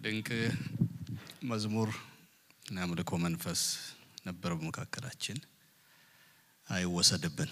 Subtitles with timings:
[0.00, 0.28] ድንቅ
[1.44, 1.90] መዝሙር
[2.66, 3.62] እና አምልኮ መንፈስ
[4.26, 5.38] ነበር በመካከላችን።
[6.68, 7.50] አይወሰድብን፣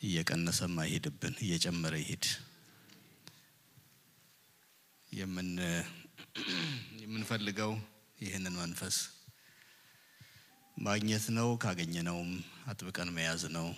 [0.00, 2.26] እየቀነሰም አይሄድብን፣ እየጨመረ ይሄድ።
[5.08, 5.50] የምን
[7.02, 7.72] የምንፈልገው
[8.18, 8.96] ይህንን መንፈስ
[10.76, 12.32] ማግኘት ነው። ካገኘነውም
[12.66, 13.68] አጥብቀን መያዝ ነው።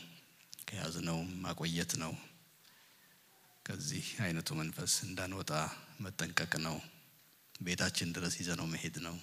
[0.68, 2.12] ከያዝነውም ማቆየት ነው።
[3.70, 5.50] ከዚህ አይነቱ መንፈስ እንዳንወጣ
[6.04, 6.76] መጠንቀቅ ነው።
[7.60, 9.16] ቤታችን ድረስ ይዘነው መሄድ ነው።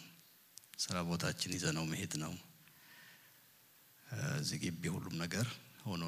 [0.80, 2.34] ስራ ቦታችን ይዘነው መሄድ ነው።
[4.36, 5.48] እዚህ ግቢ ሁሉም ነገር
[5.84, 6.04] ሆኖ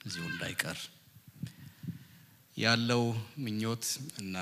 [0.00, 0.80] እዚሁ እንዳይቀር
[2.56, 3.04] ያለው
[3.44, 3.86] ምኞት
[4.18, 4.36] እና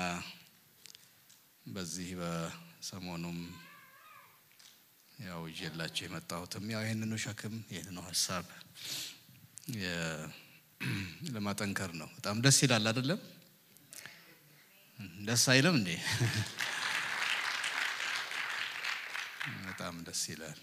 [1.65, 3.39] በዚህ በሰሞኑም
[5.19, 8.45] ያው ይዤላችሁ የመጣሁትም ያው ይህንኑ ሸክም ይህንኑ ሀሳብ
[11.33, 13.19] ለማጠንከር ነው። በጣም ደስ ይላል አይደለም?
[15.25, 15.89] ደስ አይልም እንዴ?
[19.67, 20.59] በጣም ደስ ይላል።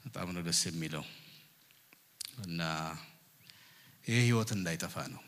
[0.00, 1.04] በጣም ነው ደስ የሚለው
[2.44, 2.60] እና
[4.04, 5.22] ይህ ህይወት እንዳይጠፋ ነው።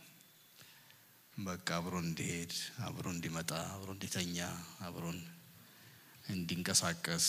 [1.36, 2.52] በቃ አብሮን እንዲሄድ፣
[2.86, 4.36] አብሮን እንዲመጣ፣ አብሮን እንዲተኛ፣
[4.80, 5.18] አብሮን
[6.28, 7.26] እንዲንቀሳቀስ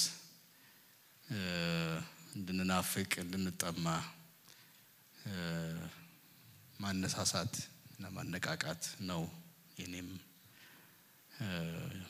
[2.36, 3.86] እንድንናፍቅ እንድንጠማ
[6.80, 7.54] ማነሳሳት
[7.94, 9.22] እና ማነቃቃት ነው
[9.78, 10.10] የኔም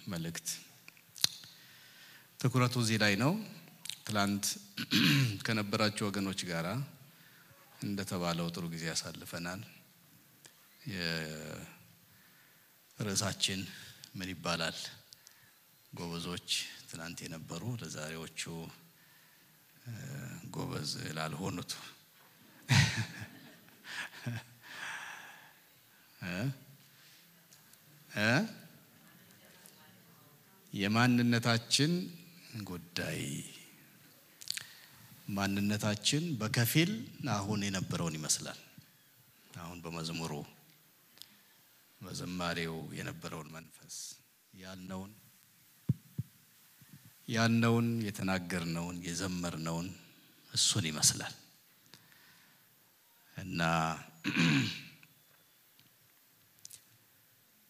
[0.07, 0.47] መልእክት።
[2.39, 3.33] ትኩረቱ እዚህ ላይ ነው።
[4.07, 4.45] ትላንት
[5.45, 6.67] ከነበራቸው ወገኖች ጋራ
[7.81, 9.61] እንደተባለው ጥሩ ጊዜ ያሳልፈናል።
[12.99, 13.61] ርዕሳችን
[14.15, 14.77] ምን ይባላል?
[15.93, 16.49] ጎበዞች
[16.89, 18.41] ትናንት የነበሩ ለዛሬዎቹ
[20.53, 21.71] ጎበዝ ላልሆኑት
[30.73, 31.91] የማንነታችን
[32.65, 33.21] ጉዳይ።
[35.29, 36.91] ማንነታችን በከፊል
[37.33, 38.59] አሁን የነበረውን ይመስላል።
[39.57, 40.33] አሁን በመዝሙሩ
[42.01, 43.95] በዝማሬው የነበረውን መንፈስ
[44.53, 45.11] ያልነውን
[47.27, 49.87] ያልነውን የተናገርነውን የዘመርነውን
[50.51, 51.35] እሱን ይመስላል።
[53.35, 53.61] እና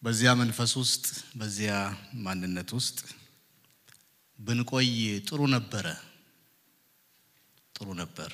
[0.04, 1.04] በዚያ መንፈስ ውስጥ
[1.36, 1.74] በዚያ
[2.24, 2.98] ማንነት ውስጥ
[4.38, 4.90] ብንቆይ
[5.28, 5.86] ጥሩ ነበረ
[7.74, 8.32] ጥሩ ነበር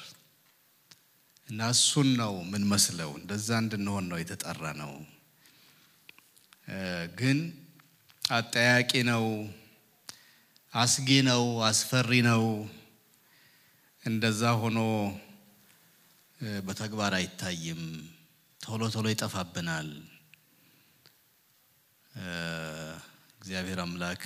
[1.48, 4.92] እና እሱን ነው ምን መስለው እንደዛ እንድንሆን ነው የተጠራ ነው።
[7.18, 7.38] ግን
[8.22, 9.24] አጠያቂ ነው፣
[10.72, 12.44] አስጊ ነው፣ አስፈሪ ነው።
[14.02, 14.78] እንደዛ ሆኖ
[16.62, 17.82] በተግባር አይታይም።
[18.60, 19.88] ቶሎ ቶሎ ይጠፋብናል።
[23.40, 24.22] እግዚአብሔር አምላክ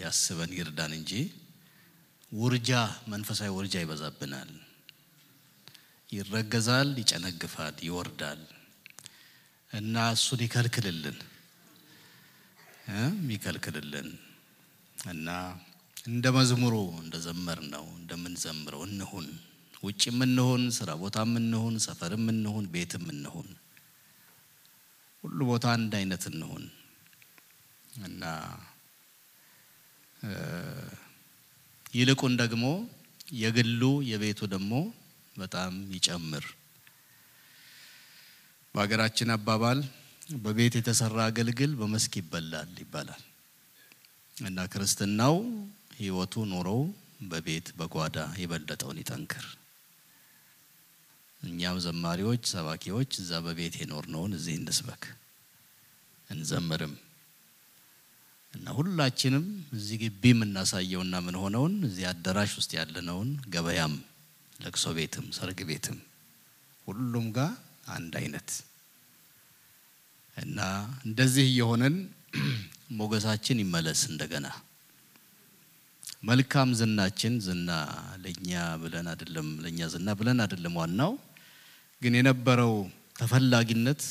[0.00, 1.12] ያስበን ይርዳን እንጂ
[2.32, 2.70] ውርጃ
[3.12, 4.50] መንፈሳዊ ውርጃ ይበዛብናል።
[6.10, 8.40] ይረገዛል፣ ይጨነግፋል፣ ይወርዳል
[9.70, 11.18] እና እሱን ይከልክልልን
[13.32, 14.08] ይከልክልልን
[15.06, 15.28] እና
[16.06, 19.26] እንደ መዝሙሩ እንደ ዘመር ነው እንደምንዘምረው እንሁን።
[19.82, 23.48] ውጭ የምንሆን ስራ ቦታ የምንሆን ሰፈር የምንሆን ቤት የምንሆን
[25.24, 26.64] ሁሉ ቦታ አንድ አይነት እንሆን
[27.92, 28.22] እና
[31.94, 32.64] ይልቁን ደግሞ
[33.40, 34.72] የግሉ የቤቱ ደግሞ
[35.36, 36.44] በጣም ይጨምር።
[38.74, 39.78] በሀገራችን አባባል
[40.44, 43.22] በቤት የተሰራ አገልግል በመስክ ይበላል ይባላል
[44.36, 45.34] እና ክርስትናው
[45.98, 46.80] ሕይወቱ ኑሮው
[47.30, 49.44] በቤት በጓዳ የበለጠውን ይጠንክር።
[51.42, 55.04] እኛም ዘማሪዎች፣ ሰባኪዎች እዛ በቤት የኖርነውን እዚህ እንስበክ
[56.28, 56.94] እንዘምርም
[58.54, 59.44] እና ሁላችንም
[59.76, 63.94] እዚህ ግቢ የምናሳየውና ምን ሆነውን እዚህ አዳራሽ ውስጥ ያለነውን ገበያም፣
[64.56, 65.98] ለቅሶ ቤትም፣ ሰርግ ቤትም
[66.86, 67.52] ሁሉም ጋር
[67.94, 68.50] አንድ አይነት
[70.36, 70.58] እና
[71.06, 71.96] እንደዚህ እየሆነን
[72.98, 74.46] ሞገሳችን ይመለስ እንደገና።
[76.28, 77.70] መልካም ዝናችን ዝና
[78.24, 78.50] ለኛ
[78.82, 81.12] ብለን አይደለም ለኛ ዝና ብለን አይደለም ዋናው።
[82.02, 82.74] ግን የነበረው
[83.18, 84.02] ተፈላጊነት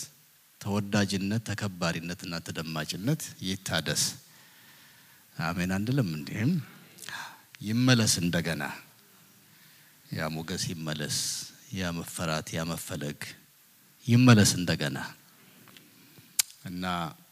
[0.61, 4.03] ተወዳጅነት ተከባሪነትና ተደማጭነት ይታደስ
[5.41, 6.51] አሜን አንድለም እንዲህም
[7.61, 8.63] ይመለስ እንደገና።
[10.09, 11.17] ያ ሞገስ ይመለስ
[11.73, 13.19] ያ መፈራት ያ መፈለግ
[14.05, 14.97] ይመለስ እንደገና።
[16.65, 16.85] እና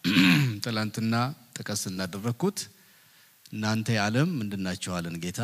[0.64, 1.16] ትላንትና
[1.58, 2.60] ጥቀስ እናደረግኩት
[3.54, 5.42] እናንተ የዓለም ምንድን ናችሁ አለን ጌታ።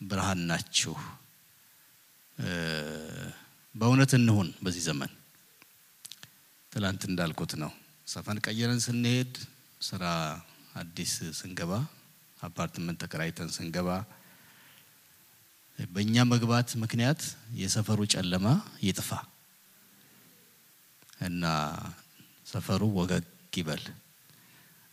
[0.00, 0.94] ብርሃን ናችሁ።
[3.74, 5.10] በእውነት እንሁን በዚህ ዘመን።
[6.72, 7.72] ትላንት እንዳልኩት ነው።
[8.06, 9.32] ሰፈን ቀይረን ስንሄድ
[9.80, 10.04] ስራ
[10.74, 11.72] አዲስ ስንገባ
[12.38, 13.88] አፓርትመንት ተከራይተን ስንገባ
[15.78, 17.20] በእኛ መግባት ምክንያት
[17.60, 18.46] የሰፈሩ ጨለማ
[18.82, 19.10] ይጥፋ
[21.20, 21.44] እና
[22.46, 23.26] ሰፈሩ ወገግ
[23.56, 23.82] ይበል።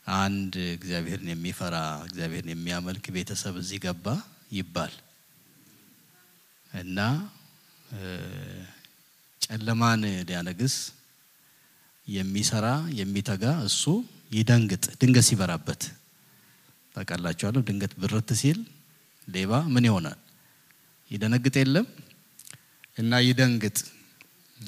[0.06, 1.76] አንድ እግዚአብሔርን የሚፈራ
[2.06, 4.06] እግዚአብሔርን የሚያመልክ ቤተሰብ እዚህ ገባ
[4.52, 4.94] ይባል
[6.72, 6.98] እና
[9.40, 10.76] ጨለማን ሊያነግስ
[12.06, 12.66] የሚሰራ
[12.98, 13.84] የሚተጋ እሱ
[14.30, 15.82] ይደንግጥ። ድንገት ሲበራበት
[16.94, 18.58] ታውቃላችኋለሁ። ድንገት ብርት ሲል
[19.28, 20.18] ሌባ ምን ይሆናል?
[21.10, 21.86] ይደነግጥ የለም
[22.96, 23.78] እና ይደንግጥ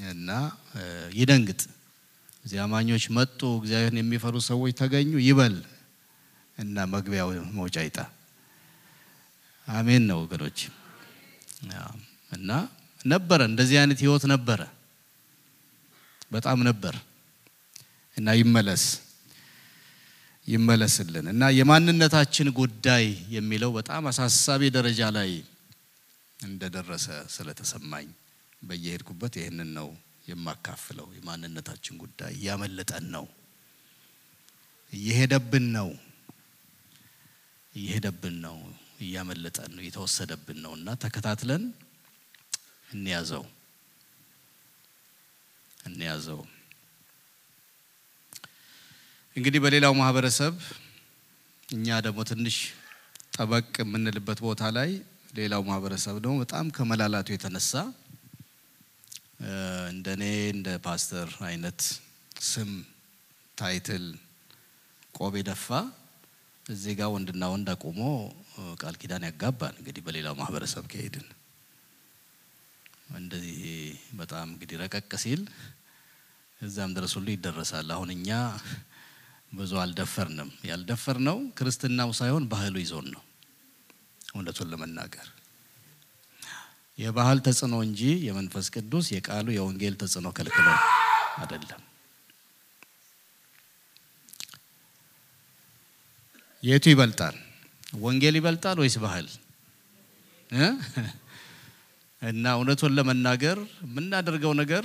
[0.09, 0.29] እና
[1.15, 1.61] ይደንግጥ።
[2.45, 5.57] እዚህ አማኞች መጡ፣ እግዚአብሔርን የሚፈሩ ሰዎች ተገኙ ይበል
[6.59, 7.29] እና መግቢያው
[7.59, 7.99] መውጫ ይጣ።
[9.69, 10.59] አሜን ነው ወገኖች።
[12.33, 12.51] እና
[13.07, 14.61] ነበረ እንደዚህ አይነት ህይወት ነበረ፣
[16.33, 16.95] በጣም ነበር
[18.17, 18.83] እና ይመለስ
[20.51, 23.05] ይመለስልን እና የማንነታችን ጉዳይ
[23.35, 25.31] የሚለው በጣም አሳሳቢ ደረጃ ላይ
[26.41, 28.07] እንደደረሰ ስለተሰማኝ
[28.63, 29.89] በየሄድኩበት ይህንን ነው
[30.29, 33.27] የማካፍለው። የማንነታችን ጉዳይ እያመለጠን ነው፣
[34.93, 35.89] እየሄደብን ነው፣
[37.75, 38.57] እየሄደብን ነው፣
[39.01, 41.63] እያመለጠን ነው፣ እየተወሰደብን ነው። እና ተከታትለን
[42.89, 43.45] እንያዘው።
[45.81, 46.41] እንያዘው።
[49.37, 50.55] እንግዲህ በሌላው ማህበረሰብ
[51.69, 52.57] እኛ ደግሞ ትንሽ
[53.35, 54.91] ጠበቅ የምንልበት ቦታ ላይ
[55.39, 57.73] ሌላው ማህበረሰብ ደግሞ በጣም ከመላላቱ የተነሳ
[59.91, 60.25] እንደ እኔ
[60.55, 61.81] እንደ ፓስተር አይነት
[62.49, 62.71] ስም
[63.59, 64.05] title
[65.15, 65.69] ቆብ የደፋ
[66.67, 68.01] እዚህ ጋር ወንድና ወንድ አቁሞ
[68.83, 71.27] ቃል ኪዳን ያጋባል። እንግዲህ በሌላው ማህበረሰብ ከሄድን
[73.17, 73.57] እንደዚህ
[74.21, 75.41] በጣም እንግዲህ ረቀቅ ሲል
[76.61, 78.29] እዛም ድረስ ሁሉ ይደረሳል። አሁን እኛ
[79.53, 83.23] ብዙ አልደፈርንም። ያልደፈርነው ክርስትናው ሳይሆን ባህሉ ይዞን ነው።
[84.33, 85.29] እውነቱን ለመናገር
[86.99, 90.67] የባህል ተጽዕኖ እንጂ የመንፈስ ቅዱስ የቃሉ የወንጌል ተጽዕኖ ከልክሎ
[91.39, 91.83] አይደለም።
[96.63, 97.37] የቱ ይበልጣል?
[98.01, 99.27] ወንጌል ይበልጣል ወይስ ባህል?
[102.23, 104.85] እና እውነቱን ለመናገር የምናደርገው ነገር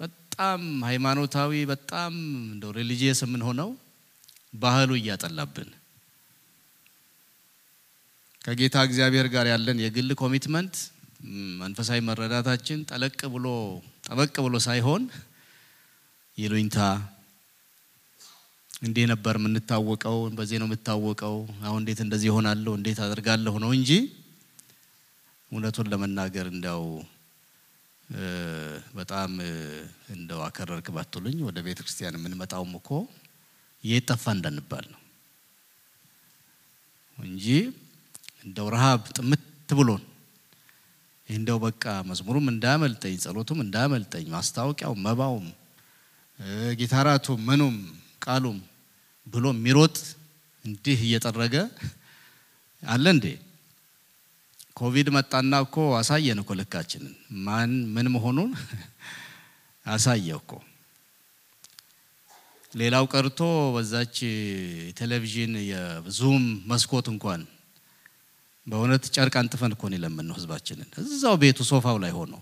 [0.00, 2.14] በጣም ሃይማኖታዊ በጣም
[2.78, 3.70] religious የምንሆነው
[4.54, 5.68] ባህሉ እያጠላብን
[8.42, 10.74] ከጌታ እግዚአብሔር ጋር ያለን የግል ኮሚትመንት
[11.62, 13.46] መንፈሳዊ መረዳታችን ጠለቅ ብሎ
[14.06, 15.02] ጠበቅ ብሎ ሳይሆን
[16.38, 16.78] ይሉኝታ
[18.80, 21.34] እንዲህ ነበር የምንታወቀው፣ በዚህ ነው የምታወቀው፣
[21.66, 23.90] አሁን እንዴት እንደዚህ ይሆናለሁ፣ እንዴት አደርጋለሁ ነው እንጂ
[25.50, 26.84] እውነቱን ለመናገር እንዲያው
[28.96, 29.30] በጣም
[30.14, 32.88] እንደው አከረርክ ባትሉኝ ወደ ቤተ ክርስቲያን የምንመጣውም እኮ
[33.84, 35.00] የት ጠፋ እንዳንባል ነው
[37.18, 37.46] እንጂ
[38.44, 40.02] እንደው ረሃብ ጥምት ብሎን
[41.28, 45.46] እንደው በቃ መዝሙሩም እንዳያመልጠኝ፣ ጸሎቱም እንዳያመልጠኝ፣ ማስታወቂያው፣ መባውም፣
[46.80, 47.76] ጊታራቱ፣ ምኑም
[48.24, 48.58] ቃሉም
[49.26, 49.96] ብሎ የሚሮጥ
[50.64, 51.54] እንዲህ እየጠረገ
[52.82, 53.26] አለ እንዴ?
[54.76, 57.14] ኮቪድ መጣና እኮ አሳየን እኮ ልካችንን
[57.46, 58.50] ማን ምን መሆኑን
[59.86, 60.50] አሳየ እኮ።
[62.72, 63.40] ሌላው ቀርቶ
[63.74, 64.16] በዛች
[64.98, 67.40] ቴሌቪዥን የ Zoom መስኮት እንኳን
[68.66, 69.82] በእውነት ጨርቅ አንጥፈን እኮ
[70.22, 72.34] ነው ህዝባችንን እዛው ቤቱ ሶፋው ላይ ሆኖ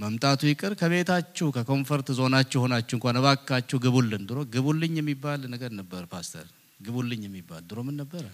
[0.00, 6.02] መምጣቱ ይቅር ከቤታችሁ ከ comfort zoneኣችሁ ሆናችሁ እንኳን እባካችሁ ግቡልን። ድሮ ግቡልኝ የሚባል ነገር ነበር
[6.12, 6.46] ፓስተር፣
[6.80, 8.24] ግቡልኝ የሚባል ድሮ ምን ነበረ?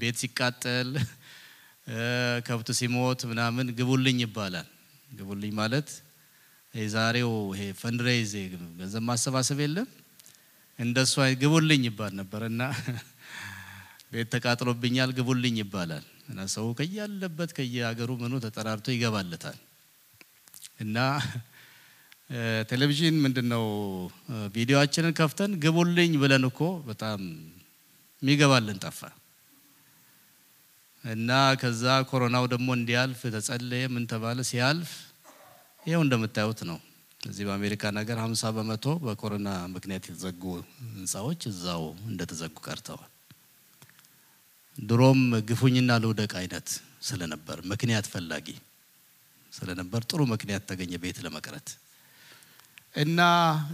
[0.00, 0.90] ቤት ሲቃጠል
[2.46, 4.68] ከብት ሲሞት ምናምን ግቡልኝ ይባላል።
[5.10, 5.88] ግቡልኝ ማለት
[6.74, 8.32] የዛሬው ይሄ fundraise
[8.78, 9.88] ገንዘብ ማሰባሰብ የለም
[10.78, 12.62] እንደሱ ግቡልኝ ይባል ነበር እና
[14.12, 19.58] ቤት ተቃጥሎብኛል ግቡልኝ ይባላል እና ሰው ከያለበት ከየሀገሩ ምኑ ተጠራርቶ ይገባለታል።
[20.80, 20.96] እና
[22.70, 23.64] ቴሌቪዥን ምንድን ነው
[24.54, 27.20] ቪዲዮአችንን ከፍተን ግቡልኝ ብለን እኮ በጣም
[28.22, 29.00] የሚገባልን ጠፋ።
[31.04, 34.90] እና ከዛ ኮሮናው ደግሞ እንዲያልፍ ተጸለየ፣ ምን ተባለ። ሲያልፍ
[35.82, 36.78] ይኸው እንደምታዩት ነው።
[37.20, 40.42] እዚህ በአሜሪካን ሀገር ሀምሳ በመቶ በኮሮና ምክንያት የተዘጉ
[40.92, 43.10] ህንፃዎች እዛው እንደተዘጉ ቀርተዋል።
[44.76, 46.68] ድሮም ግፉኝና ልውደቅ አይነት
[47.02, 48.46] ስለነበር ምክንያት ፈላጊ
[49.52, 51.68] ስለነበር ጥሩ ምክንያት ተገኘ ቤት ለመቅረት
[52.94, 53.20] እና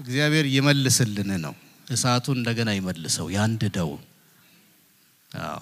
[0.00, 1.54] እግዚአብሔር ይመልስልን ነው።
[1.88, 3.90] እሳቱን እንደገና ይመልሰው ያንድደው።
[5.30, 5.60] አዎ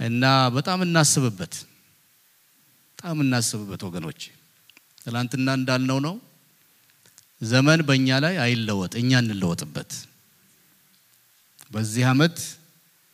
[0.00, 0.24] እና
[0.56, 1.54] በጣም እናስብበት፣
[2.90, 4.20] በጣም እናስብበት ወገኖች።
[5.06, 6.14] ትላንትና እንዳልነው ነው
[7.42, 9.90] ዘመን በእኛ ላይ አይለወጥ፣ እኛ እንለወጥበት።
[11.70, 12.36] በዚህ ዓመት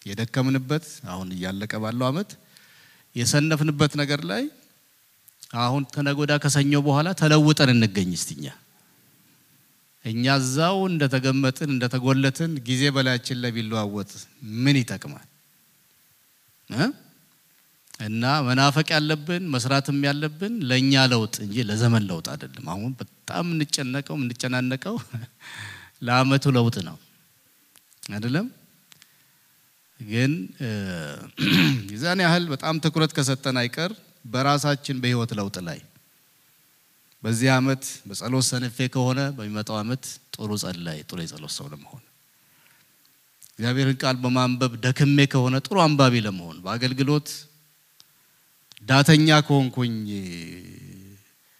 [0.07, 2.31] የደከምንበት አሁን እያለቀ ባለው ዓመት
[3.17, 4.43] የሰነፍንበት ነገር ላይ
[5.63, 8.45] አሁን ከነጎዳ ከሰኞ በኋላ ተለውጠን እንገኝ እስቲኛ
[10.05, 14.11] እኛ እዛው እንደተገመጥን እንደተጎለትን ጊዜ በላያችን ላይ ቢለዋወጥ
[14.65, 15.27] ምን ይጠቅማል?
[18.03, 24.97] እና መናፈቅ ያለብን መስራትም ያለብን ለእኛ ለውጥ እንጂ ለዘመን ለውጥ አይደለም። አሁን በጣም የምንጨነቀው የምንጨናነቀው
[26.07, 26.97] ለአመቱ ለውጥ ነው
[28.11, 28.47] አይደለም።
[30.01, 30.33] ግን
[31.93, 33.93] የዛን ያህል በጣም ትኩረት ከሰጠን አይቀር
[34.25, 35.81] በራሳችን በህይወት ለውጥ ላይ
[37.23, 40.05] በዚህ አመት በጸሎት ሰንፌ ከሆነ በሚመጣው አመት
[40.35, 42.03] ጥሩ ጸላይ ጥሩ የጸሎት ሰው ለመሆን
[43.53, 47.29] እግዚአብሔርን ቃል በማንበብ ደክሜ ከሆነ ጥሩ አንባቢ ለመሆን በአገልግሎት
[48.83, 49.95] ዳተኛ ከሆንኩኝ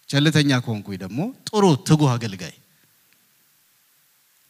[0.09, 2.55] ቸልተኛ ከሆንኩኝ ደግሞ ጥሩ ትጉህ አገልጋይ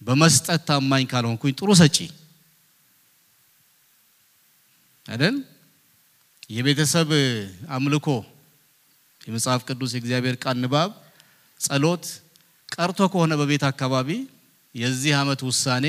[0.02, 1.98] በመስጠት ታማኝ ካልሆንኩኝ ጥሩ ሰጪ
[5.06, 5.36] አይደል?
[6.50, 7.10] የቤተሰብ
[7.76, 8.08] አምልኮ
[9.22, 10.92] የመጽሐፍ ቅዱስ የእግዚአብሔር ቃል ንባብ
[11.60, 12.06] ጸሎት
[12.70, 14.10] ቀርቶ ከሆነ በቤት አካባቢ
[14.76, 15.86] የዚህ አመት ውሳኔ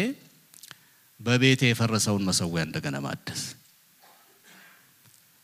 [1.20, 3.42] በቤቴ የፈረሰውን መሰዊያ እንደገና ማደስ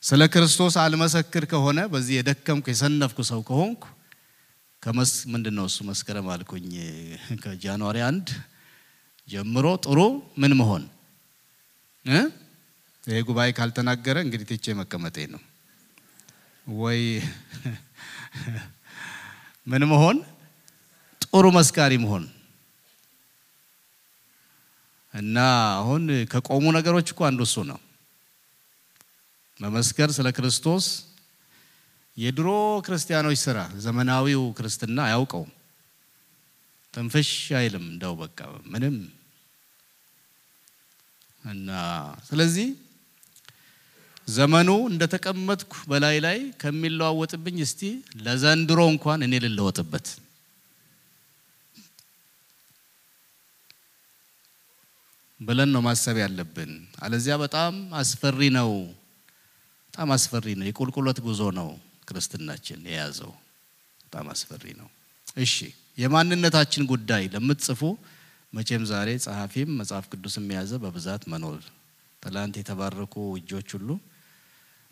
[0.02, 3.82] ስለ ክርስቶስ አልመሰክር ከሆነ በዚህ የደከምኩ የሰነፍኩ ሰው ከሆንኩ
[4.82, 6.70] ከመስ ምንድን ነው እሱ መስከረም አልኩኝ?
[7.42, 8.28] ከጃንዋሪ አንድ
[9.28, 9.98] ጀምሮ ጥሩ
[10.40, 10.84] ምን መሆን?
[13.04, 15.42] ይሄ ጉባኤ ካልተናገረ እንግዲህ ትቼ መቀመጤ ነው።
[16.66, 17.00] ወይ
[19.66, 20.16] ምን መሆን?
[21.24, 22.24] ጥሩ መስካሪ መሆን።
[25.14, 25.36] እና
[25.76, 26.02] አሁን
[26.32, 27.78] ከቆሙ ነገሮች እኮ አንዱ እሱ ነው
[29.60, 30.86] መመስከር ስለ ክርስቶስ
[32.16, 32.48] የድሮ
[32.86, 35.50] ክርስቲያኖች ስራ ዘመናዊው ክርስትና አያውቀውም።
[36.94, 38.38] ትንፍሽ አይልም እንደው በቃ
[38.72, 38.96] ምንም።
[41.44, 41.68] እና
[42.28, 42.68] ስለዚህ
[44.28, 47.80] ዘመኑ እንደተቀመጥኩ በላይ ላይ ከሚለዋወጥብኝ እስቲ
[48.24, 50.08] ለዘንድሮ እንኳን እኔ ልለወጥበት።
[55.40, 58.70] ብለን ነው ማሰብ ያለብን። አለዚያ በጣም አስፈሪ ነው፣
[60.00, 61.66] በጣም አስፈሪ ነው። የቁልቁለት ጉዞ ነው
[62.08, 63.32] ክርስትናችን የያዘው፣
[64.04, 64.86] በጣም አስፈሪ ነው።
[65.36, 65.56] እሺ
[65.98, 67.82] የማንነታችን ጉዳይ ለምትጽፉ
[68.52, 71.58] መቼም ዛሬ ጸሐፊም መጽሐፍ ቅዱስም የያዘ በብዛት መኖር
[72.22, 73.88] ትላንት የተባረኩ እጆች ሁሉ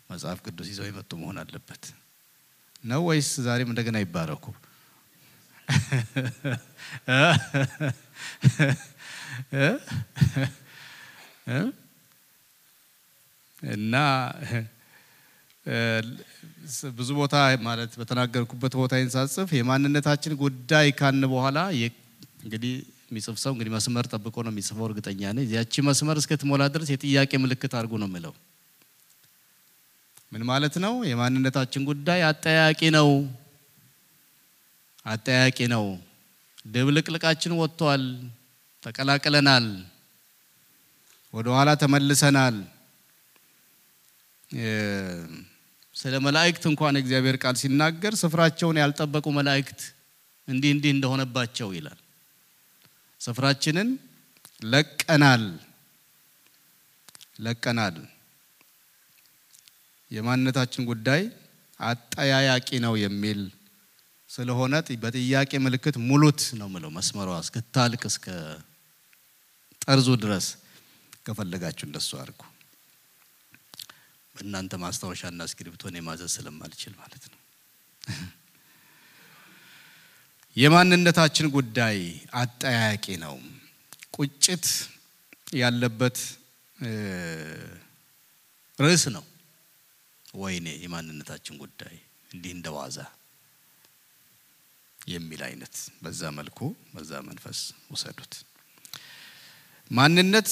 [0.09, 1.83] መጽሐፍ ቅዱስ ይዘው የመጡ መሆን አለበት
[2.83, 4.45] ነው ወይስ ዛሬም እንደገና ይባረኩ?
[13.71, 13.95] እና
[16.97, 17.35] ብዙ ቦታ
[17.65, 21.59] ማለት በተናገርኩበት ቦታ ሳጽፍ የማንነታችን ጉዳይ ካን በኋላ
[22.43, 22.73] እንግዲህ
[23.09, 27.73] የሚጽፍ ሰው እንግዲህ መስመር ጠብቆ ነው የሚጽፈው፣ እርግጠኛ ነኝ። ያቺ መስመር እስክትሞላ ድረስ የጥያቄ ምልክት
[27.77, 28.33] አድርጎ ነው የምለው።
[30.31, 30.93] ምን ማለት ነው?
[31.11, 33.09] የማንነታችን ጉዳይ አጠያቂ ነው፣
[35.05, 35.85] አጠያቂ ነው።
[36.67, 38.03] ድብልቅልቃችን ወጥቷል፣
[38.83, 39.65] ተቀላቅለናል፣
[41.33, 42.55] ወደ ኋላ ተመልሰናል።
[45.99, 49.81] ስለ መላእክት እንኳን የእግዚአብሔር ቃል ሲናገር ስፍራቸውን ያልጠበቁ መላእክት
[50.47, 51.99] እንዲህ እንዲህ እንደሆነባቸው ይላል።
[53.21, 53.89] ስፍራችንን
[54.65, 55.43] ለቀናል
[57.39, 57.97] ለቀናል።
[60.11, 61.21] የማንነታችን ጉዳይ
[61.79, 63.41] አጠያያቂ ነው የሚል
[64.29, 68.25] ስለሆነ በጥያቄ ምልክት ሙሉት ነው ምለው። መስመሯ እስክታልቅ እስከ
[69.81, 70.47] ጠርዙ ድረስ
[71.25, 72.41] ከፈለጋችሁ እንደሱ አድርጉ።
[74.39, 77.39] በእናንተ ማስታወሻና እስክሪብቶን የማዘዝ ስለማልችል ማለት ነው።
[80.55, 81.97] የማንነታችን ጉዳይ
[82.39, 83.35] አጠያያቂ ነው።
[84.17, 84.65] ቁጭት
[85.55, 86.17] ያለበት
[88.77, 89.25] ርዕስ ነው።
[90.37, 91.95] ወይኔ የማንነታችን ጉዳይ
[92.31, 92.97] እንዲህ እንደ ዋዛ
[94.99, 96.59] የሚል አይነት በዛ መልኩ
[96.93, 97.59] በዛ መንፈስ
[97.91, 98.33] ውሰዱት።
[99.91, 100.49] ማንነት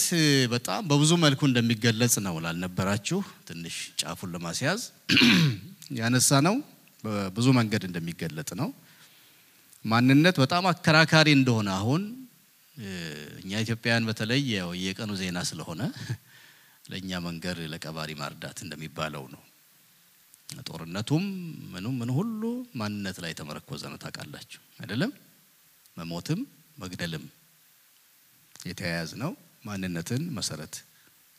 [0.54, 4.82] በጣም በብዙ መልኩ እንደሚገለጽ ነው ላልነበራችሁ ትንሽ ጫፉን ለማስያዝ
[6.00, 6.56] ያነሳ ነው።
[7.04, 8.70] በብዙ መንገድ እንደሚገለጥ ነው።
[9.86, 12.02] ማንነት በጣም አከራካሪ እንደሆነ አሁን
[13.42, 14.42] እኛ ኢትዮጵያውያን በተለይ
[14.86, 15.82] የቀኑ ዜና ስለሆነ
[16.92, 19.42] ለእኛ መንገር ለቀባሪ ማርዳት እንደሚባለው ነው።
[20.68, 21.24] ጦርነቱም
[21.72, 22.42] ምኑም ምን ሁሉ
[22.82, 25.12] ማንነት ላይ የተመረኮዘ ነው። ታውቃላችሁ አይደለም?
[25.98, 26.40] መሞትም
[26.78, 27.24] መግደልም
[28.68, 29.32] የተያያዝ ነው።
[29.68, 30.76] ማንነትን መሰረት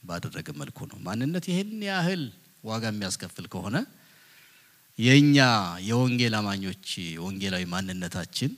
[0.02, 2.22] ባደረገ መልኩ ነው። ማንነት ይህን ያህል
[2.64, 3.76] ዋጋ የሚያስከፍል ከሆነ
[4.98, 5.36] የእኛ
[5.88, 6.86] የወንጌል አማኞች
[7.24, 8.52] ወንጌላዊ ማንነታችን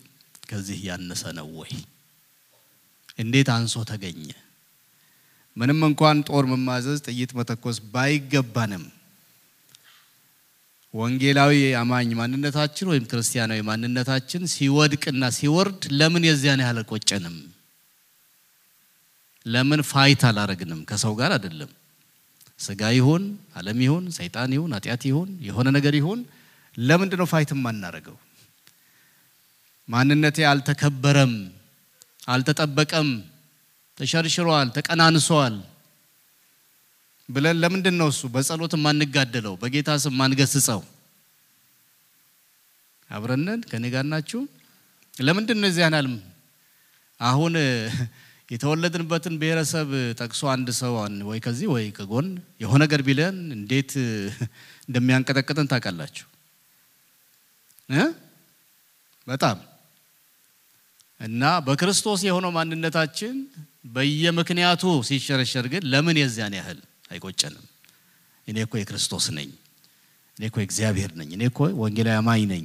[0.50, 1.72] ከዚህ ያነሰ ነው ወይ?
[3.18, 4.22] እንዴት አንሶ ተገኘ?
[5.56, 8.84] ምንም እንኳን ጦር መማዘዝ፣ ጥይት መተኮስ ባይገባንም
[10.94, 17.36] ወንጌላዊ አማኝ ማንነታችን ወይም ክርስቲያናዊ ማንነታችን ሲወድቅና ሲወርድ ለምን የዚያን ያህል አልቆጨንም?
[19.46, 20.80] ለምን fight አላረግንም?
[20.88, 21.70] ከሰው ጋር አይደለም።
[22.58, 23.22] ስጋ ይሁን
[23.56, 26.20] ዓለም ይሁን ሰይጣን ይሁን ኃጢአት ይሁን የሆነ ነገር ይሁን
[26.76, 28.16] ለምንድን ነው fight የማናረገው?
[29.88, 31.32] ማንነቴ አልተከበረም፣
[32.28, 33.08] አልተጠበቀም፣
[33.98, 35.54] ተሸርሽሯል፣ ተቀናንሷል
[37.28, 39.54] ብለን ለምንድን ነው እሱ በጸሎት የማንጋደለው?
[39.62, 40.80] በጌታ ስም ማንገስጸው?
[43.10, 44.40] አብረነን ከኔ ጋር ናችሁ?
[45.14, 46.08] ለምንድን ነው እዚያን ያህል
[47.20, 47.54] አሁን
[48.50, 49.88] የተወለድንበትን ብሔረሰብ
[50.20, 50.94] ጠቅሶ አንድ ሰው
[51.28, 52.28] ወይ ከዚህ ወይ ከጎን
[52.62, 53.92] የሆነ ነገር ቢለን እንዴት
[54.88, 56.26] እንደሚያንቀጠቅጥን ታውቃላችሁ
[59.26, 59.58] በጣም
[61.20, 63.34] እና በክርስቶስ የሆነው ማንነታችን
[63.94, 66.78] በየምክንያቱ ሲሸረሸር ግን ለምን የዚያን ያህል
[67.10, 67.64] አይቆጨንም?
[68.48, 69.50] እኔ እኮ የክርስቶስ ነኝ፣
[70.36, 72.64] እኔ እኮ የእግዚአብሔር ነኝ፣ እኔ እኮ ወንጌላዊ አማኝ ነኝ።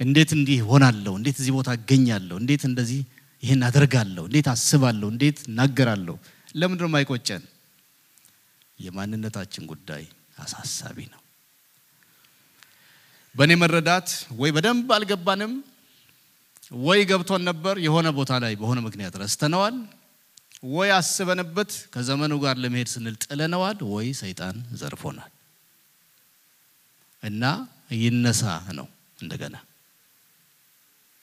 [0.00, 1.12] እንዴት እንዲህ ሆናለሁ?
[1.20, 2.36] እንዴት እዚህ ቦታ እገኛለሁ?
[2.42, 3.00] እንዴት እንደዚህ
[3.42, 4.22] ይህን አደርጋለሁ?
[4.28, 5.06] እንዴት አስባለሁ?
[5.14, 6.16] እንዴት እናገራለሁ?
[6.56, 7.42] ለምንድን ነው የማይቆጨን?
[8.78, 10.02] የማንነታችን ጉዳይ
[10.38, 11.20] አሳሳቢ ነው።
[13.34, 14.08] በእኔ መረዳት
[14.40, 15.52] ወይ በደንብ አልገባንም፣
[16.82, 19.76] ወይ ገብቶን ነበር የሆነ ቦታ ላይ በሆነ ምክንያት ረስተነዋል፣
[20.70, 25.32] ወይ አስበንበት ከዘመኑ ጋር ለመሄድ ስንል ጥለነዋል፣ ወይ ሰይጣን ዘርፎናል
[27.22, 27.44] እና
[28.00, 28.42] ይነሳ
[28.78, 28.86] ነው
[29.18, 29.56] እንደገና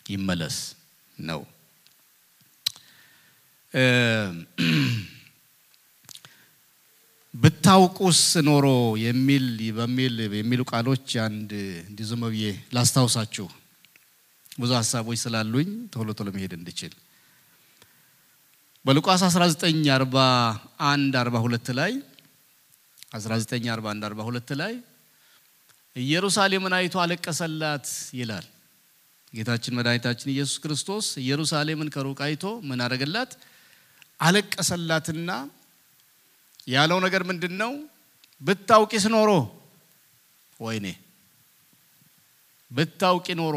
[0.06, 0.58] ይመለስ
[1.18, 1.42] ነው።
[7.34, 8.66] ብታውቁስ ኖሮ
[9.04, 9.46] የሚል
[9.78, 11.52] በሚል የሚሉ ቃሎች አንድ
[11.84, 12.44] እንዲህ ብዬ
[12.76, 13.48] ላስታውሳችሁ
[14.60, 16.94] ብዙ ሀሳቦች ስላሉኝ ቶሎ ቶሎ መሄድ እንድችል
[18.86, 21.94] በሉቃስ 1941 42 ላይ
[23.14, 24.74] 1941 42 ላይ
[25.96, 27.88] ኢየሩሳሌምን አይቶ አለቀሰላት
[28.20, 28.46] ይላል።
[29.34, 33.32] ጌታችን መድኃኒታችን ኢየሱስ ክርስቶስ ኢየሩሳሌምን ከሩቅ አይቶ ምን አደረገላት?
[34.24, 35.30] አለቀሰላትና
[36.68, 37.72] ያለው ነገር ምንድን ነው?
[38.42, 39.30] ብታውቂስ ኖሮ
[40.60, 40.86] ወይኔ
[42.72, 43.56] ብታውቂ ኖሮ፣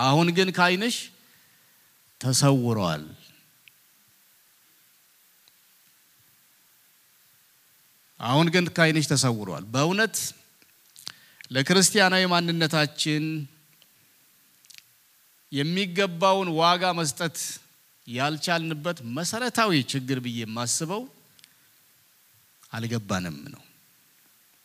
[0.00, 0.96] አሁን ግን ከዓይንሽ
[2.20, 3.04] ተሰውረዋል።
[8.20, 10.16] አሁን ግን ከዓይንሽ ተሰውረዋል። በእውነት
[11.52, 13.24] ለክርስቲያናዊ ማንነታችን
[15.52, 17.36] የሚገባውን ዋጋ መስጠት
[18.06, 21.02] ያልቻልንበት መሰረታዊ ችግር ብዬ የማስበው
[22.72, 23.62] አልገባንም ነው።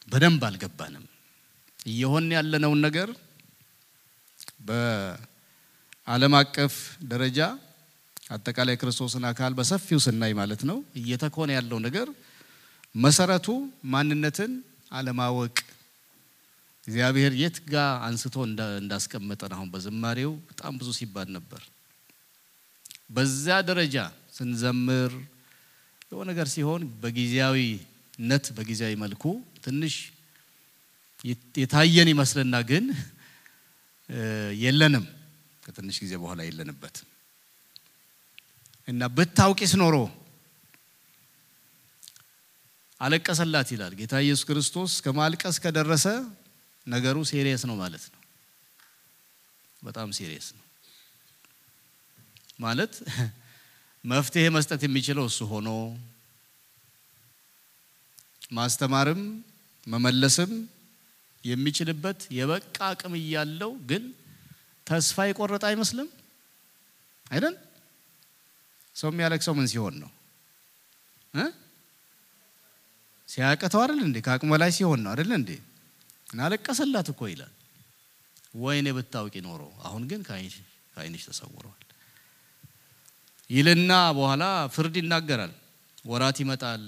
[0.07, 1.05] በደንብ አልገባንም።
[1.89, 3.09] እየሆን ያለነውን ነገር
[4.69, 6.75] በዓለም አቀፍ
[7.11, 7.39] ደረጃ
[8.29, 12.07] አጠቃላይ ክርስቶስን አካል በሰፊው ስናይ ማለት ነው እየተኮነ ያለው ነገር
[12.95, 13.47] መሰረቱ
[13.93, 14.51] ማንነትን
[14.91, 15.55] አለማወቅ
[16.83, 17.75] እግዚአብሔር የት ጋ
[18.05, 18.35] አንስቶ
[18.79, 21.61] እንዳስቀመጠን አሁን በዝማሬው በጣም ብዙ ሲባል ነበር።
[23.09, 23.95] በዚያ ደረጃ
[24.35, 25.11] ስንዘምር
[26.11, 29.23] የሆነ ነገር ሲሆን በጊዜያዊነት በጊዜያዊ መልኩ
[29.65, 29.95] ትንሽ
[31.55, 32.85] የታየን ይመስልና ግን
[34.61, 35.05] የለንም።
[35.63, 37.07] ከትንሽ ጊዜ በኋላ የለንበትም
[38.87, 39.95] እና ብታውቂስ ኖሮ
[43.01, 46.05] አለቀሰላት ይላል ጌታ ኢየሱስ ክርስቶስ። ከማልቀስ ከደረሰ
[46.87, 48.19] ነገሩ serious ነው ማለት ነው።
[49.81, 50.58] በጣም serious ነው
[52.59, 52.93] ማለት
[54.03, 55.69] መፍትሄ መስጠት የሚችለው እሱ ሆኖ
[58.51, 59.21] ማስተማርም
[59.87, 60.51] መመለስም
[61.43, 64.03] የሚችልበት የበቃ አቅም እያለው ግን
[64.87, 66.07] ተስፋ የቆረጠ አይመስልም
[67.31, 67.55] አይደል?
[68.95, 70.09] ሰው የሚያለቅሰው ምን ሲሆን ነው?
[73.29, 74.17] ሲያቅተው አይደል እንዴ?
[74.25, 75.51] ከአቅም በላይ ሲሆን ነው አይደል እንዴ?
[76.31, 77.53] እናለቀሰላት እኮ ይላል።
[78.55, 81.83] ወይኔ ብታውቂ ኖሮ አሁን ግን ከዓይንሽ ተሰውረዋል
[83.49, 85.53] ይልና በኋላ ፍርድ ይናገራል።
[86.05, 86.81] ወራት ይመጣል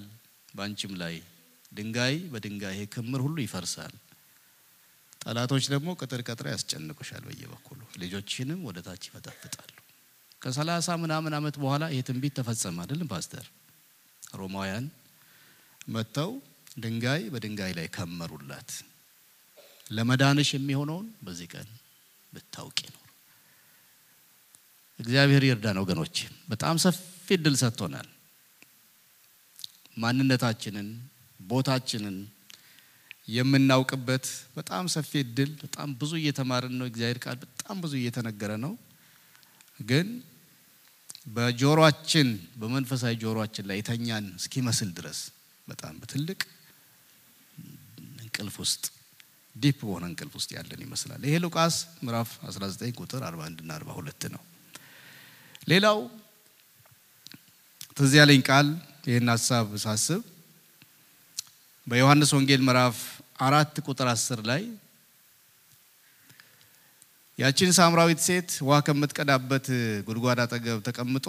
[0.54, 1.16] በአንቺም ላይ
[1.72, 3.94] ድንጋይ በድንጋይ ክምር ሁሉ ይፈርሳል።
[5.22, 9.74] ጠላቶች ደግሞ ቅጥር ቀጥረ ያስጨንቁሻል በየበኩሉ ልጆችንም ወደ ታች ይፈጠፍጣሉ።
[10.42, 13.46] ከሰላሳ ምናምን ዓመት በኋላ ይሄ ትንቢት ተፈጸመ አይደለም ፓስተር?
[14.34, 14.86] ሮማውያን
[15.88, 16.32] መጥተው
[16.78, 18.72] ድንጋይ በድንጋይ ላይ ከመሩላት።
[19.92, 21.70] ለመዳንሽ የሚሆነውን በዚህ ቀን
[22.34, 23.01] ብታውቂ ነው።
[25.02, 26.18] እግዚአብሔር ይርዳን ወገኖች።
[26.50, 27.00] በጣም ሰፊ
[27.34, 28.08] እድል ሰጥቶናል።
[29.98, 30.88] ማንነታችንን
[31.40, 32.18] ቦታችንን
[33.30, 34.26] የምናውቅበት
[34.58, 38.74] በጣም ሰፊ እድል፣ በጣም ብዙ እየተማርን ነው። እግዚአብሔር ቃል በጣም ብዙ እየተነገረ ነው።
[39.82, 40.08] ግን
[41.28, 42.28] በጆሮአችን
[42.60, 45.20] በመንፈሳዊ ጆሮአችን ላይ የተኛን እስኪመስል ድረስ
[45.68, 46.40] በጣም በትልቅ
[48.22, 48.84] እንቅልፍ ውስጥ
[49.56, 54.42] ዲፕ በሆነ እንቅልፍ ውስጥ ያለን ይመስላል። ይሄ ሉቃስ ምዕራፍ 19 ቁጥር 41 እና 42 ነው።
[55.62, 55.98] ሌላው
[57.98, 58.68] ትዝ ያለኝ ቃል
[59.08, 60.22] ይህን ሀሳብ ሳስብ
[61.88, 62.98] በዮሐንስ ወንጌል ምዕራፍ
[63.46, 64.64] አራት ቁጥር 10 ላይ
[67.40, 69.68] ያችን ሳምራዊት ሴት ውሃ ከምትቀዳበት
[70.08, 71.28] ጉድጓድ አጠገብ ተቀምጦ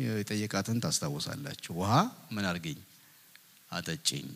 [0.00, 1.92] የጠየቃትን ታስታውሳላችሁ። ውሃ
[2.34, 2.78] ምን አድርገኝ
[3.70, 4.26] አጠጭኝ።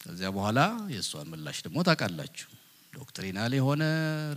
[0.00, 0.60] ከዚያ በኋላ
[0.94, 2.48] የእሷን ምላሽ ደግሞ ታውቃላችሁ።
[2.96, 3.82] doctrinal የሆነ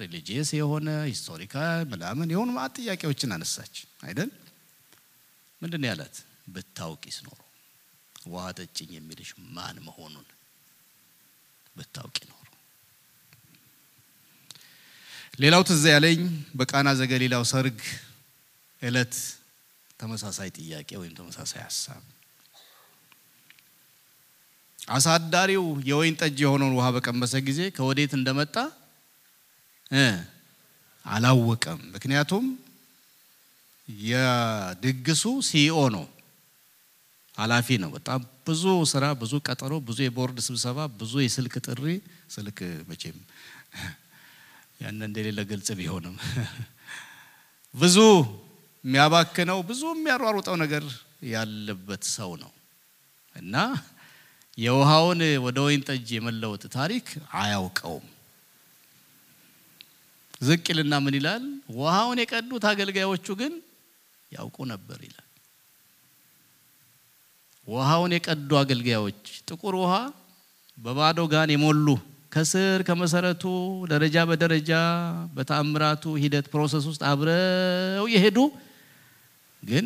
[0.02, 4.30] religious የሆነ historical ምናምን የሆኑ ማት ጥያቄዎችን አነሳች አይደል?
[5.62, 6.16] ምንድን ነው ያላት?
[6.48, 7.40] ብታውቂስ ኖሮ
[8.26, 10.28] ውሃ ጠጭኝ የሚልሽ ማን መሆኑን
[11.76, 12.36] ብታውቂ ኖሮ።
[15.40, 16.22] ሌላው ትዝ ያለኝ
[16.56, 17.80] በቃና ዘገሊላው ሰርግ
[18.82, 19.16] እለት
[20.00, 22.04] ተመሳሳይ ጥያቄ ወይም ተመሳሳይ ሀሳብ
[24.90, 28.56] አሳዳሪው የወይን ጠጅ የሆነውን ውሃ በቀመሰ ጊዜ ከወዴት እንደመጣ
[31.06, 32.46] አላወቀም። ምክንያቱም
[33.88, 36.06] የድግሱ ሲኢኦ ነው፣
[37.38, 41.84] ኃላፊ ነው። በጣም ብዙ ስራ፣ ብዙ ቀጠሮ፣ ብዙ የቦርድ ስብሰባ፣ ብዙ የስልክ ጥሪ።
[42.36, 43.18] ስልክ መቼም
[44.82, 46.16] ያን እንደሌለ ግልጽ ቢሆንም
[47.74, 47.98] ብዙ
[48.84, 50.84] የሚያባክነው ብዙ የሚያሯሩጠው ነገር
[51.32, 52.52] ያለበት ሰው ነው
[53.36, 53.56] እና
[54.58, 58.06] የውሃውን ወደ ወይን ጠጅ የመለወጥ ታሪክ አያውቀውም።
[60.42, 60.66] ዝቅ
[61.06, 61.44] ምን ይላል?
[61.78, 63.54] ውሃውን የቀዱት አገልጋዮቹ ግን
[64.32, 65.26] ያውቁ ነበር ይላል።
[67.68, 69.94] ውሃውን የቀዱ አገልጋዮች ጥቁር ውሃ
[70.78, 71.88] በባዶ ጋን የሞሉ
[72.32, 73.44] ከስር ከመሰረቱ
[73.92, 74.72] ደረጃ በደረጃ
[75.36, 78.38] በተአምራቱ ሂደት process ውስጥ አብረው የሄዱ
[79.64, 79.86] ግን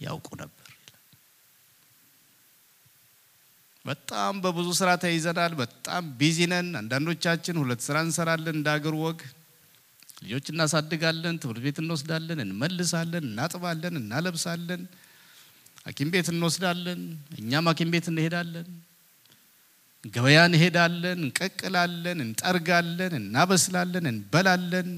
[0.00, 0.57] ያውቁ ነበር።
[3.88, 9.20] በጣም በብዙ ስራ ተይዘናል። በጣም busy ነን። አንዳንዶቻችን ሁለት ስራ እንሰራለን። እንደ አገር ወግ
[10.22, 14.82] ልጆች እናሳድጋለን፣ ትምህርት ቤት እንወስዳለን፣ እንመልሳለን፣ እናጥባለን፣ እናለብሳለን፣
[15.86, 17.00] ሐኪም ቤት እንወስዳለን፣
[17.40, 18.68] እኛም ሐኪም ቤት እንሄዳለን፣
[20.04, 24.90] ገበያ እንሄዳለን፣ እንቀቅላለን፣ እንጠርጋለን፣ እናበስላለን፣ እንበላለን።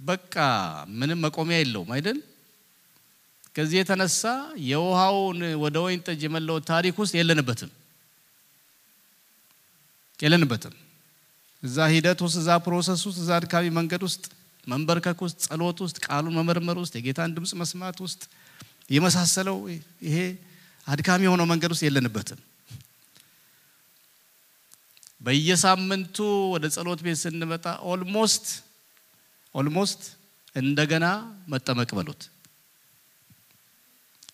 [0.00, 0.34] በቃ
[0.98, 2.18] ምንም መቆሚያ የለውም አይደል?
[3.60, 4.20] ከዚህ የተነሳ
[4.66, 7.70] የውሃውን ወደ ወይን ጠጅ የመለወጥ ታሪክ ውስጥ የለንበትም
[10.20, 10.74] የለንበትም።
[11.62, 14.24] እዛ ሂደት ውስጥ፣ እዛ process ውስጥ፣ እዛ አድካሚ መንገድ ውስጥ፣
[14.66, 18.22] መንበርከክ ውስጥ፣ ጸሎት ውስጥ፣ ቃሉን መመርመር ውስጥ፣ የጌታን ድምፅ መስማት ውስጥ
[18.90, 19.58] የመሳሰለው
[20.06, 20.16] ይሄ
[20.86, 22.40] አድካሚ የሆነው መንገድ ውስጥ የለንበትም።
[25.20, 26.16] በየሳምንቱ
[26.54, 28.46] ወደ ጸሎት ቤት ስንመጣ almost
[29.54, 30.02] almost
[30.56, 31.06] እንደገና
[31.48, 32.22] መጠመቅ በሉት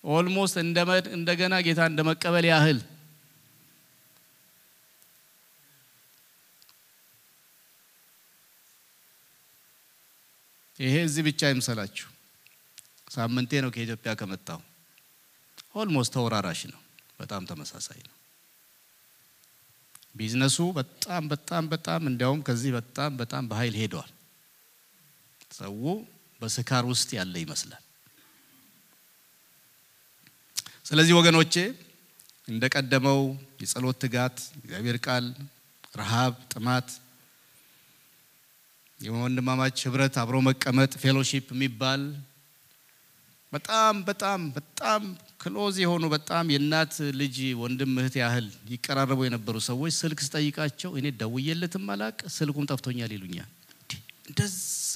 [0.07, 0.57] almost
[1.15, 2.79] እንደገና ጌታ እንደ መቀበል ያህል
[10.79, 12.09] ይሄ እዚህ ብቻ እንዳይመስላችሁ።
[13.11, 14.61] ሳምንቴ ነው ከኢትዮጵያ ከመጣው።
[15.75, 16.81] almost ተወራራሽ ነው።
[17.21, 18.13] በጣም ተመሳሳይ ነው።
[20.15, 24.13] busyነሱ በጣም በጣም በጣም እንዲያውም ከዚህ በጣም በጣም በኃይል ሄደዋል።
[25.51, 25.75] ሰው
[26.41, 27.83] በስካር ውስጥ ያለ ይመስላል።
[30.87, 31.55] ስለዚህ ወገኖቼ
[32.49, 33.21] እንደቀደመው
[33.63, 35.25] የጸሎት ትጋት፣ እግዚአብሔር ቃል፣
[35.97, 36.89] ረሃብ፣ ጥማት፣
[39.01, 42.03] የወንድማማች ህብረት፣ አብሮ መቀመጥ፣ fellowship የሚባል
[43.53, 45.03] በጣም በጣም በጣም
[45.43, 51.85] close የሆኑ በጣም የእናት ልጅ ወንድም እህት ያህል ይቀራረቡ የነበሩ ሰዎች ስልክ ስጠይቃቸው እኔ ደውዬለትም
[51.95, 53.51] አላቅ ስልኩም ጠፍቶኛል ይሉኛል።
[54.29, 54.95] እንደዛ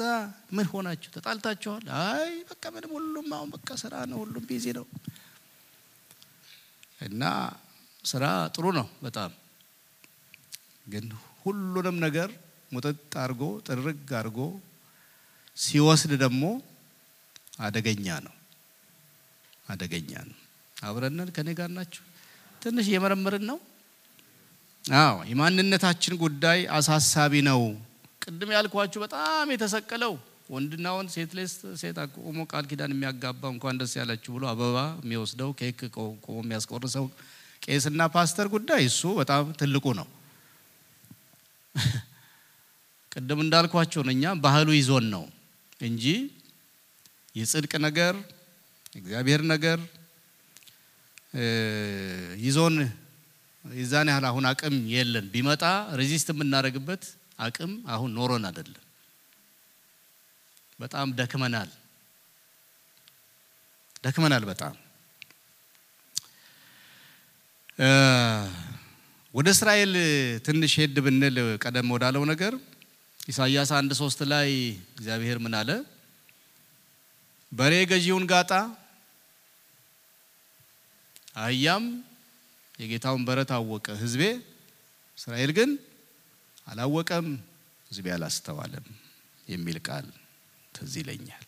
[0.53, 1.85] ምን ሆናችሁ ተጣልታችኋል?
[2.05, 4.87] አይ በቃ ምንም ሁሉም አሁን በቃ ስራ ነው፣ ሁሉም busy ነው።
[7.01, 7.23] እና
[8.05, 9.31] ስራ ጥሩ ነው በጣም
[10.87, 11.07] ግን
[11.43, 12.31] ሁሉንም ነገር
[12.73, 13.87] ሙጥጥ አድርጎ ጥርግ
[14.19, 14.39] አድርጎ
[15.57, 16.45] ሲወስድ ደግሞ
[17.61, 18.35] አደገኛ ነው፣
[19.67, 20.37] አደገኛ ነው።
[20.77, 22.03] አብረን ከኔ ጋር ናችሁ።
[22.63, 23.59] ትንሽ እየመረመርን ነው።
[24.85, 27.63] አዎ የማንነታችን ጉዳይ አሳሳቢ ነው።
[28.23, 30.15] ቅድም ያልኳችሁ በጣም የተሰቀለው
[30.51, 35.51] ወንድና ወንድ ሴት ሌስ ሴት ቆሞ ቃል ኪዳን የሚያጋባ እንኳን ደስ ያላችሁ ብሎ አበባ የሚወስደው
[35.61, 37.07] ኬክ ቆሞ የሚያስቆርሰው
[37.63, 40.09] ቄስና ፓስተር ጉዳይ እሱ በጣም ትልቁ ነው።
[43.13, 45.25] ቅድም እንዳልኳቸው ነው። እኛ ባህሉ ይዞን ነው
[45.81, 46.05] እንጂ
[47.35, 48.15] የጽድቅ ነገር
[48.93, 49.79] እግዚአብሔር ነገር
[52.45, 52.77] ይዞን
[53.65, 55.63] የዛን ያህል አሁን አቅም የለን። ቢመጣ
[56.01, 57.03] resist የምናደርግበት
[57.39, 58.85] አቅም አሁን ኖሮን አይደለም።
[60.81, 61.71] በጣም ደክመናል
[64.05, 64.75] ደክመናል በጣም
[69.35, 69.93] ወደ እስራኤል
[70.47, 72.55] ትንሽ ሄድ ብንል ቀደም ወዳለው ነገር
[73.21, 74.49] ኢሳይያስ አንድ ሶስት ላይ
[74.93, 75.71] እግዚአብሔር ምን አለ?
[77.53, 78.51] በሬ ገዢውን ጋጣ፣
[81.37, 81.85] አህያም
[82.79, 84.23] የጌታውን በረት አወቀ። ሕዝቤ
[85.19, 85.71] እስራኤል ግን
[86.67, 87.27] አላወቀም፣
[87.91, 88.87] ሕዝቤ አላስተዋለም
[89.47, 90.07] የሚል ቃል
[90.81, 91.45] ትዝ ይለኛል።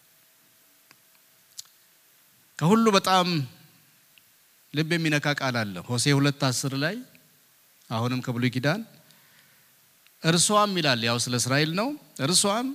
[2.59, 3.29] ከሁሉ በጣም
[4.75, 6.97] ልብ የሚነካ ቃል አለ። ሆሴ ሁለት አስር ላይ
[7.91, 8.83] አሁንም ከብሉይ ኪዳን
[10.23, 11.89] እርሷም ይላል። ያው ስለ እስራኤል ነው።
[12.25, 12.69] እርሷም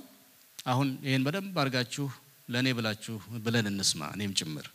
[0.66, 2.06] አሁን ይህን በደንብ አድርጋችሁ
[2.48, 4.66] ለእኔ ብላችሁ ብለን እንስማ፣ እኔም ጭምር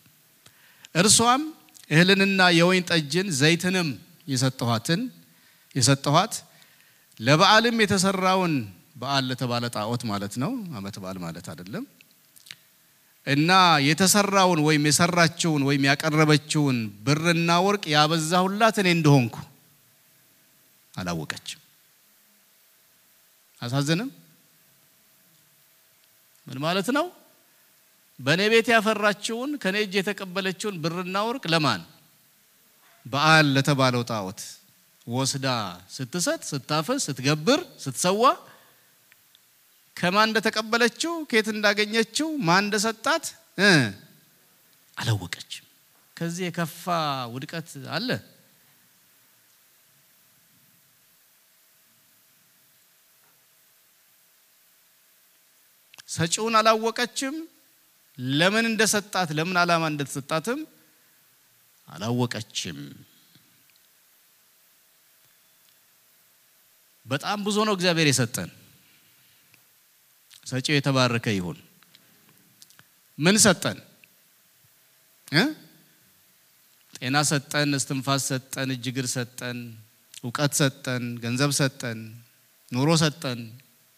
[0.96, 1.44] እርሷም
[1.92, 3.90] እህልንና የወይን ጠጅን ዘይትንም
[4.28, 5.02] የሰጠኋትን
[5.76, 6.34] የሰጠኋት
[7.20, 8.54] ለበዓልም የተሰራውን
[8.96, 11.86] በዓል ለተባለ ጣዖት ማለት ነው። ዓመት በዓል ማለት አይደለም።
[13.28, 13.52] እና
[13.88, 19.36] የተሰራውን ወይም የሰራችውን ወይም ያቀረበችውን ብርና ወርቅ ያበዛሁላት እኔ እንደሆንኩ
[20.94, 21.60] አላወቀችም።
[23.62, 24.10] አሳዝንም።
[26.48, 27.06] ምን ማለት ነው?
[28.20, 31.82] በእኔ ቤት ያፈራችውን ከኔ እጅ የተቀበለችውን ብርና ወርቅ ለማን
[33.06, 34.42] በዓል ለተባለው ጣዖት
[35.08, 35.48] ወስዳ
[35.96, 38.22] ስትሰጥ፣ ስታፈስ፣ ስትገብር፣ ስትሰዋ
[39.98, 43.26] ከማን እንደተቀበለችው ከየት እንዳገኘችው ማን እንደሰጣት
[44.98, 45.66] አላወቀችም።
[46.18, 46.86] ከዚህ የከፋ
[47.34, 48.10] ውድቀት አለ?
[56.10, 57.36] ሰጪውን አላወቀችም።
[58.38, 60.60] ለምን እንደሰጣት ለምን ዓላማ እንደተሰጣትም
[61.88, 62.80] አላወቀችም።
[67.06, 68.52] በጣም ብዙ ነው እግዚአብሔር የሰጠን።
[70.46, 71.58] ሰጪው የተባረከ ይሁን።
[73.18, 73.78] ምን ሰጠን?
[76.94, 79.58] ጤና ሰጠን፣ እስትንፋስ ሰጠን፣ እጅ እግር ሰጠን፣
[80.24, 82.00] እውቀት ሰጠን፣ ገንዘብ ሰጠን፣
[82.72, 83.40] ኑሮ ሰጠን፣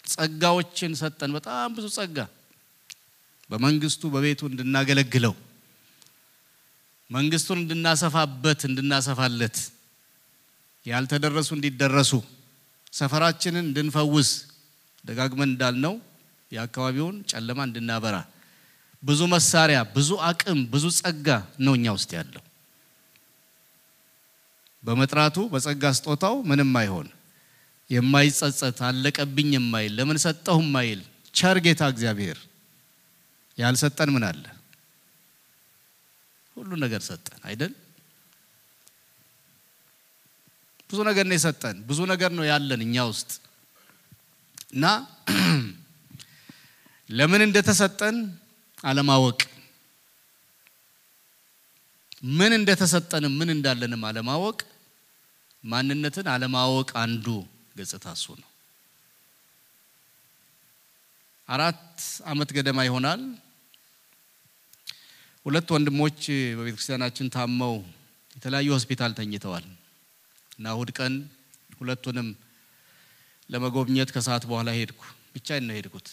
[0.03, 2.17] ጸጋዎችን ሰጠን። በጣም ብዙ ጸጋ
[3.49, 5.33] በመንግስቱ በቤቱ እንድናገለግለው
[7.09, 9.57] መንግስቱን እንድናሰፋበት እንድናሰፋለት
[10.85, 12.11] ያልተደረሱ እንዲደረሱ
[12.93, 14.29] ሰፈራችንን እንድንፈውስ
[15.03, 15.93] ደጋግመን እንዳልነው
[16.51, 18.15] የአካባቢውን ጨለማ እንድናበራ
[19.03, 21.27] ብዙ መሳሪያ፣ ብዙ አቅም፣ ብዙ ጸጋ
[21.65, 22.43] ነው እኛ ውስጥ ያለው።
[24.83, 27.07] በመጥራቱ በጸጋ ስጦታው ምንም አይሆን
[27.89, 31.01] የማይጸጸት አለቀብኝ የማይል ለምን ሰጠሁ የማይል
[31.35, 32.37] ቸር ጌታ እግዚአብሔር
[33.57, 34.43] ያልሰጠን ምን አለ?
[36.55, 37.73] ሁሉ ነገር ሰጠን አይደል?
[40.89, 43.31] ብዙ ነገር ነው የሰጠን። ብዙ ነገር ነው ያለን እኛ ውስጥ
[44.73, 44.85] እና
[47.09, 48.15] ለምን እንደተሰጠን
[48.83, 49.39] አለማወቅ፣
[52.31, 54.59] ምን እንደተሰጠንም ምን እንዳለንም አለማወቅ፣
[55.63, 57.25] ማንነትን አለማወቅ አንዱ
[57.77, 58.49] ገጽታ እሱ ነው።
[61.49, 61.83] አራት
[62.31, 63.21] ዓመት ገደማ ይሆናል
[65.45, 66.19] ሁለት ወንድሞች
[66.57, 67.75] በቤተ ክርስቲያናችን ታመው
[68.35, 69.65] የተለያዩ ሆስፒታል ተኝተዋል
[70.51, 71.13] እና እሁድ ቀን
[71.79, 72.27] ሁለቱንም
[73.49, 75.01] ለመጎብኘት ከሰዓት በኋላ ሄድኩ።
[75.33, 76.07] ብቻዬን ነው ሄድኩት።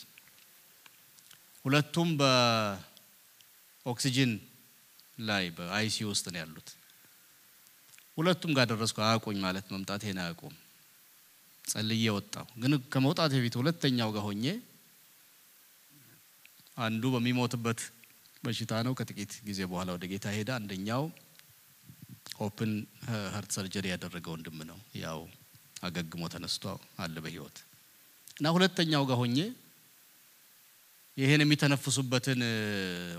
[1.64, 4.33] ሁለቱም በኦክሲጅን
[5.22, 6.68] ላይ በአይሲ ውስጥ ነው ያሉት።
[8.18, 10.55] ሁለቱም ጋር ደረስኩ። አያውቁኝ ማለት መምጣቴን አያውቁም።
[11.64, 14.44] ጸልዬ ወጣሁ። ግን ከመውጣት በፊት ሁለተኛው ጋር ሆኜ
[16.79, 17.81] አንዱ በሚሞትበት
[18.44, 21.05] በሽታ ነው። ከጥቂት ጊዜ በኋላ ወደ ጌታ ሄደ። አንደኛው
[22.41, 22.73] open
[23.35, 25.20] heart surgery ያደረገ ወንድም ነው። ያው
[25.83, 26.64] አገግሞ ተነስቶ
[26.98, 27.57] አለ በህይወት
[28.37, 29.38] እና ሁለተኛው ጋር ሆኜ
[31.16, 32.40] ይሄን የሚተነፍሱበትን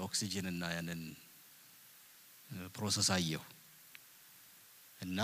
[0.05, 1.01] ኦክሲጅን እና ያንን
[2.75, 3.41] process አየሁ
[5.01, 5.19] እና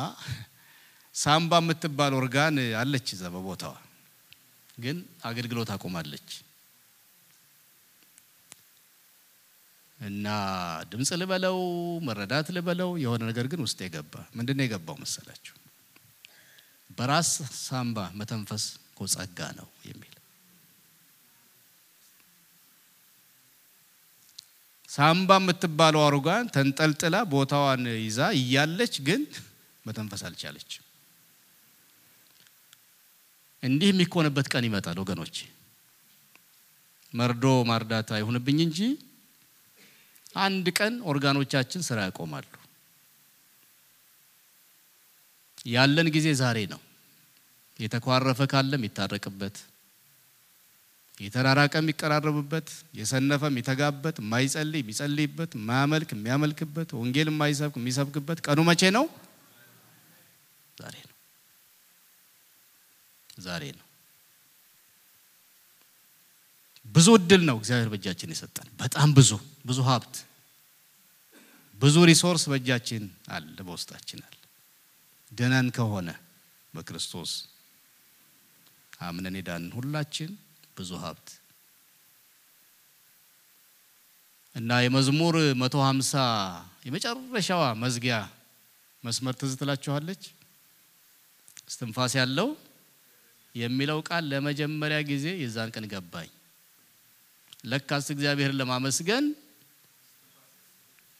[1.16, 3.74] ሳምባ የምትባል ኦርጋን አለች እዛ በቦታዋ
[4.78, 4.98] ግን
[5.30, 6.30] አገልግሎት አቆማለች።
[10.00, 10.28] እና
[10.92, 11.58] ድምፅ ልበለው
[12.08, 15.56] መረዳት ልበለው የሆነ ነገር ግን ውስጥ የገባ ምንድን ነው የገባው መሰላችሁ?
[16.90, 17.32] በራስ
[17.66, 20.16] ሳምባ መተንፈስ እኮ ጸጋ ነው የሚል
[24.90, 29.22] ሳምባ የምትባለው ኦርጋን ተንጠልጥላ ቦታዋን ይዛ እያለች ግን
[29.86, 30.86] መተንፈስ አልቻለችም።
[33.64, 35.38] እንዲህ የሚኮንበት ቀን ይመጣል ወገኖች።
[37.14, 38.80] መርዶ ማርዳት አይሁንብኝ እንጂ
[40.40, 42.48] አንድ ቀን ኦርጋኖቻችን ስራ ያቆማሉ።
[45.68, 46.82] ያለን ጊዜ ዛሬ ነው።
[47.80, 49.56] የተኳረፈ ካለ የሚታረቅበት፣
[51.20, 52.68] የተራራቀ የሚቀራረብበት፣
[53.00, 59.06] የሰነፈ የሚተጋበት፣ የማይጸልይ የሚጸልይበት፣ የማያመልክ የሚያመልክበት፣ ወንጌል የማይሰብክ የሚሰብክበት ቀኑ መቼ ነው?
[60.78, 61.16] ዛሬ ነው።
[63.42, 63.86] ዛሬ ነው።
[66.96, 69.32] ብዙ እድል ነው እግዚአብሔር በእጃችን የሰጠን። በጣም ብዙ
[69.66, 70.16] ብዙ ሀብት፣
[71.80, 73.04] ብዙ resource በእጃችን
[73.36, 74.36] አለ፣ በውስጣችን አለ።
[75.32, 76.10] ድነን ከሆነ
[76.74, 77.32] በክርስቶስ
[79.02, 80.32] አምነን የዳንን ሁላችን
[80.80, 81.30] ብዙ ሀብት
[84.56, 86.14] እና የመዝሙር መቶ ሀምሳ
[86.86, 88.16] የመጨረሻዋ መዝጊያ
[89.04, 90.24] መስመር ትዝ ትላችኋለች።
[91.70, 92.50] እስትንፋስ ያለው
[93.56, 96.30] የሚለው ቃል ለመጀመሪያ ጊዜ የዛን ቀን ገባኝ።
[97.66, 99.26] ለካስ እግዚአብሔርን ለማመስገን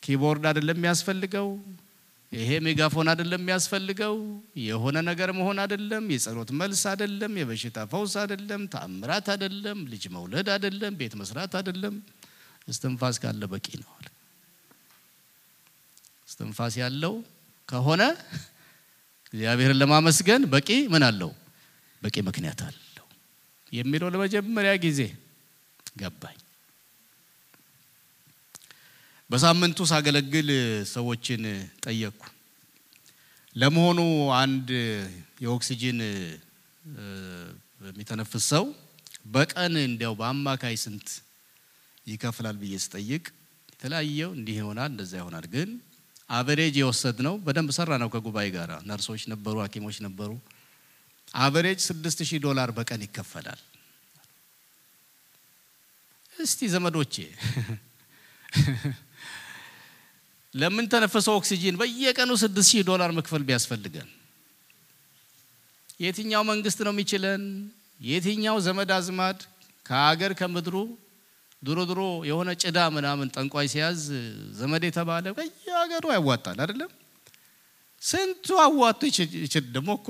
[0.04, 1.48] keyboard አይደለም የሚያስፈልገው፣
[2.32, 4.16] ይሄ megaphone አይደለም የሚያስፈልገው፣
[4.66, 10.94] የሆነ ነገር መሆን አይደለም፣ የጸሎት መልስ አይደለም፣ የበሽታ ፈውስ አይደለም፣ ተአምራት አይደለም፣ ልጅ መውለድ አይደለም፣
[11.00, 11.96] ቤት መስራት አይደለም።
[12.68, 13.92] እስትንፋስ ካለ በቂ ነው
[16.30, 17.14] እስትንፋስ ያለው
[17.68, 18.02] ከሆነ
[19.34, 21.32] እግዚአብሔርን ለማመስገን በቂ ምን አለው?
[22.02, 23.06] በቂ ምክንያት አለው
[23.72, 25.00] የሚለው ለመጀመሪያ ጊዜ
[26.00, 26.38] ገባኝ።
[29.30, 30.50] በሳምንቱ ሳገለግል
[30.92, 31.44] ሰዎችን
[31.84, 32.24] ጠየቅኩ።
[33.56, 34.00] ለመሆኑ
[34.40, 34.70] አንድ
[35.44, 36.00] የኦክሲጅን
[37.82, 38.66] የሚተነፍስ ሰው
[39.28, 41.08] በቀን እንዲያው በአማካይ ስንት
[42.08, 43.24] ይከፍላል ብዬ ስጠይቅ
[43.72, 45.70] የተለያየው እንዲህ ይሆናል እንደዛ ይሆናል። ግን
[46.30, 50.32] average የወሰድነው በደንብ ሰራ ነው ከጉባኤ ጋር ነርሶች ነበሩ፣ ሐኪሞች ነበሩ።
[51.38, 53.62] average ስድስት ዶላር በቀን ይከፈላል።
[56.36, 57.16] እስቲ ዘመዶቼ
[60.54, 64.08] ለምን ተነፈሰው ኦክሲጂን በየቀኑ ስድስት ሺህ ዶላር መክፈል ቢያስፈልገን
[66.00, 67.42] የትኛው መንግስት ነው የሚችለን?
[68.02, 69.40] የትኛው ዘመድ አዝማድ
[69.86, 70.76] ከሀገር ከምድሩ
[71.62, 74.02] ድሮ ድሮ የሆነ ጭዳ ምናምን ጠንቋይ ሲያዝ
[74.60, 76.92] ዘመድ የተባለ በየሀገሩ ያዋጣል አይደለም?
[78.02, 80.08] ስንቱ አዋጡ ይችል። ደግሞ እኮ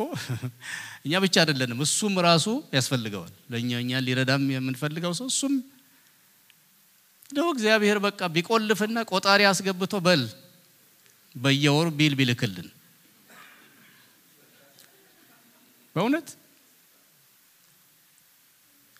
[1.05, 2.45] እኛ ብቻ አይደለንም፣ እሱም ራሱ
[2.77, 5.53] ያስፈልገዋል። ለእኛ እኛን ሊረዳም የምንፈልገው ሰው እሱም
[7.29, 10.21] ደው እግዚአብሔር በቃ ቢቆልፍና ቆጣሪ አስገብቶ በል
[11.35, 12.67] በየወሩ ቢል ቢልክልን
[15.95, 16.27] በእውነት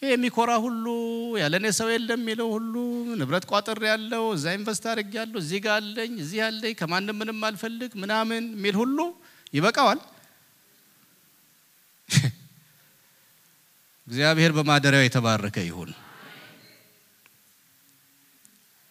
[0.02, 0.86] ይህ የሚኮራ ሁሉ
[1.42, 2.74] ያለኔ ሰው የለም የሚለው ሁሉ
[3.20, 7.92] ንብረት ቋጥር ያለው እዛ ኢንቨስት አድርግ ያለው እዚህ ጋር አለኝ እዚህ አለኝ ከማንም ምንም አልፈልግ
[8.04, 8.98] ምናምን የሚል ሁሉ
[9.54, 10.00] ይበቃዋል።
[14.08, 15.92] እግዚአብሔር በማደሪያው የተባረከ ይሁን።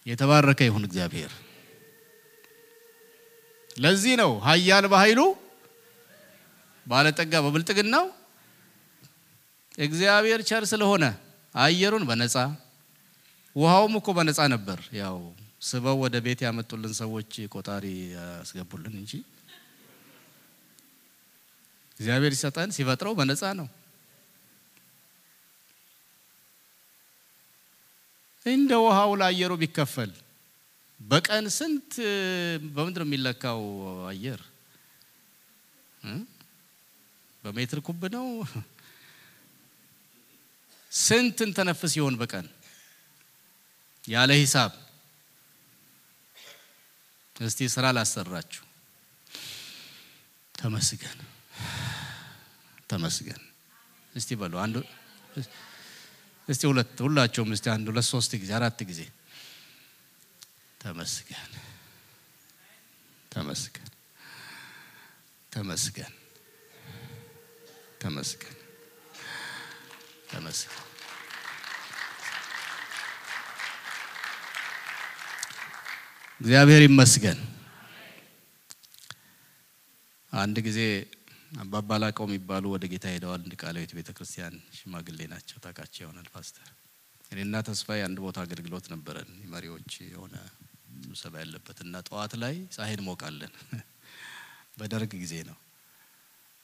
[0.08, 1.32] የተባረከ ይሁን እግዚአብሔር።
[3.78, 5.20] ለዚህ ነው ኃያል በኃይሉ
[6.86, 8.06] ባለጠጋ በብልጥግናው
[9.78, 11.04] እግዚአብሔር ቸር ስለሆነ
[11.54, 12.36] አየሩን በነፃ
[13.56, 15.16] ውሃውም እኮ በነፃ ነበር። ያው
[15.68, 17.84] ስበው ወደ ቤት ያመጡልን ሰዎች ቆጣሪ
[18.16, 19.12] ያስገቡልን እንጂ
[21.96, 23.68] እግዚአብሔር ሲሰጠን ሲፈጥረው በነፃ ነው።
[28.46, 30.12] እንደ ውሃው ለአየሩ ቢከፈል
[31.00, 31.90] በቀን ስንት
[32.74, 33.60] በምንድን የሚለካው?
[34.10, 34.40] አየር
[37.44, 38.26] በሜትር ኩብ ነው።
[40.92, 42.46] ስንትን ተነፍስ ይሆን በቀን
[44.04, 44.72] ያለ ሂሳብ?
[47.36, 48.64] እስቲ ስራ ላሰራችሁ።
[50.54, 51.18] ተመስገን
[52.90, 53.42] ተመስገን።
[54.14, 54.76] እስቲ በሉ አንዱ
[56.48, 59.00] እስቲ ሁለት ሁላቸውም እስቲ አንድ ሁለት ሶስት ጊዜ አራት ጊዜ።
[60.80, 61.50] ተመስገን።
[63.32, 63.88] ተመስገን።
[65.52, 66.12] ተመስገን።
[68.00, 68.54] ተመስገን።
[70.30, 70.84] ተመስገን።
[76.40, 77.38] እግዚአብሔር ይመስገን።
[80.32, 80.80] አንድ ጊዜ
[81.52, 86.66] አባባ ላቀው የሚባሉ ወደ ጌታ ሄደዋል። ቃለ ሕይወት ቤተ ክርስቲያን ሽማግሌ ናቸው። ታውቃቸው ይሆናል ፓስተር።
[87.30, 90.34] እኔና ተስፋዬ አንድ ቦታ አገልግሎት ነበረን፣ መሪዎች የሆነ
[91.04, 93.52] ስብሰባ ያለበት እና ጠዋት ላይ ፀሐይ እንሞቃለን።
[94.78, 95.56] በደርግ ጊዜ ነው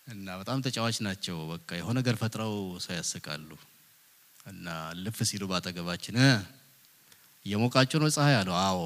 [0.07, 2.55] እና በጣም ተጫዋች ናቸው። በቃ የሆነ ነገር ፈጥረው
[2.85, 3.51] ሰው ያስቃሉ።
[4.47, 4.67] እና
[5.03, 6.17] ልፍ ሲሉ ባጠገባችን
[7.47, 8.81] እየሞቃችሁ ነው ፀሐይ አለው። አዎ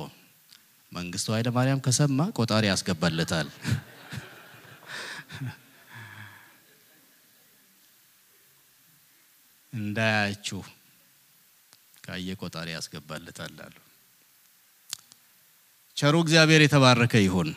[0.92, 3.48] መንግስቱ ኃይለ ማርያም ከሰማ ቆጣሪ ያስገባለታል።
[9.72, 10.60] እንዳያችሁ
[12.04, 13.74] ካየ ቆጣሪ ያስገባለታል አሉ።
[15.96, 17.48] ቸሩ እግዚአብሔር የተባረከ ይሁን።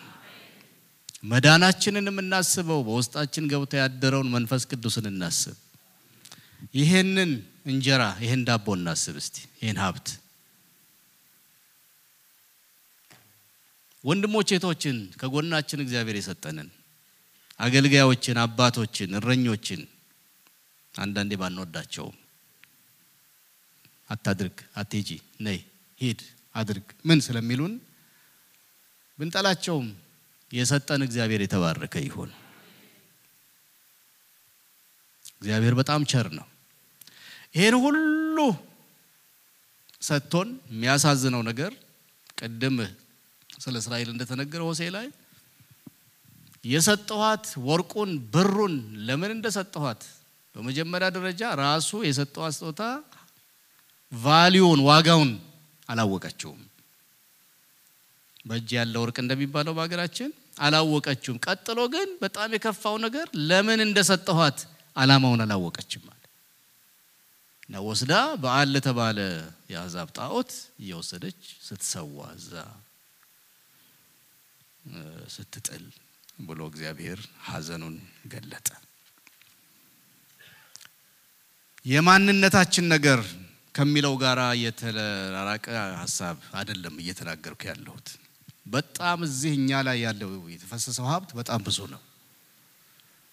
[1.24, 5.58] መዳናችንን የምናስበው በውስጣችን ገብቶ ያደረውን መንፈስ ቅዱስን እናስብ።
[6.78, 7.32] ይሄንን
[7.66, 10.08] እንጀራ ይሄን ዳቦ እናስብ እስቲ ይሄን ሀብት
[14.04, 16.70] ወንድሞች ሴቶችን ከጎናችን እግዚአብሔር የሰጠንን
[17.60, 19.82] አገልጋዮችን፣ አባቶችን፣ እረኞችን
[20.96, 22.18] አንዳንዴ ባንወዳቸውም
[24.10, 25.10] አታድርግ፣ አትሄጂ፣
[25.46, 25.60] ነይ፣
[26.00, 26.22] ሂድ፣
[26.56, 27.74] አድርግ ምን ስለሚሉን
[29.20, 29.88] ብንጠላቸውም
[30.52, 32.32] የሰጠን እግዚአብሔር የተባረከ ይሁን።
[35.36, 36.48] እግዚአብሔር በጣም ቸር ነው።
[37.56, 38.38] ይሄን ሁሉ
[40.02, 41.72] ሰጥቶን የሚያሳዝነው ነገር
[42.38, 42.78] ቅድም
[43.50, 45.08] ስለ እስራኤል እንደተነገረ ሆሴ ላይ
[46.64, 48.76] የሰጠኋት ወርቁን ብሩን
[49.08, 50.02] ለምን እንደሰጠኋት
[50.56, 52.82] በመጀመሪያ ደረጃ ራሱ የሰጠኋት ስጦታ
[54.12, 55.32] ቫሊዩን ዋጋውን
[55.90, 56.62] አላወቀችውም።
[58.46, 60.30] በእጅ ያለ ወርቅ እንደሚባለው በሀገራችን
[60.60, 64.60] አላወቀችውም። ቀጥሎ ግን በጣም የከፋው ነገር ለምን እንደሰጠኋት
[64.96, 66.18] አላማውን አላወቀችም ማለት
[67.66, 69.20] እና ወስዳ በዓል ለተባለ
[69.72, 70.52] የአሕዛብ ጣዖት
[70.84, 72.54] እየወሰደች ስትሰዋ እዛ
[75.34, 75.84] ስትጥል
[76.48, 77.96] ብሎ እግዚአብሔር ሐዘኑን
[78.28, 78.68] ገለጠ።
[81.86, 83.20] የማንነታችን ነገር
[83.76, 85.66] ከሚለው ጋር የተራራቀ
[86.02, 88.08] ሀሳብ አይደለም እየተናገርኩ ያለሁት።
[88.74, 92.02] በጣም እዚህ እኛ ላይ ያለው የተፈሰሰው ሀብት በጣም ብዙ ነው።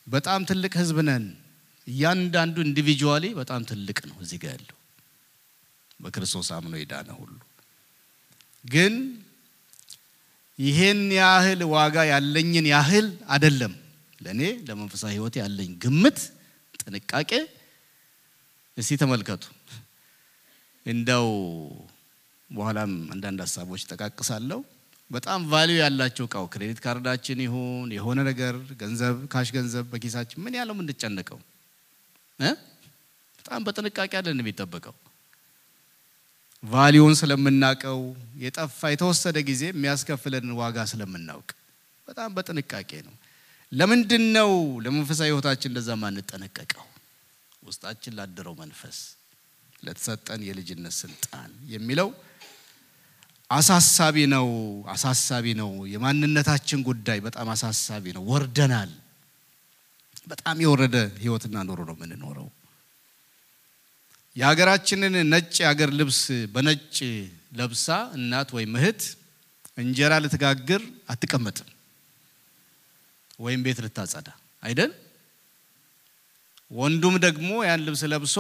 [0.07, 1.25] በጣም ትልቅ ሕዝብ ነን።
[1.87, 4.77] እያንዳንዱ individually በጣም ትልቅ ነው። እዚህ ጋር ያለው
[6.01, 7.37] በክርስቶስ አምኖ የዳነ ሁሉ
[8.65, 8.95] ግን
[10.59, 13.75] ይሄን ያህል ዋጋ ያለኝን ያህል አይደለም
[14.19, 16.19] ለእኔ ለመንፈሳዊ ሕይወት ያለኝ ግምት፣
[16.81, 17.31] ጥንቃቄ
[18.79, 19.45] እስቲ ተመልከቱ።
[20.87, 21.27] እንደው
[22.51, 24.61] በኋላም አንዳንድ ሀሳቦች ጠቃቅሳለሁ።
[25.11, 30.57] በጣም value ያላቸው እቃው credit card ኣችን ይሁን የሆነ ነገር ገንዘብ cash ገንዘብ በኪሳችን ምን
[30.59, 31.39] ያለው የምንጨነቀው
[33.39, 34.95] በጣም በጥንቃቄ አለን የሚጠበቀው
[36.63, 38.01] value ን ስለምናውቀው
[38.43, 41.49] የጠፋ የተወሰደ ጊዜ የሚያስከፍለንን ዋጋ ስለምናውቅ
[42.07, 43.15] በጣም በጥንቃቄ ነው።
[43.73, 44.51] ለምንድን ነው
[44.85, 46.85] ለመንፈሳዊ ሕይወታችን እንደዛ ማንጠነቀቀው?
[47.69, 48.99] ውስጣችን ላደረው መንፈስ
[49.83, 52.09] ለተሰጠን የልጅነት ስልጣን የሚለው
[53.51, 54.47] አሳሳቢ ነው።
[54.93, 58.91] አሳሳቢ ነው። የማንነታችን ጉዳይ በጣም አሳሳቢ ነው። ወርደናል።
[60.27, 62.49] በጣም የወረደ ህይወትና ኑሮ ነው የምንኖረው።
[64.37, 66.21] የሀገራችንን ነጭ የሀገር ልብስ
[66.53, 66.97] በነጭ
[67.53, 67.87] ለብሳ
[68.19, 69.03] እናት ወይም እህት
[69.79, 71.69] እንጀራ ልትጋግር አትቀመጥም፣
[73.39, 74.29] ወይም ቤት ልታጸዳ
[74.63, 74.91] አይደል?
[76.71, 78.37] ወንዱም ደግሞ ያን ልብስ ለብሶ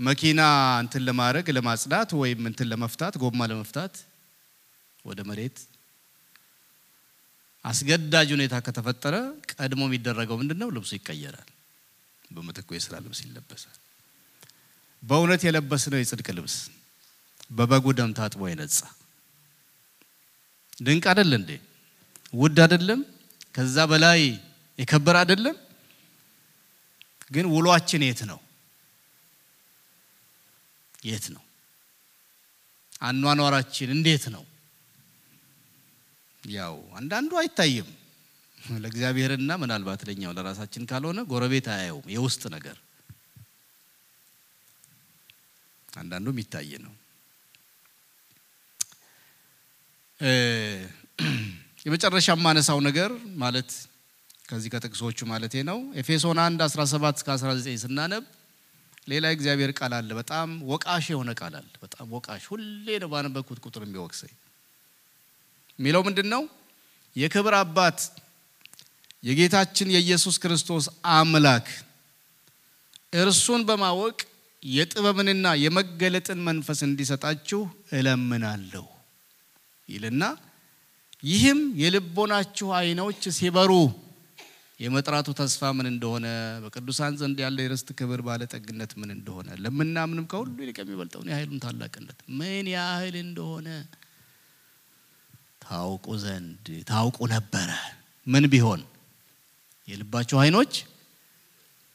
[0.00, 0.40] መኪና
[0.82, 3.94] እንትን ለማድረግ ለማጽዳት ወይም እንትን ለመፍታት ጎማ ለመፍታት
[5.04, 5.58] ወደ መሬት
[7.64, 9.16] አስገዳጅ ሁኔታ ከተፈጠረ
[9.52, 10.68] ቀድሞ የሚደረገው ምንድን ነው?
[10.76, 11.48] ልብሱ ይቀየራል።
[12.30, 13.76] በምትኩ የስራ ልብስ ይለበሳል።
[15.02, 16.56] በእውነት የለበስነው የጽድቅ ልብስ
[17.50, 18.78] በበጉ ደም ታጥቦ የነጻ
[20.78, 21.50] ድንቅ አይደለ እንዴ?
[22.34, 23.00] ውድ አይደለም?
[23.54, 24.20] ከዛ በላይ
[24.78, 25.56] የከበረ አይደለም?
[27.32, 28.38] ግን ውሏችን የት ነው?
[31.04, 31.42] የት ነው?
[33.02, 34.44] አኗኗራችን እንዴት ነው?
[36.42, 37.88] ያው አንዳንዱ አይታይም
[38.76, 42.76] ለእግዚአብሔርና ምናልባት ለኛው ለራሳችን ካልሆነ ጎረቤት አያየውም። የውስጥ ነገር
[45.96, 46.92] አንዳንዱ የሚታይ ነው።
[51.86, 53.70] የመጨረሻ የማነሳው ነገር ማለት
[54.52, 58.24] ከዚህ ከጥቅሶቹ ማለቴ ነው ኤፌሶን 1 17 እስከ 19 ስናነብ
[59.08, 62.66] ሌላ እግዚአብሔር ቃል አለ። በጣም ወቃሽ የሆነ ቃል አለ። በጣም ወቃሽ ሁሌ
[63.02, 64.32] ነው ባነበብኩት ቁጥር የሚወቅሰኝ
[65.78, 66.42] የሚለው ምንድን ነው?
[67.16, 67.98] የክብር አባት
[69.24, 70.84] የጌታችን የኢየሱስ ክርስቶስ
[71.14, 71.66] አምላክ
[73.14, 74.18] እርሱን በማወቅ
[74.62, 77.60] የጥበብንና የመገለጥን መንፈስ እንዲሰጣችሁ
[77.92, 78.84] እለምናለሁ
[79.88, 80.24] ይልና
[81.24, 83.72] ይህም የልቦናችሁ ዓይኖች ሲበሩ
[84.82, 86.26] የመጥራቱ ተስፋ ምን እንደሆነ
[86.62, 92.68] በቅዱሳን ዘንድ ያለ የርስት ክብር ባለጠግነት ምን እንደሆነ ለምናምንም ከሁሉ ይልቅ የሚበልጠውን የኃይሉን ታላቅነት ምን
[92.72, 93.68] ያህል እንደሆነ
[95.64, 97.70] ታውቁ ዘንድ ታውቁ ነበረ።
[98.26, 98.80] ምን ቢሆን
[99.88, 100.72] የልባችሁ ዓይኖች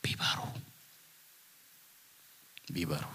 [0.03, 0.39] ቢበሩ
[2.73, 3.05] ቢበሩ።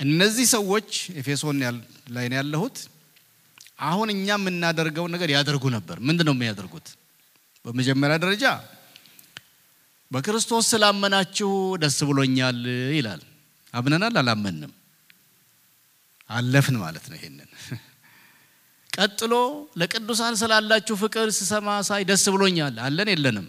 [0.00, 1.58] እነዚህ ሰዎች ኤፌሶን
[2.14, 2.78] ላይ ያለሁት።
[3.78, 6.86] አሁን እኛ የምናደርገውን ነገር ያደርጉ ነበር። ምንድን ነው የሚያደርጉት?
[7.64, 8.44] በመጀመሪያ ደረጃ
[10.10, 11.50] በክርስቶስ ስላመናችሁ
[11.82, 12.58] ደስ ብሎኛል
[12.96, 13.22] ይላል።
[13.74, 14.14] አምነናል?
[14.20, 14.72] አላመንም?
[16.30, 17.50] አለፍን ማለት ነው። ይሄንን
[18.90, 19.32] ቀጥሎ
[19.80, 23.46] ለቅዱሳን ስላላችሁ ፍቅር ስሰማ ሳይ ደስ ብሎኛል። አለን የለንም?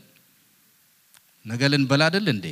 [1.45, 2.45] ነገ ልንበላ አይደል እንዴ?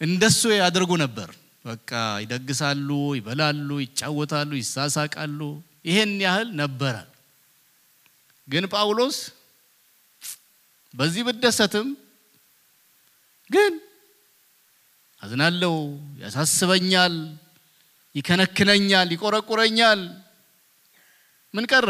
[0.00, 1.28] እንደሱ ያደርጉ ነበር።
[1.64, 1.90] በቃ
[2.22, 2.88] ይደግሳሉ፣
[3.18, 5.40] ይበላሉ፣ ይጫወታሉ፣ ይሳሳቃሉ።
[5.84, 6.94] ይሄን ያህል ነበረ።
[8.48, 9.16] ግን ጳውሎስ
[10.94, 11.88] በዚህ ብደሰትም
[13.50, 13.72] ግን
[15.20, 15.76] አዝናለው፣
[16.22, 17.14] ያሳስበኛል፣
[18.14, 20.00] ይከነክነኛል፣ ይቆረቁረኛል።
[21.54, 21.88] ምን ቀረ?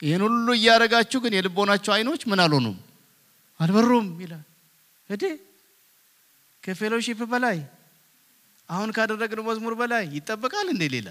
[0.00, 2.76] ይህን ሁሉ እያደረጋችሁ ግን የልቦናቸው አይኖች ምን አልሆኑም?
[3.60, 4.44] አልበሩም ይላል።
[5.10, 5.24] እዴ
[6.62, 7.58] ከፌሎሺፕ በላይ
[8.68, 10.82] አሁን ካደረግነው መዝሙር በላይ ይጠበቃል እንዴ?
[10.94, 11.08] ሌላ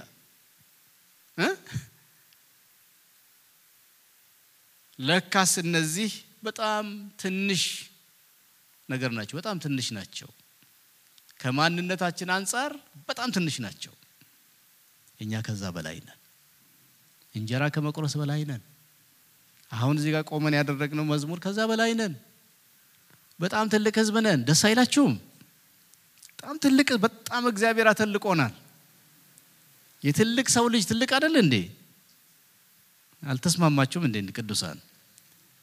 [4.99, 6.11] ለካስ እነዚህ
[6.43, 6.85] በጣም
[7.21, 7.63] ትንሽ
[8.89, 10.29] ነገር ናቸው። በጣም ትንሽ ናቸው።
[11.39, 12.71] ከማንነታችን አንጻር
[13.09, 13.93] በጣም ትንሽ ናቸው።
[15.19, 16.19] እኛ ከዛ በላይ ነን።
[17.35, 18.61] እንጀራ ከመቁረስ በላይ ነን።
[19.71, 22.13] አሁን እዚህ ጋር ቆመን ያደረግነው መዝሙር ከዛ በላይ ነን።
[23.39, 25.13] በጣም ትልቅ ሕዝብ ነን። ደስ አይላችሁም?
[26.43, 28.53] በጣም ትልቅ በጣም እግዚአብሔር አተልቆናል።
[30.03, 31.55] የትልቅ ሰው ልጅ ትልቅ አይደል እንዴ?
[33.23, 34.17] አልተስማማችሁም እንዴ?
[34.35, 34.77] ቅዱሳን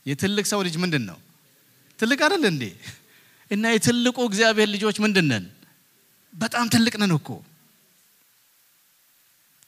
[0.06, 1.18] የትልቅ ሰው ልጅ ምንድን ነው?
[1.98, 2.64] ትልቅ አይደል እንዴ?
[3.50, 5.28] እና የትልቁ እግዚአብሔር ልጆች ምንድን?
[6.34, 7.28] በጣም ትልቅ ነን እኮ።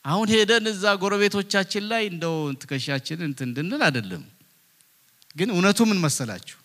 [0.04, 4.22] አሁን ሄደን እዛ ጎረቤቶቻችን ላይ እንደው ትከሻችንን እንትን እንድንል አይደለም።
[5.36, 6.56] ግን እውነቱ ምን መሰላችሁ?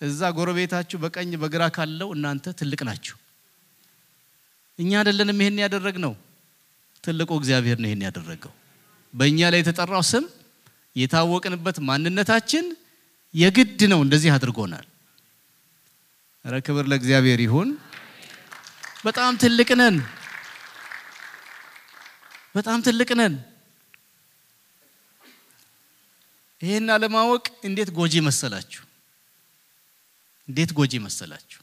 [0.00, 3.16] እዛ ጎረቤታችሁ በቀኝ በግራ ካለው እናንተ ትልቅ ናችሁ።
[4.80, 6.12] እኛ አይደለንም ይሄን ያደረግነው፣
[7.04, 8.52] ትልቁ እግዚአብሔር ነው ይሄን ያደረገው።
[9.14, 10.24] በእኛ ላይ የተጠራው ስም
[10.96, 12.66] የታወቅንበት ማንነታችን
[13.34, 14.86] የግድ ነው፣ እንደዚህ አድርጎናል።
[16.44, 17.68] ኧረ ክብር ለእግዚአብሔር ይሁን።
[19.04, 19.96] በጣም ትልቅ ነን፣
[22.54, 23.34] በጣም ትልቅ ነን።
[26.60, 28.82] ይሄን አለማወቅ እንዴት ጎጂ መሰላችሁ?
[30.48, 31.60] እንዴት ጎጂ መሰላችሁ?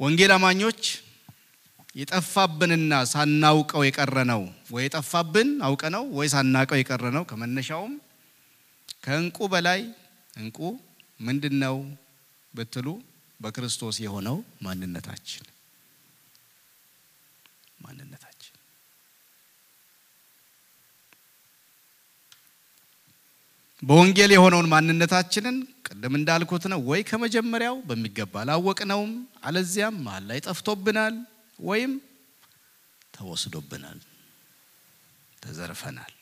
[0.00, 0.80] ወንጌል አማኞች
[1.96, 4.42] የጠፋብንና ሳናውቀው የቀረነው
[4.74, 7.94] ወይ የጠፋብን አውቀ ነው ወይ ሳናውቀው የቀረነው ከመነሻውም
[9.04, 9.80] ከእንቁ በላይ
[10.34, 10.58] እንቁ
[11.20, 11.76] ምንድን ነው
[12.54, 12.88] ብትሉ
[13.40, 14.36] በክርስቶስ የሆነው
[14.66, 15.46] ማንነታችን።
[17.80, 18.35] ማንነታችን
[23.86, 25.56] በወንጌል የሆነውን ማንነታችንን
[25.86, 29.12] ቅድም እንዳልኩት ነው ወይ ከመጀመሪያው በሚገባ አላወቅነውም፣
[29.42, 31.14] አለዚያም መሀል ላይ ጠፍቶብናል
[31.58, 31.92] ወይም
[33.14, 33.98] ተወስዶብናል፣
[35.42, 36.12] ተዘርፈናል።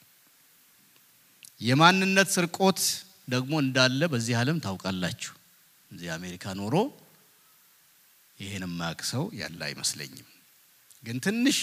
[1.60, 2.80] የማንነት ስርቆት
[3.28, 5.32] ደግሞ እንዳለ በዚህ ዓለም ታውቃላችሁ።
[5.92, 6.74] እዚህ አሜሪካ ኖሮ
[8.38, 10.28] ይህን የማያውቅ ሰው ያለ አይመስለኝም።
[11.04, 11.58] ግን ትንሽ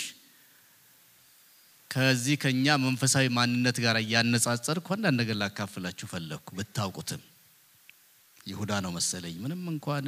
[1.91, 7.21] ከዚህ ከኛ መንፈሳዊ ማንነት ጋር እያነጻጸርኩ አንዳንድ ነገር ላካፍላችሁ ፈለግኩ። ብታውቁትም
[8.47, 10.05] ይሁዳ ነው መሰለኝ ምንም እንኳን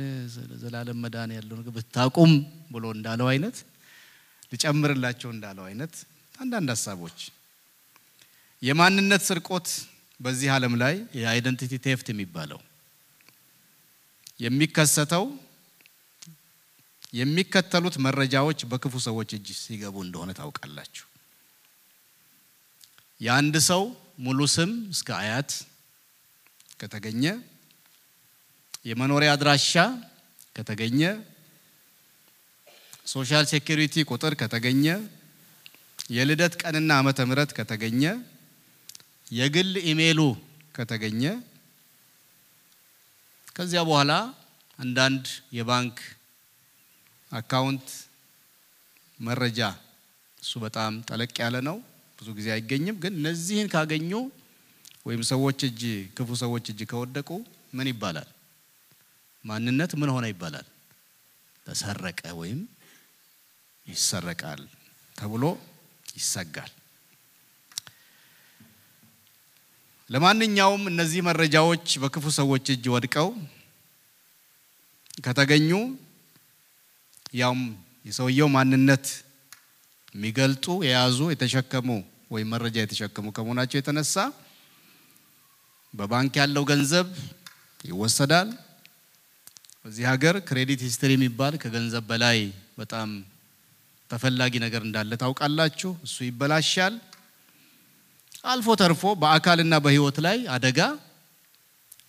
[0.61, 2.31] ዘላለም መዳን ያለው ነገር ብታውቁም
[2.71, 3.57] ብሎ እንዳለው አይነት
[4.51, 5.93] ልጨምርላቸው እንዳለው አይነት
[6.35, 7.19] አንዳንድ ሀሳቦች
[8.61, 9.67] የማንነት ስርቆት
[10.19, 12.59] በዚህ ዓለም ላይ የ identity theft የሚባለው
[14.39, 15.25] የሚከሰተው
[17.13, 21.05] የሚከተሉት መረጃዎች በክፉ ሰዎች እጅ ሲገቡ እንደሆነ ታውቃላችሁ።
[23.23, 23.83] የአንድ ሰው
[24.25, 25.51] ሙሉ ስም እስከ አያት
[26.81, 27.23] ከተገኘ፣
[28.89, 29.73] የመኖሪያ አድራሻ
[30.57, 31.01] ከተገኘ፣
[33.13, 34.85] social security ቁጥር ከተገኘ፣
[36.09, 38.03] የልደት ቀንና ዓመተ ምሕረት ከተገኘ፣
[39.31, 40.19] የግል ኢሜሉ
[40.75, 41.23] ከተገኘ
[43.55, 44.11] ከዚያ በኋላ
[44.79, 45.25] አንዳንድ
[45.57, 45.97] የባንክ
[47.31, 47.87] account
[49.19, 49.59] መረጃ
[50.37, 51.77] እሱ በጣም ጠለቅ ያለ ነው።
[52.23, 54.11] ብዙ ጊዜ አይገኝም። ግን እነዚህን ካገኙ
[55.07, 55.81] ወይም ሰዎች እጅ
[56.17, 57.29] ክፉ ሰዎች እጅ ከወደቁ
[57.73, 58.27] ምን ይባላል?
[59.43, 60.67] ማንነት ምን ሆነ ይባላል?
[61.65, 62.59] ተሰረቀ ወይም
[63.87, 64.61] ይሰረቃል
[65.15, 65.43] ተብሎ
[66.13, 66.71] ይሰጋል።
[70.09, 73.29] ለማንኛውም እነዚህ መረጃዎች በክፉ ሰዎች እጅ ወድቀው
[75.25, 75.69] ከተገኙ
[77.35, 77.61] ያውም
[78.05, 79.05] የሰውየው ማንነት
[80.15, 81.89] የሚገልጡ የያዙ የተሸከሙ
[82.33, 84.15] ወይም መረጃ የተሸከሙ ከመሆናቸው የተነሳ
[85.93, 87.07] በባንክ ያለው ገንዘብ
[87.85, 88.49] ይወሰዳል።
[89.83, 92.39] በዚህ ሀገር credit history የሚባል ከገንዘብ በላይ
[92.79, 93.09] በጣም
[94.09, 96.95] ተፈላጊ ነገር እንዳለ ታውቃላችሁ። እሱ ይበላሻል።
[98.45, 100.79] አልፎ ተርፎ በአካልና በሕይወት ላይ አደጋ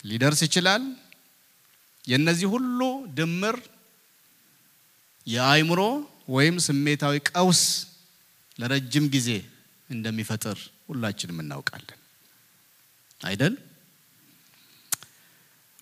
[0.04, 0.82] ሊደርስ ይችላል።
[2.04, 2.80] የነዚህ ሁሉ
[3.18, 3.56] ድምር
[5.26, 5.80] የአእምሮ
[6.28, 7.60] ወይም ስሜታዊ ቀውስ
[8.58, 9.28] ለረጅም ጊዜ
[9.90, 10.58] እንደሚፈጥር
[10.88, 11.98] ሁላችንም እናውቃለን
[13.20, 13.54] አይደል?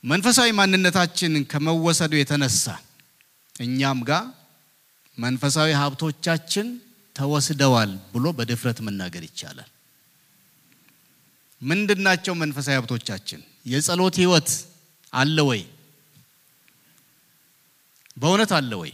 [0.04, 2.64] መንፈሳዊ ማንነታችን ከመወሰዱ የተነሳ
[3.56, 4.24] እኛም ጋር
[5.18, 6.68] መንፈሳዊ ሀብቶቻችን
[7.16, 9.70] ተወስደዋል ብሎ በድፍረት መናገር ይቻላል።
[11.60, 13.40] ምንድናቸው መንፈሳዊ ሀብቶቻችን?
[13.66, 14.48] የጸሎት ህይወት
[15.12, 15.60] አለ ወይ?
[18.16, 18.92] በእውነት አለ ወይ?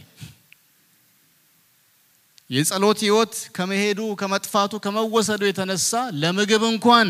[2.49, 5.91] የጸሎት ህይወት ከመሄዱ ከመጥፋቱ ከመወሰዱ የተነሳ
[6.21, 7.09] ለምግብ እንኳን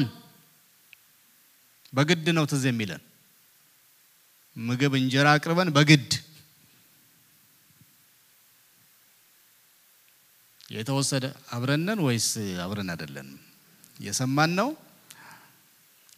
[1.94, 3.04] በግድ ነው ትዝ የሚለን
[4.56, 6.10] ምግብ እንጀራ አቅርበን በግድ
[10.70, 11.26] የተወሰደ
[11.56, 12.28] አብረነን ወይስ
[12.64, 13.38] አብረን አይደለንም?
[14.00, 14.70] የሰማን ነው።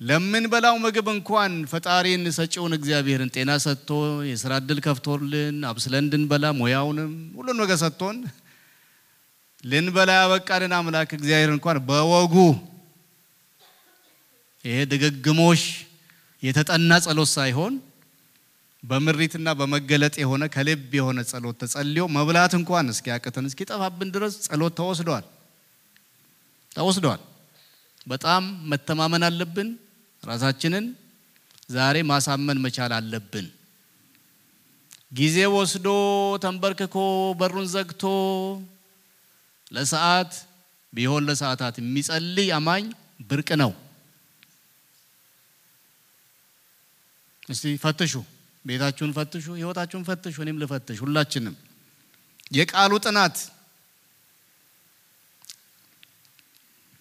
[0.02, 3.90] ለምንበላው ምግብ እንኳን ፈጣሪን ሰጪውን እግዚአብሔርን ጤና ሰጥቶ
[4.30, 8.18] የስራ እድል ከፍቶልን አብስለን እንድንበላ ሙያውንም ሁሉን ነገር ሰጥቶን
[9.64, 12.36] ልንበላ ያበቃልን አምላክ እግዚአብሔር እንኳን በወጉ
[14.66, 15.62] ይሄ ድግግሞሽ
[16.44, 17.74] የተጠና ጸሎት ሳይሆን
[18.84, 25.26] በምሪትና በመገለጥ የሆነ ከልብ የሆነ ጸሎት ተጸልዮ መብላት እንኳን እስኪያቅተን እስኪጠፋብን ድረስ ጸሎት ተወስደዋል
[26.72, 27.22] ተወስደዋል።
[28.08, 29.70] በጣም መተማመን አለብን።
[30.24, 30.86] ራሳችንን
[31.70, 33.48] ዛሬ ማሳመን መቻል አለብን።
[35.14, 35.88] ጊዜ ወስዶ
[36.44, 36.98] ተንበርክኮ
[37.40, 38.04] በሩን ዘግቶ
[39.72, 40.32] ለሰዓት
[40.94, 42.86] ቢሆን ለሰዓታት የሚጸልይ አማኝ
[43.30, 43.72] ብርቅ ነው።
[47.44, 48.14] እስቲ ፈትሹ፣
[48.66, 51.56] ቤታችሁን ፈትሹ፣ ህይወታችሁን ፈትሹ፣ እኔም ልፈትሽ። ሁላችንም
[52.52, 53.36] የቃሉ ጥናት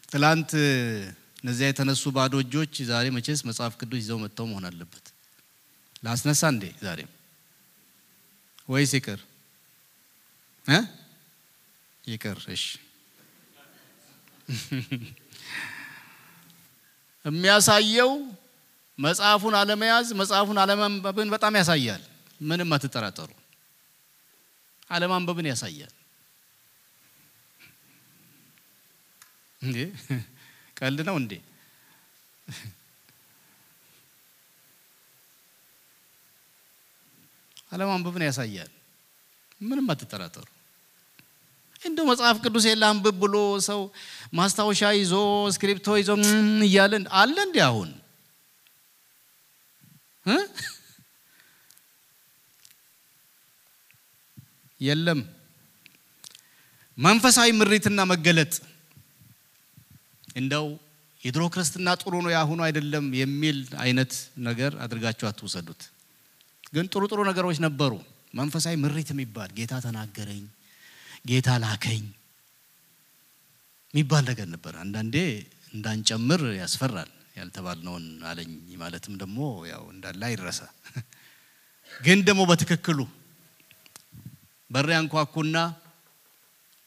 [0.09, 0.51] ትላንት
[1.43, 5.05] እነዚያ የተነሱ ባዶ እጆች ዛሬ መቼስ መጽሐፍ ቅዱስ ይዘው መጥተው መሆን አለበት።
[6.03, 7.11] ላስነሳ እንዴ ዛሬም
[8.69, 9.21] ወይስ ይቅር
[12.11, 12.39] ይቅር
[17.25, 18.13] የሚያሳየው
[18.99, 22.03] መጽሐፉን አለመያዝ መጽሐፉን አለማንበብን በጣም ያሳያል።
[22.41, 23.31] ምንም አትጠራጠሩ።
[24.91, 25.93] አለማንበብን ያሳያል።
[29.61, 29.77] እንዴ
[30.77, 31.33] ቀልድ ነው እንዴ?
[37.73, 38.71] አለማንበብን ያሳያል።
[39.61, 40.47] ምንም አትጠራጠሩ።
[41.83, 43.81] እንደው መጽሐፍ ቅዱስ የለ አንብብ ብሎ ሰው
[44.35, 45.13] ማስታወሻ ይዞ
[45.51, 46.11] እስክሪፕቶ ይዞ
[46.67, 47.91] እያለ አለ እንዲ አሁን
[54.81, 55.21] የለም።
[56.99, 58.53] መንፈሳዊ ምሪትና መገለጥ
[60.37, 60.67] እንደው
[61.21, 64.13] የድሮ ክርስትና ጥሩ ነው የአሁኑ አይደለም የሚል አይነት
[64.47, 65.83] ነገር አድርጋችሁ አትውሰዱት።
[66.73, 67.93] ግን ጥሩ ጥሩ ነገሮች ነበሩ።
[68.35, 70.43] መንፈሳዊ ምሪት የሚባል ጌታ ተናገረኝ፣
[71.25, 72.05] ጌታ ላከኝ
[73.95, 75.17] የሚባል ነገር ነበር። አንዳንዴ
[75.75, 78.51] እንዳንጨምር ያስፈራል። ያልተባልነውን አለኝ
[78.81, 79.39] ማለትም ደግሞ
[79.71, 80.61] ያው እንዳለ አይረሳ።
[81.91, 82.99] ግን ደግሞ በትክክሉ
[84.71, 85.57] በር ያንኳኩና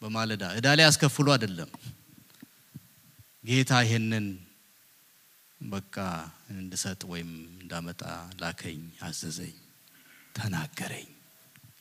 [0.01, 1.69] በማለዳ እዳ ላይ ያስከፍሉ አይደለም
[3.43, 4.27] ጌታ ይሄንን
[5.61, 5.95] በቃ
[6.53, 8.01] እንድሰጥ ወይም እንዳመጣ
[8.41, 9.55] ላከኝ፣ አዘዘኝ፣
[10.36, 11.09] ተናገረኝ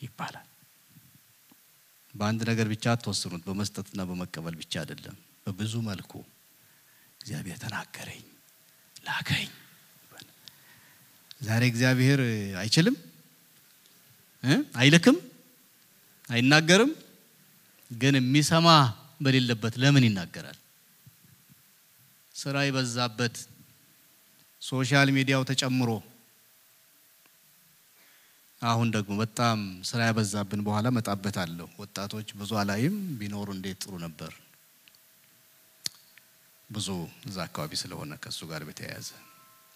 [0.03, 0.49] ይባላል።
[2.15, 6.13] በአንድ ነገር ብቻ አትወስኑት። በመስጠትና በመቀበል ብቻ አይደለም። በብዙ መልኩ
[7.21, 8.23] እግዚአብሔር ተናገረኝ፣
[9.07, 9.51] ላከኝ።
[11.41, 12.21] ዛሬ እግዚአብሔር
[12.61, 12.97] አይችልም
[14.79, 15.17] አይልክም፣
[16.29, 16.93] አይናገርም።
[17.91, 18.69] ግን የሚሰማ
[19.21, 20.59] በሌለበት ለምን ይናገራል?
[22.35, 23.35] ስራ የበዛበት
[24.63, 25.91] social media ው ተጨምሮ
[28.63, 29.59] አሁን ደግሞ በጣም
[29.89, 34.33] ስራ ያበዛብን በኋላ መጣበታለሁ። ወጣቶች ብዙ አላይም ቢኖሩ እንዴት ጥሩ ነበር።
[36.71, 36.89] ብዙ
[37.29, 39.09] እዛ አካባቢ ስለሆነ ከእሱ ጋር በተያያዘ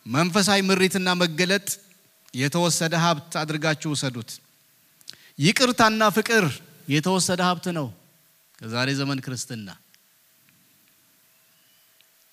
[0.07, 1.69] መንፈሳዊ ምሪትና መገለጥ
[2.35, 4.31] የተወሰደ ሀብት አድርጋችሁ ውሰዱት።
[5.39, 6.45] ይቅርታና ፍቅር
[6.89, 7.87] የተወሰደ ሀብት ነው
[8.59, 9.69] ከዛሬ ዘመን ክርስትና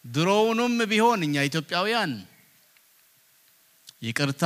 [0.06, 2.14] ድሮውንም ቢሆን እኛ ኢትዮጵያውያን
[4.02, 4.46] ይቅርታ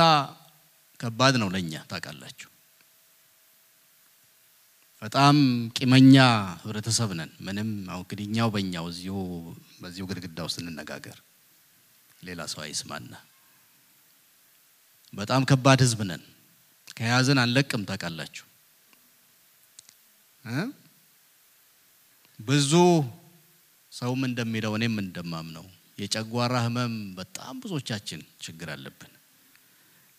[1.00, 2.48] ከባድ ነው ለኛ ታውቃላችሁ።
[5.02, 5.36] በጣም
[5.76, 6.14] ቂመኛ
[6.62, 9.16] ህብረተሰብ ነን። ምንም አሁን እንግዲህ እኛው በእኛው እዚሁ
[9.82, 10.58] በዚሁ ግድግዳ ውስጥ
[12.22, 13.12] ሌላ ሰው አይስማና።
[15.12, 16.22] በጣም ከባድ ህዝብ ነን።
[16.96, 18.44] ከያዝን አንለቅም ታውቃላችሁ።
[22.40, 22.72] ብዙ
[23.92, 25.64] ሰውም እንደሚለው እኔም እንደማምነው
[25.98, 29.12] የጨጓራ ህመም በጣም ብዙዎቻችን ችግር አለብን።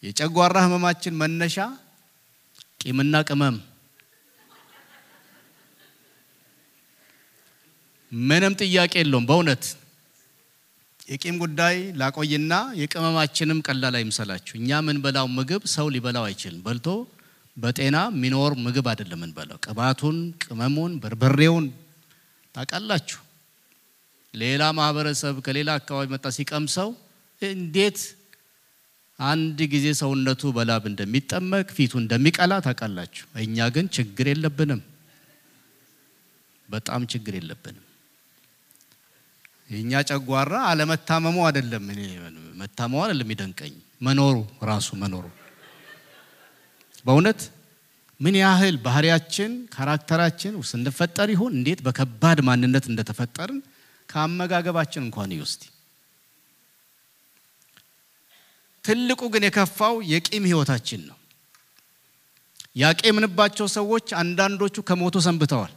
[0.03, 1.57] የጨጓራ ህመማችን መነሻ
[2.81, 3.55] ቂምና ቅመም
[8.11, 9.63] ምንም ጥያቄ የለውም። በእውነት
[11.07, 16.87] የቂም ጉዳይ ላቆይና የቅመማችንም ቀላል አይምሰላችሁ። እኛ የምንበላው ምግብ ሰው ሊበላው አይችልም። በልቶ
[17.57, 21.65] በጤና የሚኖር ምግብ አይደለም የምንበላው። ቅባቱን፣ ቅመሙን፣ በርበሬውን
[22.55, 23.19] ታውቃላችሁ።
[24.33, 26.89] ሌላ ማህበረሰብ ከሌላ አካባቢ መጣ ሲቀምሰው
[27.41, 27.99] እንዴት
[29.19, 34.81] አንድ ጊዜ ሰውነቱ በላብ እንደሚጠመቅ ፊቱ እንደሚቀላ ታውቃላችሁ። እኛ ግን ችግር የለብንም፣
[36.69, 37.85] በጣም ችግር የለብንም።
[39.69, 42.01] የእኛ ጨጓራ አለመታመሙ አይደለም፣ እኔ
[42.61, 44.35] መታመሙ አይደለም የሚደንቀኝ መኖሩ
[44.69, 45.25] ራሱ መኖሩ።
[47.05, 47.41] በእውነት
[48.19, 53.59] ምን ያህል ባህሪያችን ካራክተራችን ስንፈጠር ይሆን እንዴት በከባድ ማንነት እንደተፈጠርን
[54.09, 55.63] ከአመጋገባችን እንኳን ይውስቲ
[58.85, 61.15] ትልቁ ግን የከፋው የቂም ህይወታችን ነው።
[62.75, 65.73] ያቄምንባቸው ሰዎች አንዳንዶቹ ከሞቱ ሰንብተዋል።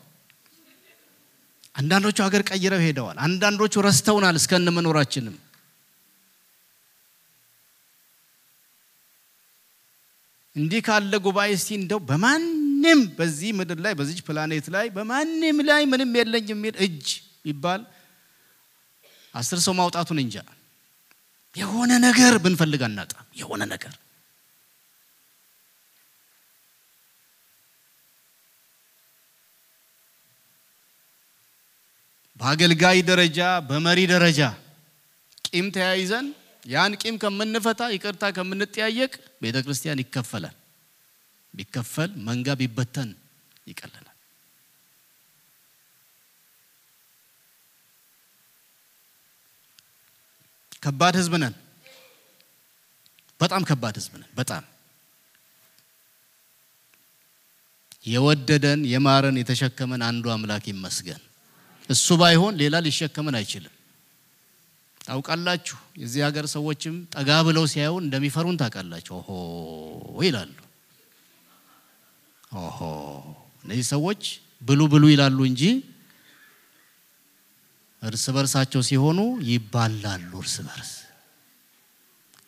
[1.74, 5.36] አንዳንዶቹ ሀገር ቀይረው ሄደዋል። አንዳንዶቹ ረስተውናል እስከነ መኖራችንም።
[10.56, 16.10] እንዲህ ካለ ጉባኤ እስቲ እንደው በማንም በዚህ ምድር ላይ በዚች ፕላኔት ላይ በማንም ላይ ምንም
[16.18, 17.06] የለኝ የሚል እጅ
[17.48, 17.82] ይባል
[19.34, 20.36] አስር ሰው ማውጣቱን እንጃ።
[21.56, 23.92] የሆነ ነገር ብንፈልግ አናጣም። የሆነ ነገር
[32.40, 33.38] በአገልጋይ ደረጃ
[33.68, 34.40] በመሪ ደረጃ
[35.46, 36.26] ቂም ተያይዘን
[36.66, 40.56] ያን ቂም ከምንፈታ ይቅርታ ከምንጠያየቅ ቤተ ክርስቲያን ይከፈላል።
[41.54, 43.10] ቢከፈል መንጋ ቢበተን
[43.66, 44.11] ይቀለናል።
[50.82, 51.54] ከባድ ህዝብ ነን።
[53.40, 54.64] በጣም ከባድ ህዝብ ነን። በጣም
[58.04, 61.20] የወደደን የማረን የተሸከመን አንዱ አምላክ ይመስገን።
[61.88, 63.74] እሱ ባይሆን ሌላ ሊሸከመን አይችልም።
[65.00, 69.30] ታውቃላችሁ፣ የዚህ ሀገር ሰዎችም ጠጋ ብለው ሲያዩን እንደሚፈሩን ታውቃላችሁ። ኦሆ
[70.26, 70.52] ይላሉ።
[72.60, 72.78] ኦሆ
[73.64, 74.22] እነዚህ ሰዎች
[74.62, 75.62] ብሉ ብሉ ይላሉ እንጂ
[78.02, 80.92] እርስ በርሳቸው ሲሆኑ ይባላሉ። እርስ በርስ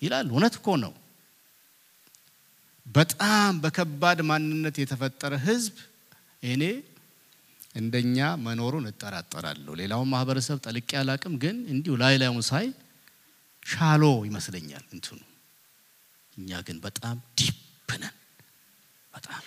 [0.03, 0.93] ይላሉ። እውነት እኮ ነው።
[2.87, 5.77] በጣም በከባድ ማንነት የተፈጠረ ህዝብ
[6.47, 6.63] እኔ
[7.75, 12.67] እንደኛ መኖሩን እጠራጠራለሁ። ሌላውን ማህበረሰብ ጠልቄ አላቅም፣ ግን እንዲሁ ላይ ላዩን ሳይ
[13.63, 15.21] ሻሎ ይመስለኛል እንትኑ።
[16.37, 17.59] እኛ ግን በጣም ዲፕ
[17.95, 18.15] ነን።
[19.13, 19.43] በጣም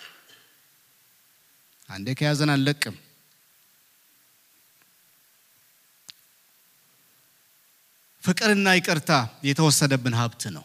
[1.88, 2.96] አንዴ ከያዘን አንለቅም።
[8.28, 9.10] ፍቅርና ይቅርታ
[9.48, 10.64] የተወሰደብን ሀብት ነው።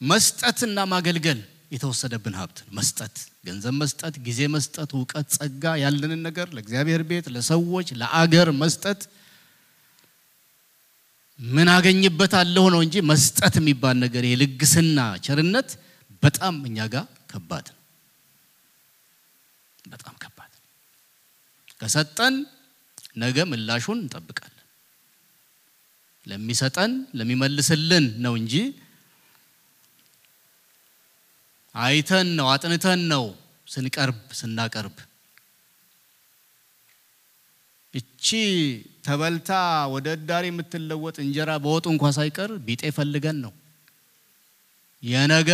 [0.00, 1.40] መስጠትና ማገልገል
[1.72, 3.14] የተወሰደብን ሀብት ነው። መስጠት፣
[3.46, 9.00] ገንዘብ መስጠት፣ ጊዜ መስጠት፣ እውቀት፣ ጸጋ፣ ያለንን ነገር ለእግዚአብሔር ቤት፣ ለሰዎች፣ ለአገር መስጠት
[11.40, 15.70] ምን አገኝበታለሁ ነው እንጂ መስጠት የሚባል ነገር የልግስና ቸርነት
[16.22, 17.80] በጣም እኛ ጋር ከባድ ነው።
[19.84, 20.52] በጣም ከባድ
[21.80, 22.34] ከሰጠን
[23.16, 24.53] ነገ ምላሹን እንጠብቃለን።
[26.26, 28.54] ለሚሰጠን ለሚመልስልን ነው እንጂ
[31.74, 33.24] አይተን ነው አጥንተን ነው
[33.68, 34.96] ስንቀርብ ስናቀርብ
[37.94, 38.26] እቺ
[39.06, 39.50] ተበልታ
[39.92, 43.52] ወደ እዳሪ የምትለወጥ እንጀራ በወጡ እንኳ ሳይቀር ቢጤ ፈልገን ነው
[45.02, 45.50] የነገ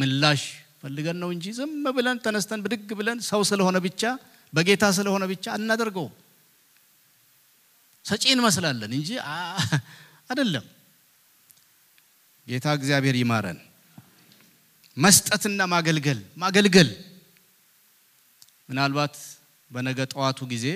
[0.00, 0.42] ምላሽ
[0.82, 4.02] ፈልገን ነው እንጂ ዝም ብለን ተነስተን ብድግ ብለን ሰው ስለሆነ ብቻ
[4.52, 6.06] በጌታ ስለሆነ ብቻ አናደርገው።
[8.04, 9.10] ሰጪ እንመስላለን እንጂ
[10.32, 10.66] አይደለም።
[12.46, 13.58] ጌታ እግዚአብሔር ይማረን።
[14.96, 16.88] መስጠትና ማገልገል ማገልገል
[18.68, 19.14] ምናልባት
[19.70, 20.66] በነገ ጠዋቱ ጊዜ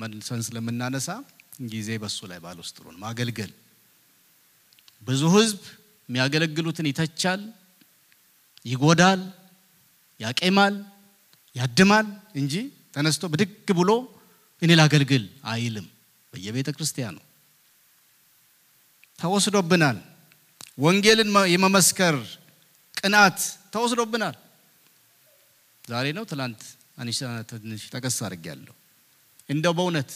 [0.00, 1.08] መልሰን ስለምናነሳ
[1.72, 3.50] ጊዜ በሱ ላይ ባልወስድ ጥሩ ነው። ማገልገል
[5.02, 5.60] ብዙ ህዝብ
[6.08, 7.42] የሚያገለግሉትን ይተቻል፣
[8.64, 9.20] ይጎዳል፣
[10.20, 10.74] ያቄማል፣
[11.56, 12.06] ያድማል
[12.40, 12.54] እንጂ
[12.94, 13.90] ተነስቶ ብድግ ብሎ
[14.62, 15.86] እኔ ላገልግል አይልም።
[16.32, 17.16] በየቤተ ክርስቲያኑ
[19.20, 19.98] ተወስዶብናል።
[20.78, 22.16] ወንጌልን የመመስከር
[22.94, 23.38] ቅናት
[23.74, 24.36] ተወስዶብናል።
[25.84, 26.60] ዛሬ ነው ትላንት
[27.50, 28.74] ትንሽ ጠቀስ አድርጌያለሁ።
[29.48, 30.10] እንደው በእውነት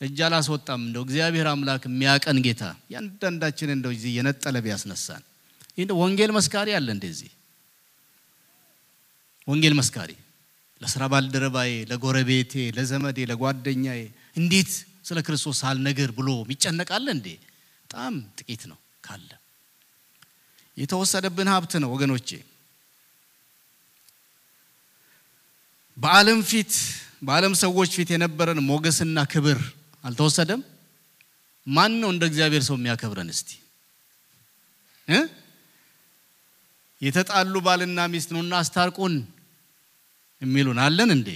[0.00, 2.62] እጅ አላስወጣም። እንደው እግዚአብሔር አምላክ የሚያቀን ጌታ
[2.94, 5.22] ያንዳንዳችን እንደው እዚህ የነጠለ ቢያስነሳን።
[5.78, 7.30] ይህ ወንጌል መስካሪ አለ እንደዚህ
[9.48, 10.10] ወንጌል መስካሪ
[10.80, 14.00] ለስራ ባልደረባዬ፣ ለጎረቤቴ፣ ለዘመዴ፣ ለጓደኛዬ
[14.36, 14.70] እንዴት
[15.04, 17.26] ስለ ክርስቶስ ሳልነግር ብሎ የሚጨነቃለ እንዴ?
[17.84, 19.30] በጣም ጥቂት ነው ካለ
[20.76, 22.28] የተወሰደብን ሀብት ነው ወገኖቼ።
[25.98, 26.72] በዓለም ፊት
[27.22, 29.58] በዓለም ሰዎች ፊት የነበረን ሞገስና ክብር
[30.04, 30.60] አልተወሰደም?
[31.66, 33.28] ማን ነው እንደ እግዚአብሔር ሰው የሚያከብረን?
[33.34, 33.50] እስቲ
[37.00, 39.14] የተጣሉ ባልና ሚስት ነውና አስታርቁን
[40.42, 41.28] የሚሉን አለን እንዴ?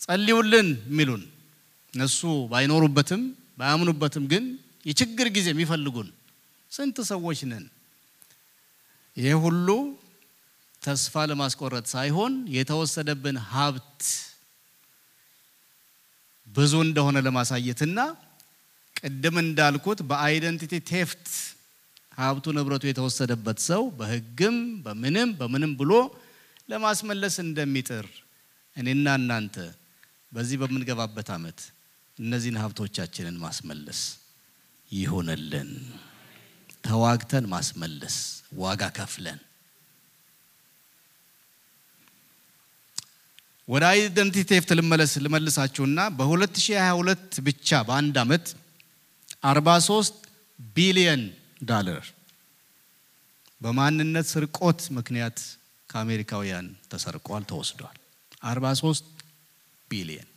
[0.00, 1.22] ጸልዩልን የሚሉን
[1.94, 2.20] እነሱ
[2.52, 3.22] ባይኖሩበትም
[3.60, 4.44] ባያምኑበትም ግን
[4.86, 6.08] የችግር ጊዜ የሚፈልጉን
[6.72, 7.64] ስንት ሰዎች ነን።
[9.16, 9.68] ይሄ ሁሉ
[10.82, 14.02] ተስፋ ለማስቆረጥ ሳይሆን የተወሰደብን ሀብት
[16.48, 17.98] ብዙ እንደሆነ ለማሳየትና
[18.96, 21.26] ቅድም እንዳልኩት በአይደንቲቲ ቴፍት
[22.18, 24.56] ሀብቱ ንብረቱ የተወሰደበት ሰው በሕግም
[24.86, 25.92] በምንም በምንም ብሎ
[26.68, 28.06] ለማስመለስ እንደሚጥር
[28.76, 29.54] እኔና እናንተ
[30.32, 31.60] በዚህ በምንገባበት ዓመት
[32.20, 34.00] እነዚህን ሀብቶቻችንን ማስመለስ
[34.90, 35.70] ይሆነልን።
[36.84, 38.16] ተዋግተን ማስመለስ
[38.60, 39.40] ዋጋ ከፍለን
[43.68, 48.46] ወደ identity theft ልመለስ ልመልሳችሁና በ2022 ብቻ በአንድ ዓመት
[49.50, 50.24] 43
[50.58, 51.22] ቢሊየን
[51.70, 52.06] ዶላር
[53.60, 55.38] በማንነት ስርቆት ምክንያት
[55.88, 57.96] ከአሜሪካውያን ተሰርቋል፣ ተወስዷል።
[58.50, 59.06] 43
[59.90, 60.29] ቢሊየን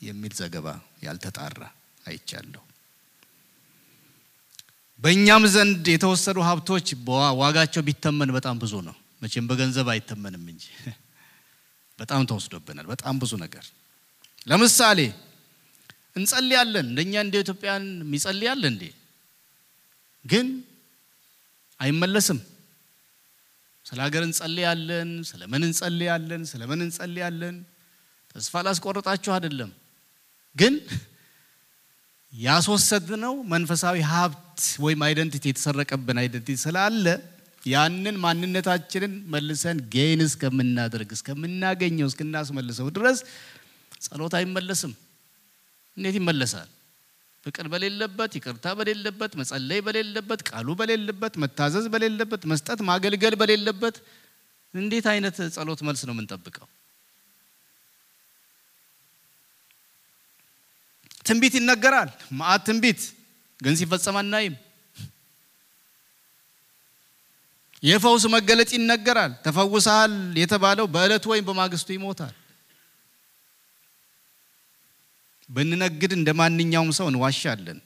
[0.00, 0.66] የሚል ዘገባ
[1.02, 1.60] ያልተጣራ
[2.04, 2.62] አይቻለሁ።
[5.02, 6.88] በእኛም ዘንድ የተወሰዱ ሀብቶች
[7.40, 10.64] ዋጋቸው ቢተመን በጣም ብዙ ነው። መቼም በገንዘብ አይተመንም እንጂ
[11.98, 13.64] በጣም ተወስዶብናል። በጣም ብዙ ነገር።
[14.46, 15.00] ለምሳሌ
[16.16, 18.84] እንጸልያለን። እንደኛ እንደ ኢትዮጵያን የሚጸልያለ እንዴ?
[20.24, 20.46] ግን
[21.80, 22.38] አይመለስም።
[23.86, 27.56] ስለ ሀገር እንጸልያለን፣ ስለ ምን እንጸልያለን፣ ስለ ምን እንጸልያለን።
[28.34, 29.70] ተስፋ ላስቆርጣችሁ አይደለም፣
[30.56, 30.74] ግን
[32.32, 37.06] ያስወሰድነው መንፈሳዊ ሀብት ወይም identity የተሰረቀብን identity ስላለ
[37.64, 43.18] ያንን ማንነታችንን መልሰን gain እስከምናደርግ እስከምናገኘው እስክናስመልሰው ድረስ
[44.04, 44.92] ጸሎት አይመለስም።
[45.96, 46.68] እንዴት ይመለሳል?
[47.44, 53.96] ፍቅር በሌለበት፣ ይቅርታ በሌለበት፣ መጸለይ በሌለበት፣ ቃሉ በሌለበት፣ መታዘዝ በሌለበት፣ መስጠት ማገልገል በሌለበት
[54.74, 56.66] እንዴት አይነት ጸሎት መልስ ነው የምንጠብቀው?
[61.30, 63.00] ትንቢት ይነገራል። መዓት ትንቢት
[63.60, 64.54] ግን ሲፈጸም አናይም።
[67.82, 72.34] የፈውስ መገለጥ ይነገራል። ተፈውሰሃል የተባለው በዕለቱ ወይም በማግስቱ ይሞታል።
[75.50, 77.78] ብንነግድ እንደ ማንኛውም ሰው እንዋሻለን።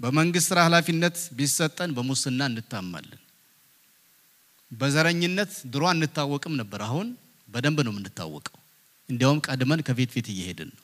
[0.00, 3.20] በመንግስት ስራ ኃላፊነት ቢሰጠን በሙስና እንታማለን።
[4.70, 7.08] በዘረኝነት ድሮ አንታወቅም ነበር። አሁን
[7.48, 8.58] በደንብ ነው የምንታወቀው።
[9.08, 10.82] እንዲያውም ቀድመን ከፊት ፊት እየሄድን ነው።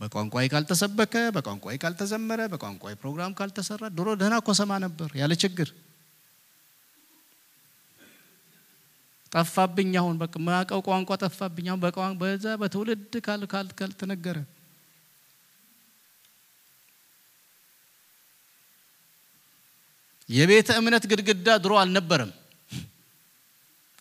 [0.00, 4.50] በቋንቋይ ካልተሰበከ፣ በቋንቋይ ካልተዘመረ፣ በቋንቋይ ፕሮግራም ካልተሰራ ድሮ ደህና እኮ
[4.84, 5.68] ነበር ያለ ችግር
[9.32, 10.34] ጠፋብኝ። አሁን በቃ
[10.86, 14.38] ቋንቋ ጠፋብኝ። አሁን በቋንቋ በዛ በትውልድ ካል ካል ካልተነገረ
[20.28, 22.30] የቤተ እምነት ግድግዳ ድሮ አልነበረም።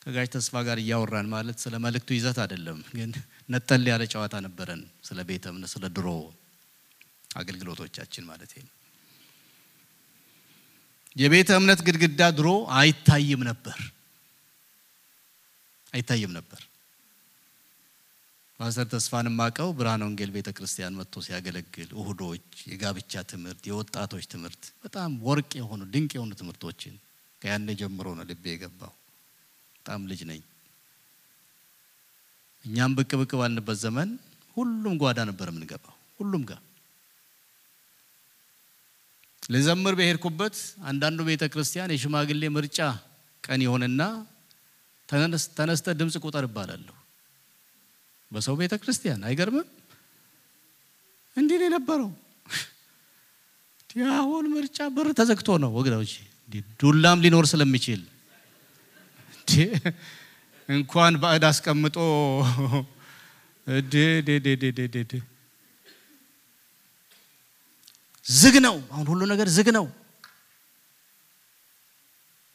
[0.05, 3.11] ከጋሽ ተስፋ ጋር እያወራን ማለት ስለ መልእክቱ ይዘት አይደለም፣ ግን
[3.49, 6.07] ነጠል ያለ ጨዋታ ነበረን ስለ ቤተ እምነት ስለ ድሮ
[7.35, 8.71] አገልግሎቶቻችን ማለት ነው።
[11.15, 12.47] የቤተ እምነት ግድግዳ ድሮ
[12.79, 13.77] አይታይም ነበር
[15.93, 16.61] አይታይም ነበር።
[18.59, 25.17] ፓስተር ተስፋን ማቀው ብርሃነ ወንጌል ቤተ ክርስቲያን መጥቶ ሲያገለግል እሁዶች፣ የጋብቻ ትምህርት፣ የወጣቶች ትምህርት በጣም
[25.27, 26.93] ወርቅ የሆኑ ድንቅ የሆኑ ትምህርቶችን
[27.41, 28.93] ከያኔ ጀምሮ ነው ልቤ የገባው።
[29.85, 30.39] በጣም ልጅ ነኝ።
[32.65, 34.09] እኛም ብቅ ብቅ ባልንበት ዘመን
[34.57, 36.61] ሁሉም ጓዳ ነበር የምንገባው፣ ሁሉም ጋር
[39.49, 40.55] ልዘምር በሄድኩበት
[40.91, 42.79] አንዳንዱ ቤተ ክርስቲያን የሽማግሌ ምርጫ
[43.43, 44.01] ቀን የሆነና
[45.57, 46.95] ተነስተ ድምፅ ቁጠር እባላለሁ።
[48.31, 49.67] በሰው ቤተ ክርስቲያን አይገርምም?
[51.37, 52.09] እንዲህ ነው የነበረው።
[54.17, 56.13] አሁን ምርጫ በር ተዘግቶ ነው ወግዳዎች፣
[56.81, 58.01] ዱላም ሊኖር ስለሚችል
[60.69, 61.97] እንኳን ባዕድ አስቀምጦ
[68.25, 69.85] ዝግ ነው። አሁን ሁሉ ነገር ዝግ ነው፣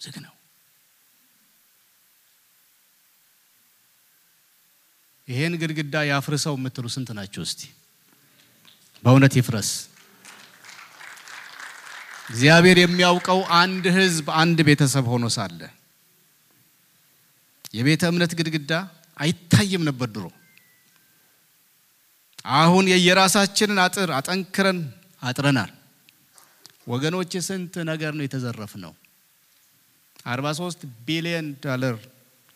[0.01, 0.35] ዝግ ነው።
[5.29, 7.43] ይሄን ግድግዳ ያፍርሰው የምትሉ ስንት ናቸው?
[7.47, 7.61] እስቲ
[9.05, 9.71] በእውነት ይፍረስ።
[12.31, 15.61] እግዚአብሔር የሚያውቀው አንድ ሕዝብ አንድ ቤተሰብ ሆኖ ሳለ
[17.75, 18.73] የቤተ እምነት ግድግዳ
[19.17, 20.27] አይታይም ነበር ድሮ።
[22.57, 24.79] አሁን የየራሳችንን አጥር አጠንክረን
[25.23, 25.71] አጥረናል።
[26.87, 28.93] ወገኖች ስንት ነገር ነው የተዘረፍ ነው።
[30.27, 31.97] 43 ቢሊዮን ዶላር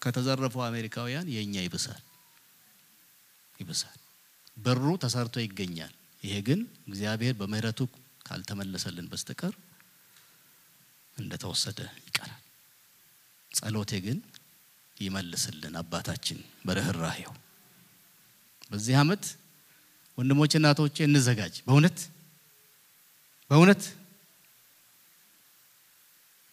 [0.03, 2.01] ከተዘረፉ አሜሪካውያን የእኛ ይብሳል
[3.59, 3.99] ይብሳል።
[4.57, 5.93] ብሩ ተሰርቶ ይገኛል።
[6.23, 7.81] ይሄ ግን እግዚአብሔር በምሕረቱ
[8.27, 9.55] ካልተመለሰልን በስተቀር
[11.17, 12.41] እንደተወሰደ ይቀራል።
[13.53, 14.19] ጸሎቴ ግን
[14.97, 17.33] ይመልስልን አባታችን በርኅራሄው።
[18.71, 19.25] በዚህ ዓመት
[20.19, 21.99] ወንድሞች እናቶቼ እንዘጋጅ። በእውነት
[23.51, 23.83] በእውነት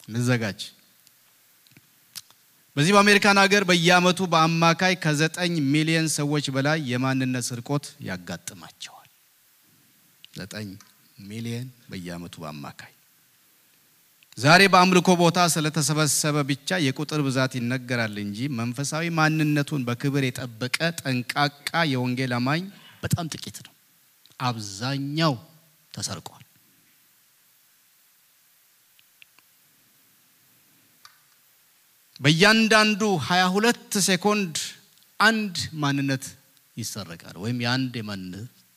[0.09, 0.61] እንዘጋጅ።
[2.75, 9.09] በዚህ በአሜሪካን ሀገር በየዓመቱ በአማካይ ከዘጠኝ ሚሊዮን ሰዎች በላይ የማንነት ስርቆት ያጋጥማቸዋል።
[10.33, 10.69] ዘጠኝ
[11.25, 12.93] ሚሊዮን በየዓመቱ በአማካይ
[14.37, 22.33] ዛሬ በአምልኮ ቦታ ስለተሰበሰበ ብቻ የቁጥር ብዛት ይነገራል እንጂ መንፈሳዊ ማንነቱን በክብር የጠበቀ ጠንቃቃ የወንጌል
[22.37, 22.63] አማኝ
[23.03, 23.73] በጣም ጥቂት ነው።
[24.41, 25.33] አብዛኛው
[25.93, 26.45] ተሰርቋል።
[32.19, 34.55] በእያንዳንዱ 22 ሴኮንድ
[35.19, 36.25] አንድ ማንነት
[36.77, 37.95] ይሰረቃል፣ ወይም የአንድ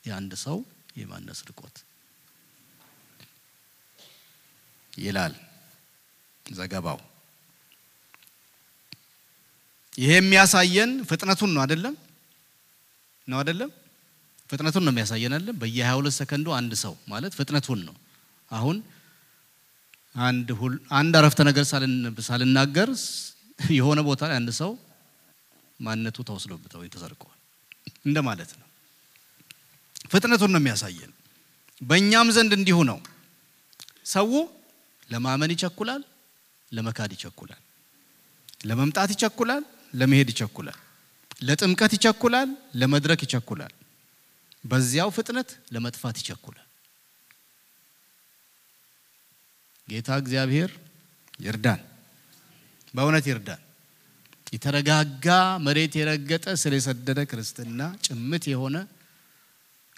[0.05, 0.57] የአንድ ሰው
[0.97, 1.77] የማንነት ስርቆት
[4.99, 5.35] ይላል
[6.47, 6.99] ዘገባው።
[9.93, 11.95] ይሄ የሚያሳየን ፍጥነቱን ነው አይደለም?
[13.29, 13.71] ነው አይደለም?
[14.51, 15.57] ፍጥነቱን ነው የሚያሳየን አይደለም?
[15.61, 17.95] በየ22 ሰከንዱ አንድ ሰው ማለት ፍጥነቱን ነው።
[18.51, 18.77] አሁን
[20.21, 21.65] አንድ ሁል አንድ አረፍተ ነገር
[22.27, 22.91] ሳልናገር
[23.73, 24.71] የሆነ ቦታ ላይ አንድ ሰው
[25.81, 27.39] ማንነቱ ተወስዶበት ወይ ተሰርቀዋል
[28.07, 28.67] እንደ ማለት ነው።
[30.13, 31.13] ፍጥነቱን ነው የሚያሳየን።
[31.81, 32.99] በእኛም ዘንድ እንዲሁ ነው።
[34.07, 34.29] ሰው
[35.09, 36.03] ለማመን ይቸኩላል፣
[36.73, 37.61] ለመካድ ይቸኩላል፣
[38.65, 39.63] ለመምጣት ይቸኩላል፣
[39.95, 40.79] ለመሄድ ይቸኩላል፣
[41.41, 42.49] ለጥምቀት ይቸኩላል፣
[42.81, 43.73] ለመድረክ ይቸኩላል፣
[44.65, 46.67] በዚያው ፍጥነት ለመጥፋት ይቸኩላል።
[49.89, 50.71] ጌታ እግዚአብሔር
[51.41, 51.81] ይርዳን፣
[52.95, 53.61] በእውነት ይርዳን።
[54.55, 55.27] የተረጋጋ
[55.65, 58.77] መሬት የረገጠ ስር የሰደደ ክርስትና ጭምት የሆነ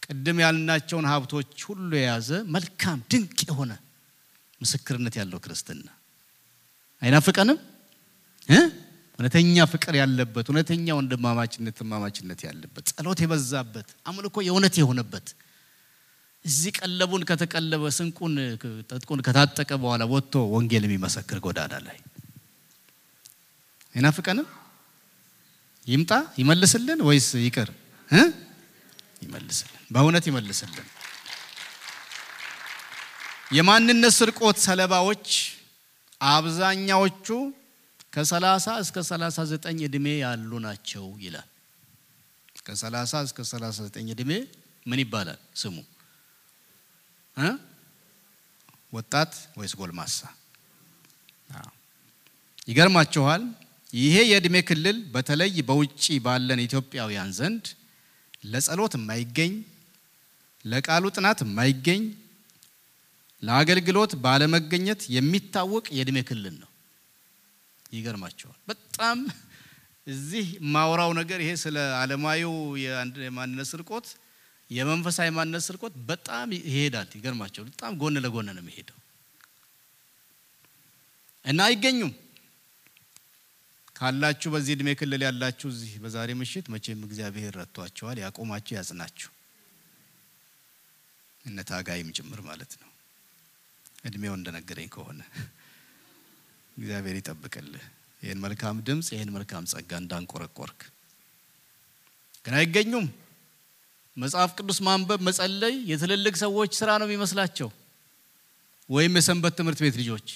[0.07, 3.73] ቅድም ያልናቸውን ሀብቶች ሁሉ የያዘ መልካም ድንቅ የሆነ
[4.61, 5.87] ምስክርነት ያለው ክርስትና
[7.03, 7.59] አይናፍቀንም?
[9.19, 15.27] እውነተኛ ፍቅር ያለበት እውነተኛ ወንድማማችነት ትማማችነት ያለበት ጸሎት የበዛበት አምልኮ የእውነት የሆነበት
[16.45, 18.35] እዚህ ቀለቡን ከተቀለበ ስንቁን
[18.91, 21.97] ጠጥቁን ከታጠቀ በኋላ ወጥቶ ወንጌል የሚመሰክር ጎዳና ላይ
[23.95, 24.47] አይናፍቀንም?
[25.87, 27.69] ይምጣ ይመልስልን ወይስ ይቅር?
[29.23, 30.87] ይመልስልን፣ በእውነት ይመልስልን።
[33.47, 35.27] የማንነት ስርቆት ሰለባዎች
[36.21, 37.27] አብዛኛዎቹ
[38.13, 38.47] ከ30
[38.83, 41.49] እስከ 39 ዕድሜ ያሉ ናቸው ይላል።
[42.67, 44.33] ከ30 እስከ 39 ዕድሜ
[44.87, 45.77] ምን ይባላል ስሙ?
[48.93, 50.19] ወጣት ወይስ ጎልማሳ?
[52.69, 53.43] ይገርማችኋል።
[53.95, 57.65] ይሄ የዕድሜ ክልል በተለይ በውጭ ባለን ኢትዮጵያውያን ዘንድ
[58.45, 59.53] ለጸሎት የማይገኝ
[60.65, 62.03] ለቃሉ ጥናት የማይገኝ
[63.47, 66.71] ለአገልግሎት ባለመገኘት የሚታወቅ የዕድሜ ክልል ነው።
[67.93, 69.19] ይገርማቸዋል። በጣም
[70.07, 72.55] እዚህ ማውራው ነገር ይሄ ስለ ዓለማዊው
[73.25, 74.07] የማንነት ስርቆት፣
[74.71, 78.99] የመንፈሳዊ ማንነት ስርቆት በጣም ይሄዳል። ይገርማቸዋል። በጣም ጎን ለጎን ነው የሚሄደው
[81.45, 82.13] እና አይገኙም
[83.97, 89.31] ካላችሁ በዚህ ዕድሜ ክልል ያላችሁ እዚህ በዛሬ ምሽት መቼም እግዚአብሔር ረድቷቸዋል። ያቆማችሁ ያጽናችሁ፣
[91.45, 92.91] እነ ታጋይም ጭምር ማለት ነው።
[94.07, 95.21] እድሜው እንደነገረኝ ከሆነ
[96.77, 97.85] እግዚአብሔር ይጠብቅልህ።
[98.23, 100.81] ይህን መልካም ድምፅ፣ ይህን መልካም ጸጋ እንዳንቆረቆርክ
[102.45, 103.07] ግን አይገኙም።
[104.17, 107.69] መጽሐፍ ቅዱስ ማንበብ መጸለይ የትልልቅ ሰዎች ስራ ነው የሚመስላቸው፣
[108.89, 110.29] ወይም የሰንበት ትምህርት ቤት ልጆች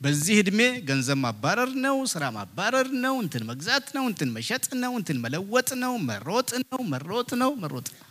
[0.00, 5.18] በዚህ እድሜ ገንዘብ ማባረር ነው፣ ስራ ማባረር ነው፣ እንትን መግዛት ነው፣ እንትን መሸጥ ነው፣ እንትን
[5.24, 8.02] መለወጥ ነው፣ መሮጥ ነው፣ መሮጥ ነው፣ መሮጥ ነው።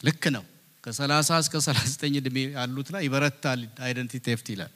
[0.00, 0.44] ልክ ነው።
[0.84, 4.72] ከ30 እስከ 39 እድሜ ያሉት ላይ ይበረታል አይደንቲቲ ቴፍት ይላል።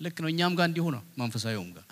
[0.00, 1.86] ልክ ነው። እኛም ጋር እንዲሁ ነው፣ መንፈሳዊውም ጋር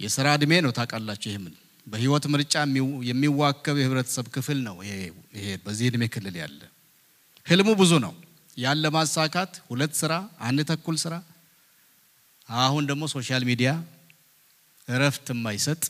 [0.00, 1.38] የስራ እድሜ ነው። ታውቃላችሁ፣ ይህ
[1.86, 2.54] በህይወት ምርጫ
[3.08, 4.76] የሚዋከብ የህብረተሰብ ክፍል ነው።
[5.36, 6.60] ይሄ በዚህ እድሜ ክልል ያለ
[7.46, 8.12] ህልሙ ብዙ ነው።
[8.56, 10.12] ያን ለማሳካት ሁለት ስራ፣
[10.46, 11.14] አንድ ተኩል ስራ፣
[12.48, 13.70] አሁን ደግሞ social media
[14.88, 15.82] እረፍት የማይሰጥ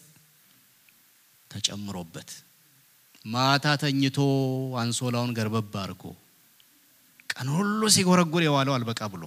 [1.54, 2.30] ተጨምሮበት
[3.24, 4.18] ማታ ተኝቶ
[4.80, 6.02] አንሶላውን ገርበብ አድርጎ
[7.30, 9.24] ቀን ሁሉ ሲጎረጉር የዋለው አልበቃ ብሎ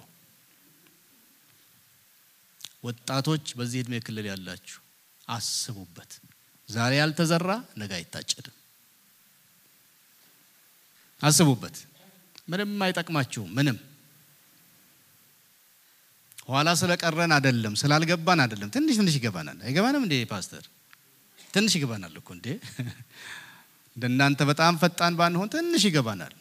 [2.83, 4.77] ወጣቶች በዚህ እድሜ ክልል ያላችሁ
[5.27, 6.11] አስቡበት።
[6.69, 8.55] ዛሬ ያልተዘራ ነገ አይታጨድም።
[11.21, 11.75] አስቡበት።
[12.49, 13.77] ምንም አይጠቅማችሁም። ምንም
[16.47, 20.63] ኋላ ስለቀረን አይደለም፣ ስላልገባን አይደለም። ትንሽ ትንሽ ይገባናል። አይገባንም እንዴ ፓስተር?
[21.53, 22.47] ትንሽ ይገባናል እኮ እንዴ።
[23.95, 26.33] እንደናንተ በጣም ፈጣን ባንሆን ትንሽ ይገባናል።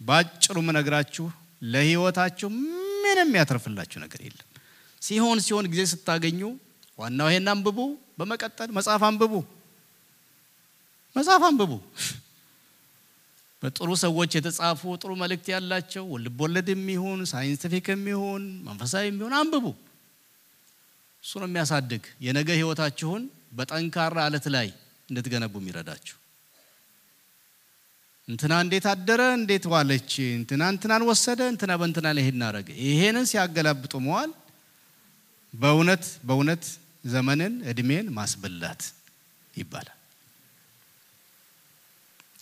[0.00, 1.26] ባጭሩ ምነግራችሁ
[1.64, 2.48] ለህይወታችሁ
[3.02, 4.44] ምንም ያተርፍላችሁ ነገር የለም።
[5.02, 6.40] ሲሆን ሲሆን ጊዜ ስታገኙ
[6.98, 7.78] ዋናው ይሄን አንብቡ።
[8.18, 9.32] በመቀጠል መጽሐፍ አንብቡ፣
[11.16, 11.72] መጽሐፍ አንብቡ።
[13.62, 19.66] በጥሩ ሰዎች የተጻፉ ጥሩ መልእክት ያላቸው ልቦለድ የሚሆን scientific የሚሆን መንፈሳዊ የሚሆን አንብቡ።
[21.24, 23.22] እሱ ነው የሚያሳድግ የነገ ህይወታችሁን
[23.58, 24.68] በጠንካራ አለት ላይ
[25.08, 26.16] እንድትገነቡ የሚረዳችሁ።
[28.28, 33.94] እንትና እንዴት አደረ፣ እንዴት ዋለች፣ እንትና እንትናን ወሰደ፣ እንትና በእንትና ላይ ይሄን አረገ። ይሄንን ሲያገላብጡ
[34.06, 34.32] መዋል
[35.54, 36.64] በእውነት በእውነት
[37.04, 38.82] ዘመንን እድሜን ማስበላት
[39.54, 39.94] ይባላል።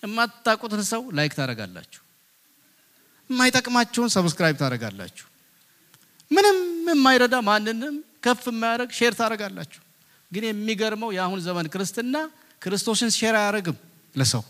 [0.03, 2.03] የማታውቁትን ሰው like ታደርጋላችሁ፣
[3.31, 5.27] የማይጠቅማችሁን subscribe ታደርጋላችሁ፣
[6.31, 6.59] ምንም
[6.91, 7.95] የማይረዳ ማንንም
[8.27, 9.81] ከፍ የማያደርግ share ታደርጋላችሁ።
[10.33, 12.17] ግን የሚገርመው የአሁን ዘመን ክርስትና
[12.63, 13.77] ክርስቶስን share አያደርግም
[14.15, 14.43] ለሰው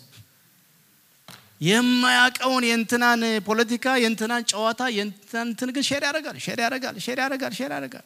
[1.66, 7.70] የማያውቀውን የእንትናን ፖለቲካ የእንትናን ጨዋታ የእንትናን እንትን ግን share ያደርጋል share ያደርጋል share ያደርጋል share
[7.76, 8.04] ያደርጋል።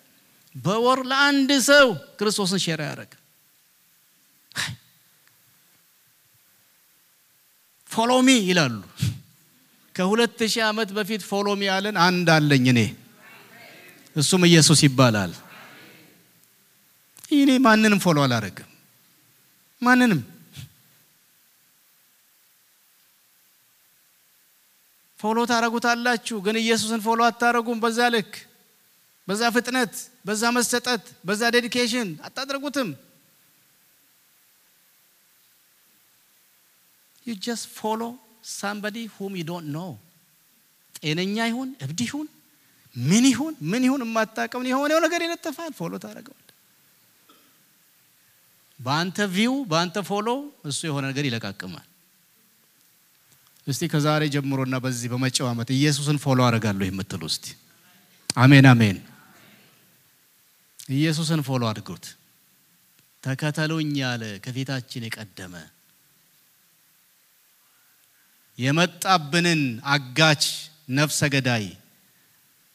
[0.54, 1.88] በወር ለአንድ ሰው
[2.20, 3.12] ክርስቶስን share ያደርግ
[7.90, 8.74] follow me ይላሉ።
[9.94, 12.80] ከሁለት ሺህ ዓመት በፊት follow me ያለን አንድ አለኝ እኔ
[14.16, 15.32] እሱም ኢየሱስ ይባላል።
[17.30, 18.68] እኔ ማንንም follow አላደርግም
[19.82, 20.20] ማንንም
[25.18, 28.32] follow ታረጉታላችሁ፣ ግን ኢየሱስን follow አታረጉም። በዛ ልክ፣
[29.28, 29.92] በዛ ፍጥነት፣
[30.26, 32.90] በዛ መሰጠት፣ በዛ dedication አታደርጉትም።
[37.26, 38.00] you just follow
[38.52, 39.78] somebody whom you don't know።
[41.00, 42.26] ጤነኛ ይሁን እብድ ይሁን
[42.96, 46.46] ምን ይሁን ምን ይሁን የማታውቀውን የሆነው ነገር ይለጠፋል፣ follow ታደርገዋለህ።
[48.80, 50.28] በአንተ view በአንተ follow
[50.68, 51.86] እሱ የሆነ ነገር ይለቃቅማል።
[53.66, 57.46] እስቲ ከዛሬ ጀምሮና በዚህ በመጪው ዓመት ኢየሱስን follow አደርጋለሁ የምትሉ እስቲ
[58.36, 58.98] አሜን አሜን።
[60.92, 62.06] ኢየሱስን follow አድርጉት።
[63.22, 65.54] ተከተሉኝ ያለ ከፊታችን የቀደመ
[68.58, 69.60] የመጣብንን
[69.94, 70.44] አጋች
[70.92, 71.64] ነፍሰ ገዳይ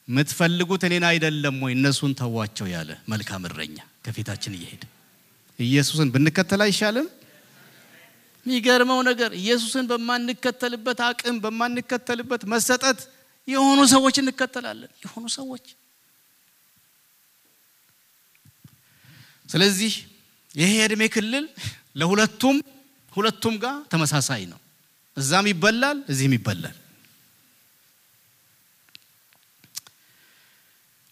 [0.07, 4.83] የምትፈልጉት እኔን አይደለም ወይ እነሱን ተዋቸው ያለ መልካም እረኛ ከፊታችን እየሄደ
[5.59, 7.07] ኢየሱስን ብንከተል አይሻልም?
[8.45, 12.99] የሚገርመው ነገር ኢየሱስን በማንከተልበት አቅም በማንከተልበት መሰጠት
[13.47, 15.65] የሆኑ ሰዎች እንከተላለን። የሆኑ ሰዎች
[19.49, 19.93] ስለዚህ
[20.55, 21.45] ይሄ የእድሜ ክልል
[21.95, 22.57] ለሁለቱም
[23.13, 24.59] ሁለቱም ጋር ተመሳሳይ ነው።
[25.17, 26.75] እዛም ይበላል፣ እዚህም ይበላል።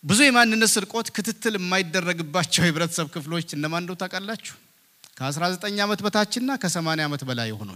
[0.03, 4.55] ብዙ የማንነት ስርቆት ክትትል የማይደረግባቸው የህብረተሰብ ክፍሎች እነማን እንደው ታውቃላችሁ?
[5.17, 7.69] ከ19 ዓመት በታችና ከ80 ዓመት በላይ የሆኑ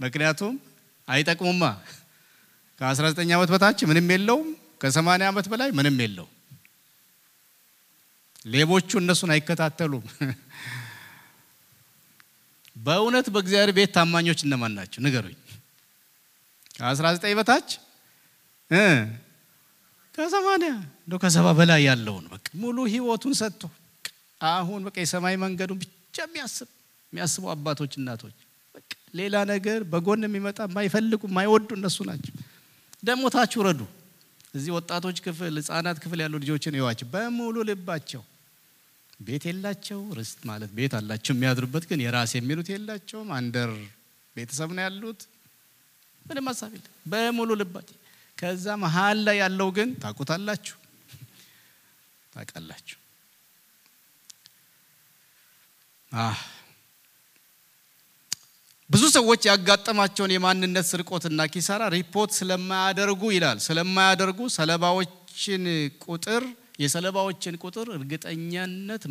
[0.00, 0.54] ምክንያቱም
[1.08, 1.64] አይጠቅሙማ።
[2.80, 4.48] ከ19 ዓመት በታች ምንም የለውም፣
[4.82, 6.26] ከ80 ዓመት በላይ ምንም የለው።
[8.46, 10.04] ሌቦቹ እነሱን አይከታተሉም።
[12.76, 14.98] በእውነት በእግዚአብሔር ቤት ታማኞች እነማን ናቸው?
[15.04, 15.38] ንገሩኝ።
[16.76, 17.68] ከ19 በታች
[20.14, 20.66] ከ80
[21.02, 23.62] እንደው ከሰባ በላይ ያለውን በቃ ሙሉ ህይወቱን ሰጥቶ
[24.40, 26.68] አሁን በቃ የሰማይ መንገዱን ብቻ የሚያስብ
[27.12, 28.36] የሚያስቡ አባቶች እናቶች፣
[29.14, 32.34] ሌላ ነገር በጎን የሚመጣ የማይፈልጉ የማይወዱ እነሱ ናቸው።
[33.02, 33.80] ደግሞ ታች ውረዱ።
[34.54, 38.22] እዚህ ወጣቶች ክፍል ህፃናት ክፍል ያሉ ልጆችን ይዋቸው በሙሉ ልባቸው
[39.20, 43.72] ቤት የላቸው ርስት ማለት ቤት አላቸው የሚያድሩበት ግን የራስ የሚሉት የላቸውም። አንደር
[44.36, 45.20] ቤተሰብ ነው ያሉት።
[46.26, 46.72] ምንም ሀሳብ
[47.12, 47.96] በሙሉ ልባቸው።
[48.38, 50.76] ከዛ መሀል ላይ ያለው ግን ታውቁታላችሁ፣
[52.32, 52.98] ታውቃላችሁ
[58.90, 65.62] ብዙ ሰዎች ያጋጠማቸውን የማንነት ስርቆትና ኪሳራ ሪፖርት ስለማያደርጉ ይላል ስለማያደርጉ ሰለባዎችን
[66.06, 66.42] ቁጥር
[66.82, 69.02] የሰለባዎችን ቁጥር እርግጠኛነት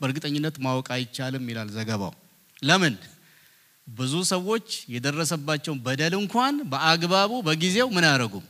[0.00, 2.12] በእርግጠኝነት ማወቅ አይቻልም ይላል ዘገባው።
[2.62, 2.94] ለምን?
[3.88, 8.44] ብዙ ሰዎች የደረሰባቸውን በደል እንኳን በአግባቡ በጊዜው ምን አያደርጉም።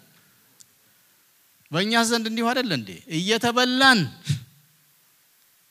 [1.74, 2.90] በእኛ ዘንድ እንዲሁ አይደለ እንዴ?
[3.18, 4.00] እየተበላን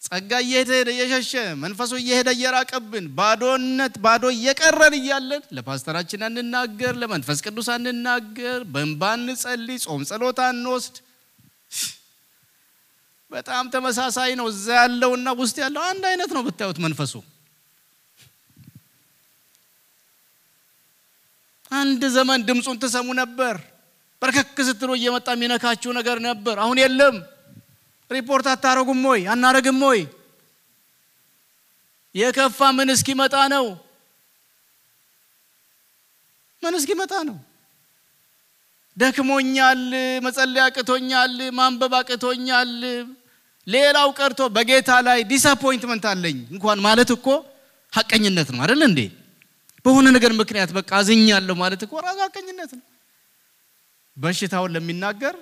[0.02, 1.32] ጸጋ እየሄደ እየሸሸ
[1.62, 10.02] መንፈሱ እየሄደ እየራቀብን ባዶነት ባዶ እየቀረን እያለን ለፓስተራችን አንናገር፣ ለመንፈስ ቅዱስ አንናገር፣ በእንባ እንጸልይ፣ ጾም
[10.10, 10.96] ጸሎታ እንወስድ።
[13.32, 17.14] በጣም ተመሳሳይ ነው። እዛ ያለውና ውስጥ ያለው አንድ አይነት ነው ብታዩት መንፈሱ
[21.72, 23.56] አንድ ዘመን ድምፁን ትሰሙ ነበር።
[24.24, 27.16] በርከክ ስትሎ እየመጣ የሚነካችሁ ነገር ነበር። አሁን የለም።
[28.12, 29.22] ሪፖርት አታረጉም ወይ?
[29.28, 30.00] አናረግም ወይ?
[32.16, 33.66] የከፋ ምን እስኪመጣ ነው?
[36.64, 37.38] ምን እስኪመጣ ነው?
[38.98, 39.82] ደክሞኛል፣
[40.26, 42.72] መጸለይ አቅቶኛል፣ ማንበብ አቅቶኛል።
[43.68, 47.28] ሌላው ቀርቶ በጌታ ላይ disappointment አለኝ እንኳን ማለት እኮ
[47.94, 49.00] ሀቀኝነት ነው አይደል እንዴ?
[49.86, 52.84] በሆነ ነገር ምክንያት በቃ አዝኛለሁ ማለት እኮ ራሱ ሀቀኝነት ነው።
[54.18, 55.36] በሽታውን ለሚናገር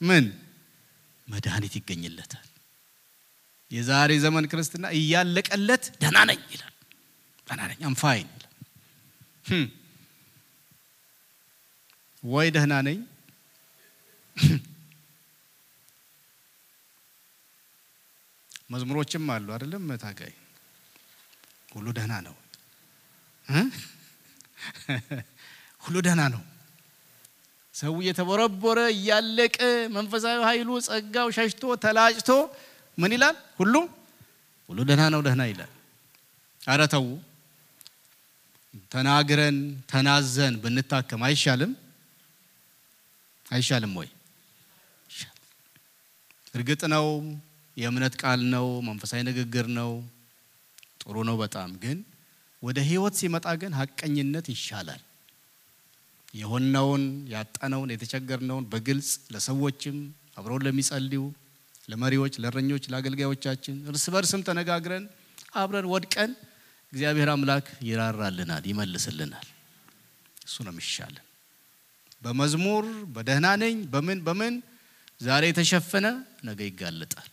[0.00, 0.24] ምን
[1.28, 2.46] መድኃኒት ይገኝለታል።
[3.70, 6.74] የዛሬ ዘመን ክርስትና እያለቀለት ደህና ነኝ ይላል።
[7.48, 8.50] ደህና ነኝ I'm fine ይላል።
[12.22, 12.98] ወይ ደህና ነኝ
[18.70, 20.32] መዝሙሮችም አሉ አይደለም ታጋይ
[21.68, 22.36] ሁሉ ደህና ነው
[25.82, 26.42] ሁሉ ደህና ነው።
[27.74, 29.56] ሰው እየተቦረቦረ እያለቀ
[29.96, 32.30] መንፈሳዊ ኃይሉ ጸጋው ሸሽቶ ተላጭቶ
[32.98, 33.36] ምን ይላል?
[33.60, 33.74] ሁሉ
[34.68, 35.72] ሁሉ ደህና ነው ደህና ይላል።
[36.60, 36.82] አረ
[38.92, 39.56] ተናግረን
[39.90, 41.72] ተናዘን ብንታከም አይሻልም?
[43.46, 44.08] አይሻልም ወይ?
[46.54, 47.06] እርግጥ ነው
[47.76, 49.92] የእምነት ቃል ነው፣ መንፈሳዊ ንግግር ነው፣
[51.02, 51.98] ጥሩ ነው በጣም ግን
[52.62, 55.02] ወደ ህይወት ሲመጣ ግን ሀቀኝነት ይሻላል።
[56.34, 57.02] የሆነውን
[57.32, 59.98] ያጣነውን የተቸገርነውን በግልጽ ለሰዎችም
[60.36, 61.22] አብረውን ለሚጸልዩ
[61.88, 65.04] ለመሪዎች፣ ለእረኞች፣ ለአገልጋዮቻችን እርስ በርስም ተነጋግረን
[65.54, 66.30] አብረን ወድቀን
[66.92, 69.46] እግዚአብሔር አምላክ ይራራልናል፣ ይመልስልናል።
[70.46, 71.24] እሱ ነው የሚሻለን።
[72.22, 72.84] በመዝሙር
[73.14, 74.54] በደህና ነኝ በምን በምን
[75.20, 76.06] ዛሬ የተሸፈነ
[76.44, 77.28] ነገ ይጋለጣል።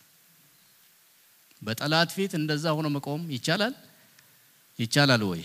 [1.62, 3.74] በጠላት ፊት እንደዛ ሆኖ መቆም ይቻላል
[4.80, 5.42] ይቻላል ወይ?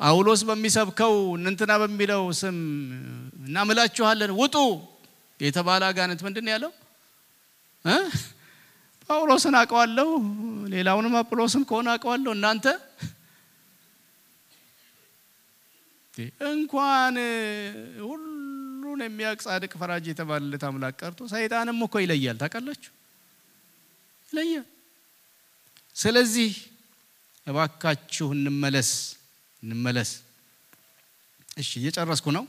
[0.00, 2.58] ጳውሎስ በሚሰብከው እንንትና በሚለው ስም
[3.46, 4.56] እናምላችኋለን ውጡ
[5.40, 6.72] የተባለ አጋንንት ምንድን ነው ያለው?
[9.10, 10.08] ጳውሎስን አውቀዋለሁ፣
[10.72, 12.66] ሌላውንም አጵሎስን ከሆነ አውቀዋለሁ። እናንተ
[16.50, 17.16] እንኳን
[18.06, 22.90] ሁሉን የሚያውቅ ጻድቅ ፈራጅ የተባለለት አምላክ ቀርቶ ሰይጣንም እኮ ይለያል። ታውቃላችሁ?
[24.28, 24.66] ይለያል።
[25.96, 26.50] ስለዚህ
[27.46, 28.90] እባካችሁ እንመለስ
[29.62, 30.10] እንመለስ።
[31.58, 32.44] እሺ እየጨረስኩ ነው።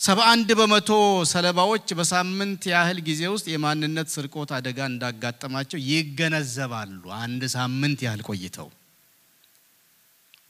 [0.00, 0.90] ሰባ አንድ በመቶ
[1.32, 8.68] ሰለባዎች በሳምንት ያህል ጊዜ ውስጥ የማንነት ስርቆት አደጋ እንዳጋጠማቸው ይገነዘባሉ። አንድ ሳምንት ያህል ቆይተው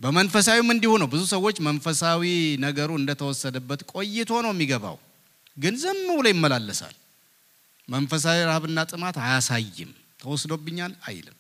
[0.01, 2.23] በመንፈሳዊም እንዲሁ ነው። ብዙ ሰዎች መንፈሳዊ
[2.65, 4.97] ነገሩ እንደተወሰደበት ቆይቶ ነው የሚገባው፣
[5.57, 6.97] ግን ዝም ብሎ ይመላለሳል።
[7.89, 9.91] መንፈሳዊ ረሃብና ጥማት አያሳይም።
[10.23, 11.39] ተወስዶብኛል አይልም።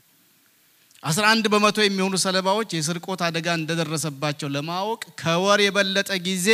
[1.04, 6.48] 11 በመቶ የሚሆኑ ሰለባዎች የስርቆት አደጋ እንደደረሰባቸው ለማወቅ ከወር የበለጠ ጊዜ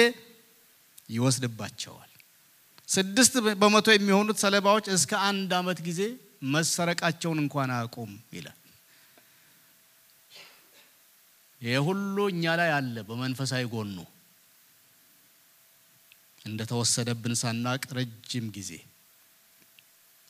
[1.08, 2.06] ይወስድባቸዋል።
[2.88, 6.00] ስድስት በመቶ የሚሆኑት ሰለባዎች እስከ አንድ ዓመት ጊዜ
[6.54, 8.56] መሰረቃቸውን እንኳን አያውቁም ይላል።
[11.62, 13.96] ይህ ሁሉ እኛ ላይ አለ። በመንፈሳዊ ጎኑ
[16.44, 18.70] እንደተወሰደብን ሳናቅ ረጅም ጊዜ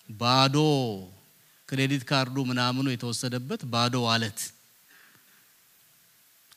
[0.09, 0.57] ባዶ
[1.71, 4.39] credit card ኡ ምናምኑ የተወሰደበት ባዶ wallet፣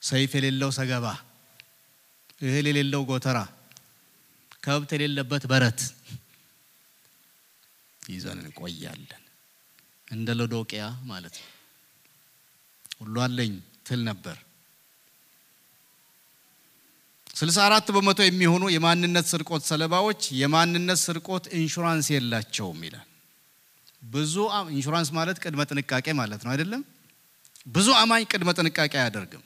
[0.01, 1.05] ሰይፍ የሌለው ሰገባ፣
[2.41, 3.37] እህል የሌለው ጎተራ፣
[4.63, 5.81] ከብት የሌለበት በረት
[8.01, 9.21] ይዘን እንቆያለን።
[10.07, 10.81] እንደ ሎዶቅያ
[11.11, 11.49] ማለት ነው።
[12.97, 13.53] ሁሉ አለኝ
[13.87, 14.35] ትል ነበር።
[17.35, 23.07] ስልሳ አራት በመቶ የሚሆኑ የማንነት ስርቆት ሰለባዎች የማንነት ስርቆት ኢንሹራንስ የላቸውም ይላል።
[24.03, 24.33] ብዙ
[24.73, 26.81] ኢንሹራንስ ማለት ቅድመ ጥንቃቄ ማለት ነው አይደለም?
[27.67, 29.43] ብዙ አማኝ ቅድመ ጥንቃቄ አያደርግም።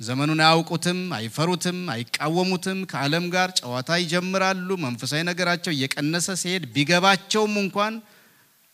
[0.00, 7.94] ዘመኑን አያውቁትም፣ አይፈሩትም፣ አይቃወሙትም። ከዓለም ጋር ጨዋታ ይጀምራሉ። መንፈሳዊ ነገራቸው እየቀነሰ ሲሄድ ቢገባቸውም እንኳን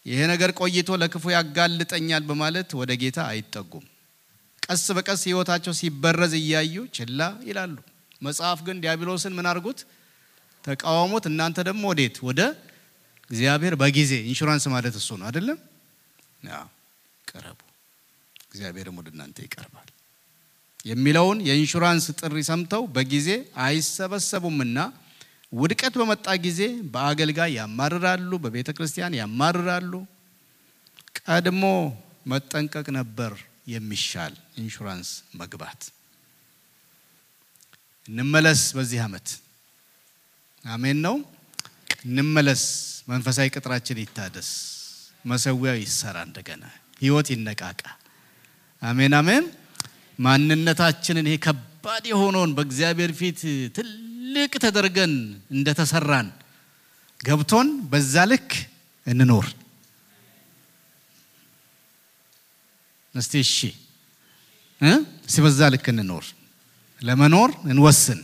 [0.07, 3.85] ይሄ ነገር ቆይቶ ለክፉ ያጋልጠኛል በማለት ወደ ጌታ አይጠጉም።
[4.63, 7.77] ቀስ በቀስ ህይወታቸው ሲበረዝ እያዩ ችላ ይላሉ።
[8.23, 9.79] መጽሐፍ ግን ዲያብሎስን ምን አድርጉት?
[10.65, 12.17] ተቃወሙት። እናንተ ደግሞ ወዴት?
[12.29, 12.41] ወደ
[13.31, 15.59] እግዚአብሔር በጊዜ ኢንሹራንስ ማለት እሱ ነው አይደለም?
[17.25, 17.59] ቅረቡ፣
[18.47, 19.89] እግዚአብሔርም ወደ እናንተ ይቀርባል
[20.85, 23.29] የሚለውን የኢንሹራንስ ጥሪ ሰምተው በጊዜ
[23.65, 24.79] አይሰበሰቡምና
[25.53, 26.61] ውድቀት በመጣ ጊዜ
[26.93, 29.93] በአገልጋይ ያማርራሉ፣ በቤተ ክርስቲያን ያማርራሉ።
[31.21, 31.63] ቀድሞ
[32.27, 33.33] መጠንቀቅ ነበር
[33.73, 34.33] የሚሻል
[34.63, 35.81] ኢንሹራንስ መግባት።
[38.09, 39.29] እንመለስ በዚህ ዓመት
[40.65, 41.17] አሜን ነው።
[42.05, 42.63] እንመለስ።
[43.09, 44.51] መንፈሳዊ ቅጥራችን ይታደስ።
[45.25, 46.65] መሰዊያው ይሰራ እንደገና፣
[47.03, 47.83] ህይወት ይነቃቃ።
[48.83, 49.45] አሜን አሜን።
[50.19, 53.41] ማንነታችንን ይሄ ከባድ የሆነውን በእግዚአብሔር ፊት
[53.77, 55.13] ትልቅ ተደርገን
[55.55, 56.29] እንደተሰራን
[57.21, 58.51] ገብቶን በዛ ልክ
[59.07, 59.47] እንኖር።
[63.15, 63.57] እስቲ እሺ
[65.27, 66.25] እስቲ በዛ ልክ እንኖር፣
[67.01, 68.21] ለመኖር እንወስን።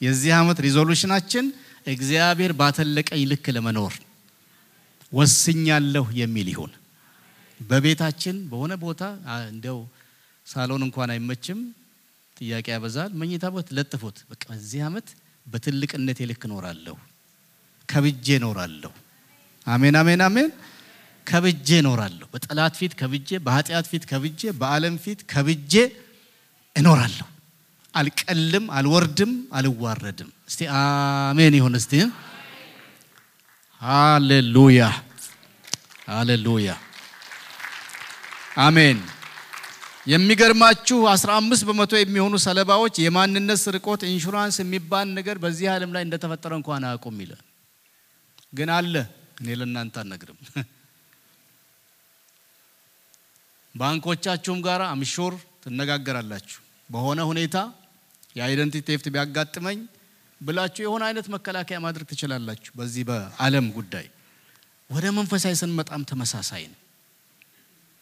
[0.00, 1.44] የዚህ ዓመት resolution ኣችን
[1.86, 3.94] እግዚአብሔር ባተለቀኝ ልክ ለመኖር
[5.12, 6.72] ወስኛለሁ የሚል ይሁን።
[7.60, 9.02] በቤታችን በሆነ ቦታ
[9.50, 9.78] እንደው
[10.46, 11.58] ሳሎን እንኳን አይመችም፣
[12.36, 15.08] ጥያቄ ያበዛል። መኝታ ቤት ለጥፎት በቃ በዚህ ዓመት
[15.46, 16.96] በትልቅነቴ ልክ እኖራለሁ፣
[17.88, 18.92] ከብጄ እኖራለሁ።
[19.66, 20.50] አሜን አሜን አሜን።
[21.26, 25.72] ከብጄ እኖራለሁ። በጠላት ፊት ከብጄ፣ በኃጢአት ፊት ከብጄ፣ በዓለም ፊት ከብጄ
[26.76, 27.26] እኖራለሁ።
[27.94, 31.92] አልቀልም፣ አልወርድም፣ አልዋረድም። እስቲ አሜን ይሁን። እስቲ
[33.82, 34.80] ሃሌሉያ
[36.08, 36.70] ሃሌሉያ
[38.64, 38.98] አሜን።
[40.06, 46.84] የሚገርማችሁ 15 በመቶ የሚሆኑ ሰለባዎች የማንነት ስርቆት ኢንሹራንስ የሚባል ነገር በዚህ ዓለም ላይ እንደተፈጠረ እንኳን
[46.88, 47.42] አያውቁም ይላል።
[48.54, 48.94] ግን አለ።
[49.40, 50.38] እኔ ለእናንተ አልነግርም።
[53.74, 55.32] ባንኮቻችሁም ጋር አምሾር
[55.64, 56.58] ትነጋገራላችሁ።
[56.90, 57.56] በሆነ ሁኔታ
[58.36, 59.78] የአይደንቲቲ ቴፍት ቢያጋጥመኝ
[60.40, 64.06] ብላችሁ የሆነ አይነት መከላከያ ማድረግ ትችላላችሁ። በዚህ በዓለም ጉዳይ
[64.90, 66.78] ወደ መንፈሳዊ ስንመጣም ተመሳሳይ ነው።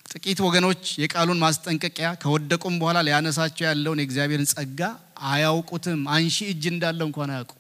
[0.07, 4.81] ጥቂት ወገኖች የቃሉን ማስጠንቀቂያ ከወደቁም በኋላ ሊያነሳቸው ያለውን የእግዚአብሔርን ጸጋ
[5.29, 7.53] አያውቁትም። አንሺ እጅ እንዳለው እንኳን አያውቁ።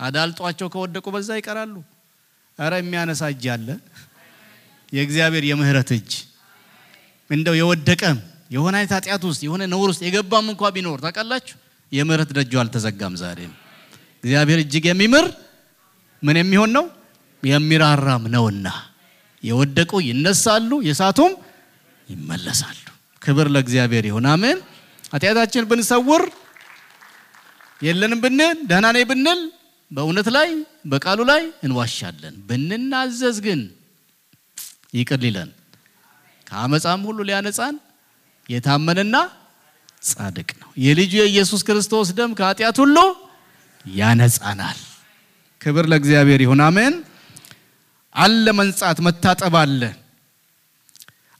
[0.00, 1.74] አዳልጧቸው ከወደቁ በዛ ይቀራሉ።
[2.58, 3.68] እረ የሚያነሳ እጅ አለ።
[4.92, 6.12] የእግዚአብሔር የምህረት እጅ
[7.30, 8.18] እንደው የወደቀም
[8.52, 11.56] የሆነ አይነት ኃጢአት ውስጥ የሆነ ነውር ውስጥ የገባም እንኳ ቢኖር ታውቃላችሁ፣
[11.92, 13.52] የምህረት ደጁ አልተዘጋም። ዛሬም
[14.24, 15.26] እግዚአብሔር እጅግ የሚምር
[16.22, 16.84] ምን የሚሆን ነው
[17.42, 18.68] የሚራራም ነውና
[19.42, 21.32] የወደቁ ይነሳሉ፣ የሳቱም
[22.08, 22.78] ይመለሳሉ።
[23.22, 24.58] ክብር ለእግዚአብሔር ይሁን። አሜን።
[25.12, 26.22] ኃጢአታችን ብንሰውር
[27.80, 29.40] የለንም ብንል ደህና ነኝ ብንል
[29.90, 30.48] በእውነት ላይ
[30.92, 33.60] በቃሉ ላይ እንዋሻለን። ብንናዘዝ ግን
[34.94, 35.50] ይቅር ሊለን
[36.46, 37.74] ከአመፃም ሁሉ ሊያነጻን
[38.52, 39.16] የታመነና
[40.02, 42.96] ጻድቅ ነው። የልጁ የኢየሱስ ክርስቶስ ደም ከኃጢአት ሁሉ
[43.84, 44.78] ያነጻናል።
[45.60, 46.94] ክብር ለእግዚአብሔር ይሁን። አሜን።
[48.14, 49.82] አለ መንጻት መታጠብ አለ።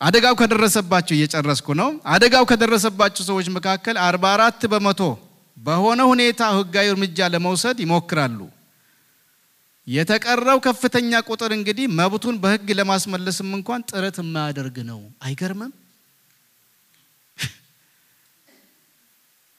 [0.01, 5.01] አደጋው ከደረሰባቸው እየጨረስኩ ነው። አደጋው ከደረሰባቸው ሰዎች መካከል 44 በመቶ
[5.57, 8.39] በሆነ ሁኔታ ህጋዊ እርምጃ ለመውሰድ ይሞክራሉ።
[9.87, 15.73] የተቀረው ከፍተኛ ቁጥር እንግዲህ መብቱን በህግ ለማስመለስም እንኳን ጥረት የማያደርግ ነው። አይገርምም?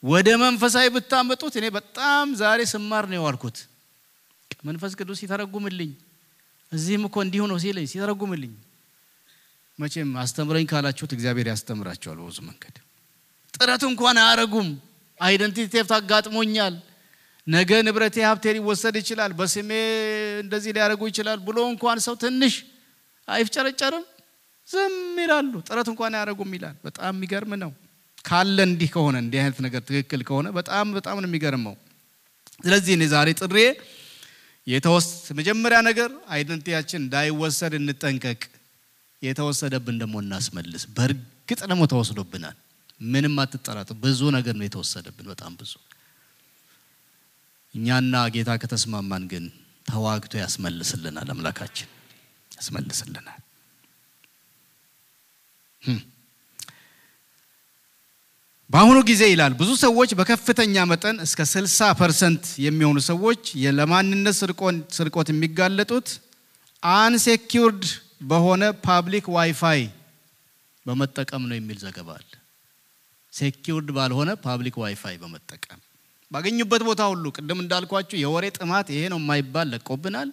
[0.03, 3.57] ወደ መንፈሳዊ ብታመጡት እኔ በጣም ዛሬ ስማር ነው የዋልኩት።
[4.65, 5.91] መንፈስ ቅዱስ ሲተረጉምልኝ
[6.71, 8.53] እዚህም እኮ እንዲሁ ነው ሲለኝ ሲተረጉምልኝ፣
[9.79, 12.75] መቼም አስተምረኝ ካላችሁት እግዚአብሔር ያስተምራቸዋል በብዙ መንገድ።
[13.53, 14.69] ጥረት እንኳን አያረጉም።
[15.19, 16.75] identity theft አጋጥሞኛል፣
[17.47, 19.71] ነገ ንብረቴ ሀብቴ ሊወሰድ ይችላል፣ በስሜ
[20.43, 22.53] እንደዚህ ሊያደርጉ ይችላል ብሎ እንኳን ሰው ትንሽ
[23.27, 24.05] አይፍጨረጨርም፣
[24.67, 27.71] ዝም ይላሉ። ጥረት እንኳን አያረጉም ይላል። በጣም የሚገርም ነው።
[28.25, 31.75] ካለ እንዲህ ከሆነ እንዲህ አይነት ነገር ትክክል ከሆነ በጣም በጣም ነው የሚገርመው።
[32.59, 33.57] ስለዚህ እኔ ዛሬ ጥሬ
[34.67, 35.07] የተወስ
[35.39, 38.41] መጀመሪያ ነገር identity ያችን እንዳይወሰድ እንጠንቀቅ።
[39.21, 42.55] የተወሰደብን ደግሞ እናስመልስ። በእርግጥ ደግሞ ተወስዶብናል።
[43.07, 45.73] ምንም አትጠራጥሩ። ብዙ ነገር ነው የተወሰደብን፣ በጣም ብዙ።
[47.73, 49.45] እኛና ጌታ ከተስማማን ግን
[49.85, 51.89] ተዋግቶ ያስመልስልናል። አምላካችን
[52.51, 53.39] ያስመልስልናል።
[58.73, 63.41] በአሁኑ ጊዜ ይላል ብዙ ሰዎች በከፍተኛ መጠን እስከ 60 ፐርሰንት የሚሆኑ ሰዎች
[63.79, 64.35] ለማንነት
[64.97, 66.07] ስርቆት የሚጋለጡት
[66.83, 67.83] unsecured
[68.29, 69.81] በሆነ public Wi-Fi
[70.85, 72.31] በመጠቀም ነው የሚል ዘገባ አለ።
[73.33, 75.79] secured ባልሆነ public Wi-Fi በመጠቀም
[76.31, 80.29] ባገኙበት ቦታ ሁሉ ቅድም እንዳልኳችሁ የወሬ ጥማት ይሄ ነው የማይባል ለቆብናል።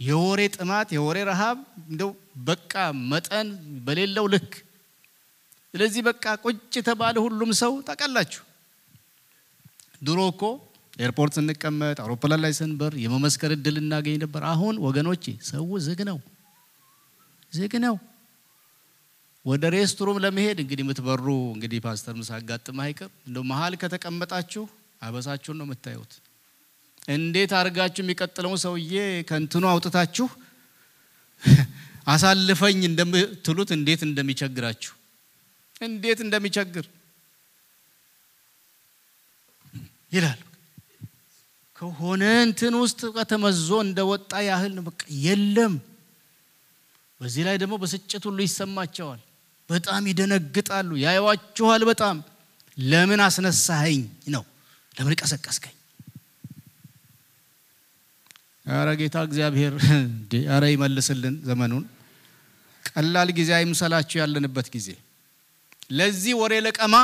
[0.00, 1.58] የወሬ ጥማት፣ የወሬ ረሃብ
[1.88, 2.10] እንደው
[2.44, 2.74] በቃ
[3.10, 3.48] መጠን
[3.86, 4.50] በሌለው ልክ
[5.74, 8.42] ስለዚህ በቃ ቁጭ የተባለ ሁሉም ሰው ታውቃላችሁ።
[10.02, 10.42] ድሮ እኮ
[11.00, 16.18] airport ስንቀመጥ አውሮፕላን ላይ ስንበር የመመስከር እድል እናገኝ ነበር። አሁን ወገኖቼ ሰው ዝግ ነው፣
[17.52, 17.96] ዝግ ነው።
[19.44, 24.64] ወደ restroom ለመሄድ እንግዲህ የምትበሩ እንግዲህ ፓስተር ሳያጋጥም አይቀር እንደ መሀል ከተቀመጣችሁ
[25.02, 26.12] አበሳችሁን ነው የምታዩት።
[27.10, 28.94] እንዴት አድርጋችሁ የሚቀጥለውን ሰውዬ
[29.28, 30.26] ከእንትኑ አውጥታችሁ
[32.06, 34.92] አሳልፈኝ እንደምትሉት እንዴት እንደሚቸግራችሁ
[35.80, 36.86] እንዴት እንደሚቸግር
[40.12, 40.40] ይላል።
[41.78, 45.74] ከሆነ እንትን ውስጥ ከተመዞ እንደወጣ ያህል በቃ የለም።
[47.20, 49.20] በዚህ ላይ ደግሞ ብስጭት ሁሉ ይሰማቸዋል።
[49.68, 52.16] በጣም ይደነግጣሉ። ያዩዋችኋል። በጣም
[52.76, 54.00] ለምን አስነሳኸኝ
[54.34, 54.44] ነው፣
[54.94, 55.74] ለምን ቀሰቀስከኝ?
[58.66, 59.74] ኧረ ጌታ እግዚአብሔር
[60.48, 61.84] ኧረ ይመልስልን ዘመኑን።
[62.90, 64.88] ቀላል ጊዜ አይምሰላችሁ ያለንበት ጊዜ።
[65.90, 66.94] ለዚህ ወሬ ለቀማ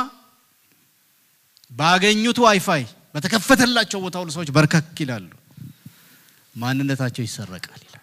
[1.71, 2.83] ባገኙት ዋይፋይ
[3.15, 5.29] በተከፈተላቸው ቦታ ሁሉ ሰዎች በርከክ ይላሉ።
[6.55, 8.01] ማንነታቸው ይሰረቃል ይላል።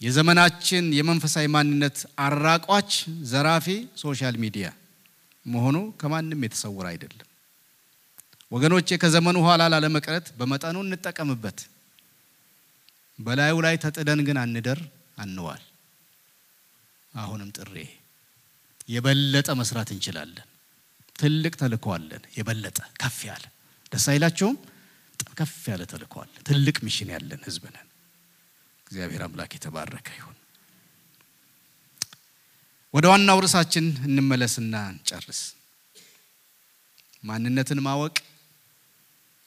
[0.00, 2.90] የዘመናችን የመንፈሳዊ ማንነት አራቋች
[3.30, 3.66] ዘራፊ
[4.02, 4.66] social media
[5.46, 7.28] መሆኑ ከማንም የተሰወረ አይደለም።
[8.52, 11.58] ወገኖቼ ከዘመኑ ኋላ ላለመቅረት በመጠኑ እንጠቀምበት።
[13.18, 14.80] በላዩ ላይ ተጥደን ግን አንደር
[15.18, 15.62] አንዋል።
[17.16, 17.74] አሁንም ጥሬ
[18.88, 20.48] የበለጠ መስራት እንችላለን።
[21.16, 23.44] ትልቅ ተልእኮ አለን። የበለጠ ከፍ ያለ
[23.92, 24.56] ደስ አይላቸውም?
[25.38, 27.88] ከፍ ያለ ተልእኮ አለን። ትልቅ ሚሽን ያለን ህዝብ ነን።
[28.86, 30.36] እግዚአብሔር አምላክ የተባረከ ይሁን።
[32.94, 35.40] ወደ ዋናው ርዕሳችን እንመለስና እንጨርስ።
[37.22, 38.16] ማንነትን ማወቅ፣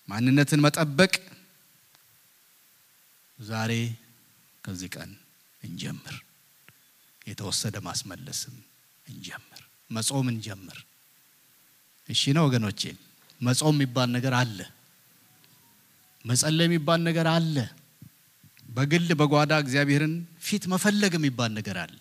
[0.10, 1.14] ማንነትን መጠበቅ
[3.40, 3.72] ዛሬ
[4.64, 5.12] ከዚህ ቀን
[5.64, 6.16] እንጀምር።
[7.30, 8.56] የተወሰደ ማስመለስም
[9.06, 9.62] እንጀምር።
[9.92, 10.78] መጾም እንጀምር።
[12.10, 12.82] እሺ ነው ወገኖቼ።
[13.42, 14.60] መጾም የሚባል ነገር አለ።
[16.26, 17.56] መጸለይ የሚባል ነገር አለ።
[18.70, 20.14] በግል በጓዳ እግዚአብሔርን
[20.48, 22.00] ፊት መፈለግ የሚባል ነገር አለ።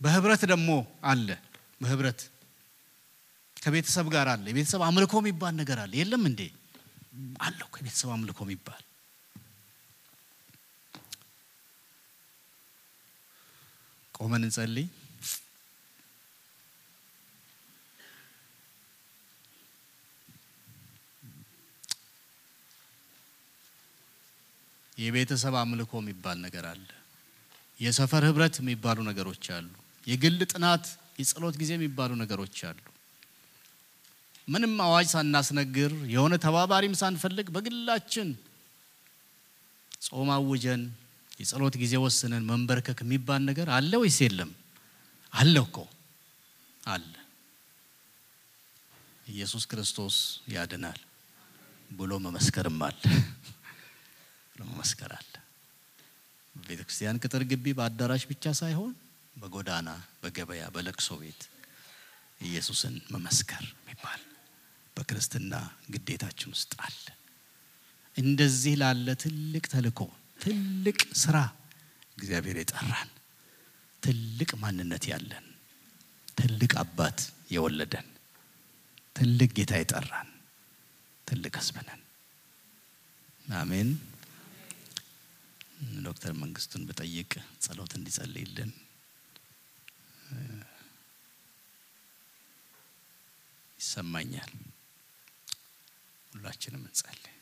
[0.00, 0.70] በህብረት ደግሞ
[1.04, 1.28] አለ።
[1.80, 2.20] በህብረት
[3.56, 6.40] ከቤተሰብ ጋር አለ። የቤተሰብ አምልኮ የሚባል ነገር አለ። የለም እንዴ?
[7.40, 8.82] አለው ከቤተሰብ አምልኮ የሚባል
[14.16, 14.86] ቆመን እንጸልይ።
[24.98, 26.86] የቤተሰብ አምልኮ የሚባል ነገር አለ።
[27.80, 29.66] የሰፈር ህብረት የሚባሉ ነገሮች አሉ።
[30.06, 30.84] የግል ጥናት፣
[31.20, 32.78] የጸሎት ጊዜ የሚባሉ ነገሮች አሉ።
[34.48, 38.28] ምንም አዋጅ ሳናስነግር የሆነ ተባባሪም ሳንፈልግ በግላችን
[40.06, 40.82] ጾም አውጀን
[41.40, 44.50] የጸሎት ጊዜ ወስነን መንበርከክ የሚባል ነገር አለ ወይስ የለም?
[45.32, 45.76] አለ እኮ
[46.86, 47.12] አለ።
[49.26, 50.16] ኢየሱስ ክርስቶስ
[50.54, 51.00] ያድናል
[51.90, 53.00] ብሎ መመስከርም አለ
[54.52, 55.32] ብሎ መመስከር አለ።
[56.54, 58.92] በቤተ ክርስቲያን ቅጥር ግቢ በአዳራሽ ብቻ ሳይሆን
[59.36, 59.88] በጎዳና፣
[60.22, 61.42] በገበያ፣ በለቅሶ ቤት
[62.40, 64.22] ኢየሱስን መመስከር የሚባል
[64.96, 65.54] በክርስትና
[65.92, 67.04] ግዴታችን ውስጥ አለ።
[68.16, 70.00] እንደዚህ ላለ ትልቅ ተልእኮ
[70.38, 71.36] ትልቅ ስራ
[72.16, 73.10] እግዚአብሔር የጠራን
[74.02, 75.46] ትልቅ ማንነት ያለን
[76.38, 77.18] ትልቅ አባት
[77.54, 78.08] የወለደን
[79.16, 80.28] ትልቅ ጌታ የጠራን
[81.26, 82.02] ትልቅ ሕዝብ ነን።
[83.56, 83.90] አሜን።
[86.04, 87.32] ዶክተር መንግስቱን ብጠይቅ
[87.64, 88.70] ጸሎት እንዲጸልይልን
[93.80, 94.52] ይሰማኛል።
[96.32, 97.32] ሁላችንም እንጸልይ።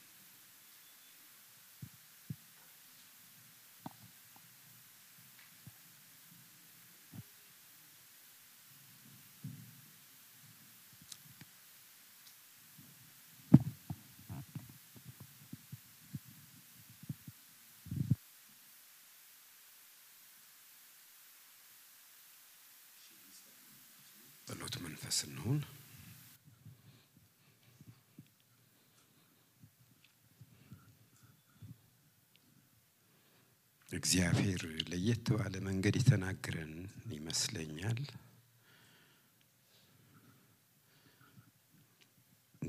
[24.47, 25.59] ጸሎት መንፈስ እንሁን።
[33.95, 36.73] እግዚአብሔር ለየት ባለ መንገድ የተናገረን
[37.13, 38.01] ይመስለኛል።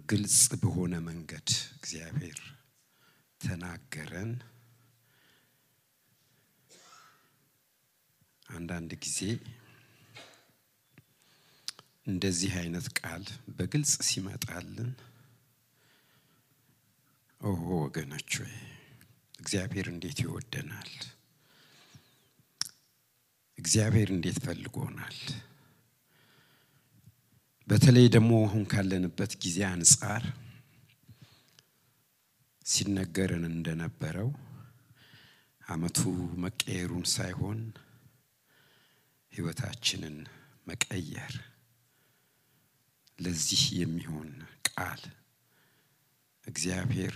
[0.08, 1.48] ግልጽ በሆነ መንገድ
[1.78, 2.40] እግዚአብሔር
[3.42, 4.32] ተናገረን።
[8.50, 9.20] አንዳንድ ጊዜ
[12.08, 13.24] እንደዚህ አይነት ቃል
[13.58, 14.90] በግልጽ ሲመጣልን
[17.42, 18.32] ኦሆ ወገኖች
[19.40, 20.92] እግዚአብሔር እንዴት ይወደናል!
[23.58, 25.18] እግዚአብሔር እንዴት ፈልጎናል!
[27.68, 30.24] በተለይ ደግሞ አሁን ካለንበት ጊዜ አንጻር
[32.66, 34.30] ሲነገረን እንደነበረው
[35.62, 36.00] ዓመቱ
[36.44, 37.60] መቀየሩን ሳይሆን
[39.34, 40.18] ሕይወታችንን
[40.68, 41.34] መቀየር
[43.20, 44.30] ለዚህ የሚሆን
[44.70, 45.02] ቃል
[46.48, 47.16] እግዚአብሔር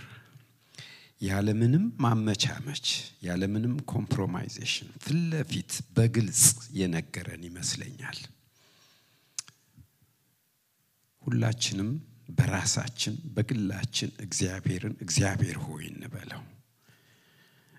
[1.20, 2.86] ያለምንም ማመቻመች
[3.22, 6.42] ያለምንም compromization ፊት ለፊት በግልጽ
[6.72, 8.20] የነገረን ይመስለኛል።
[11.22, 11.90] ሁላችንም
[12.38, 16.42] በራሳችን በግላችን እግዚአብሔርን እግዚአብሔር ሆይ እንበለው።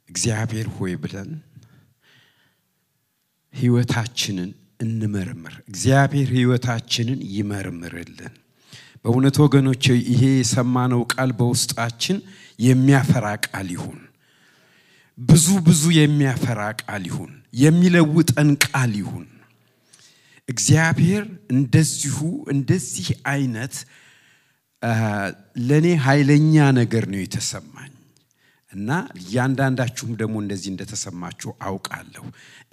[0.09, 1.31] እግዚአብሔር ሆይ ብለን
[3.53, 4.51] ህይወታችንን
[4.81, 8.35] እንመርምር። እግዚአብሔር ህይወታችንን ይመርምርልን።
[9.03, 12.17] በእውነት ወገኖች ይሄ የሰማነው ቃል በውስጣችን
[12.61, 13.99] የሚያፈራ ቃል ይሁን።
[15.17, 17.31] ብዙ ብዙ የሚያፈራ ቃል ይሁን።
[17.61, 19.27] የሚለውጠን ቃል ይሁን።
[20.49, 21.23] እግዚአብሔር
[21.53, 22.17] እንደዚሁ
[22.53, 23.75] እንደዚህ አይነት
[25.67, 27.91] ለእኔ ኃይለኛ ነገር ነው የተሰማኝ
[28.69, 28.89] እና
[29.19, 32.23] እያንዳንዳችሁም ደግሞ እንደዚህ እንደተሰማችሁ አውቃለሁ።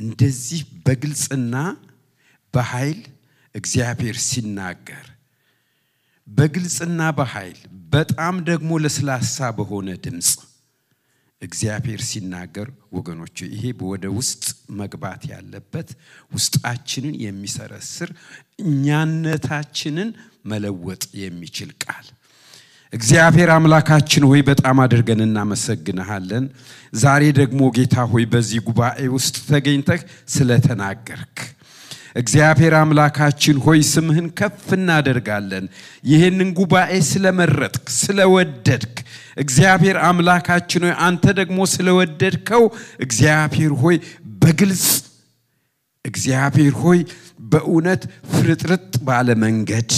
[0.00, 1.54] እንደዚህ በግልጽና
[2.54, 3.00] በኃይል
[3.54, 5.06] እግዚአብሔር ሲናገር
[6.28, 7.58] በግልጽና በኃይል
[7.88, 10.30] በጣም ደግሞ ለስላሳ በሆነ ድምፅ
[11.42, 14.44] እግዚአብሔር ሲናገር ወገኖች፣ ይሄ ወደ ውስጥ
[14.80, 15.88] መግባት ያለበት
[16.32, 18.10] ውስጣችንን የሚሰረስር
[18.64, 20.08] እኛነታችንን
[20.44, 22.06] መለወጥ የሚችል ቃል
[22.92, 26.44] እግዚአብሔር አምላካችን ሆይ በጣም አድርገን እናመሰግንሃለን።
[26.98, 30.02] ዛሬ ደግሞ ጌታ ሆይ በዚህ ጉባኤ ውስጥ ተገኝተህ
[30.34, 31.36] ስለተናገርክ
[32.18, 35.66] እግዚአብሔር አምላካችን ሆይ ስምህን ከፍ እናደርጋለን።
[36.04, 38.96] ይህንን ጉባኤ ስለመረጥክ ስለወደድክ
[39.42, 42.64] እግዚአብሔር አምላካችን ሆይ አንተ ደግሞ ስለወደድከው
[43.06, 43.96] እግዚአብሔር ሆይ
[44.42, 44.86] በግልጽ
[46.04, 47.00] እግዚአብሔር ሆይ
[47.50, 49.92] በእውነት ፍርጥርጥ ባለ መንገድ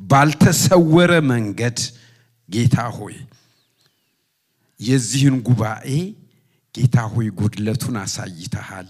[0.00, 1.78] ባልተሰወረ መንገድ
[2.50, 3.16] ጌታ ሆይ
[4.80, 5.88] የዚህን ጉባኤ
[6.74, 8.88] ጌታ ሆይ ጉድለቱን አሳይተሃል።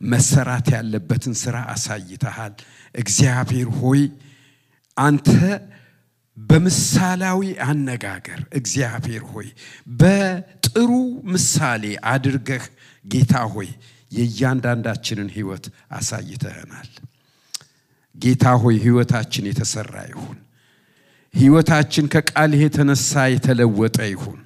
[0.00, 2.54] መሰራት ያለበትን ስራ አሳይተሃል።
[2.94, 4.02] እግዚአብሔር ሆይ
[4.96, 5.30] አንተ
[6.38, 9.48] በምሳሌያዊ አነጋገር እግዚአብሔር ሆይ
[10.00, 10.90] በጥሩ
[11.32, 12.64] ምሳሌ አድርገህ
[13.04, 13.68] ጌታ ሆይ
[14.12, 16.90] የእያንዳንዳችንን ህይወት አሳይተህናል።
[18.16, 20.38] ጌታ ሆይ ህይወታችን የተሰራ ይሁን።
[21.34, 24.38] ህይወታችን ከቃልህ የተነሳ የተለወጠ ይሁን።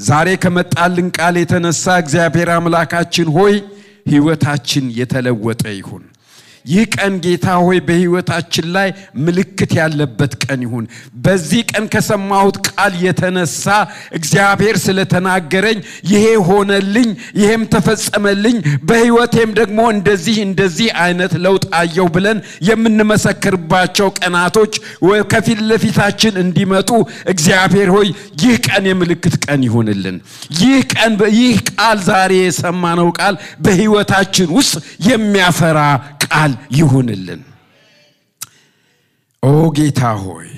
[0.00, 3.54] ዛሬ ከመጣልን ቃል የተነሳ እግዚአብሔር አምላካችን ሆይ
[4.06, 6.04] ህይወታችን የተለወጠ ይሁን።
[6.64, 8.88] ይህ ቀን ጌታ ሆይ በህይወታችን ላይ
[9.24, 10.84] ምልክት ያለበት ቀን ይሁን።
[11.24, 13.64] በዚህ ቀን ከሰማሁት ቃል የተነሳ
[14.18, 15.78] እግዚአብሔር ስለተናገረኝ
[16.12, 17.08] ይሄ ሆነልኝ፣
[17.40, 18.56] ይሄም ተፈጸመልኝ፣
[18.88, 24.72] በህይወቴም ደግሞ እንደዚህ እንደዚህ አይነት ለውጥ አየሁ ብለን የምንመሰክርባቸው ቀናቶች
[25.32, 26.90] ከፊት ለፊታችን እንዲመጡ
[27.32, 28.08] እግዚአብሔር ሆይ
[28.42, 30.16] ይህ ቀን የምልክት ቀን ይሁንልን።
[30.60, 33.34] ይህ ቀን ይህ ቃል ዛሬ የሰማነው ቃል
[33.64, 34.74] በህይወታችን ውስጥ
[35.08, 35.78] የሚያፈራ
[36.26, 37.42] ቃል ይሁንልን።
[39.42, 40.50] ኦ ጌታ ሆይ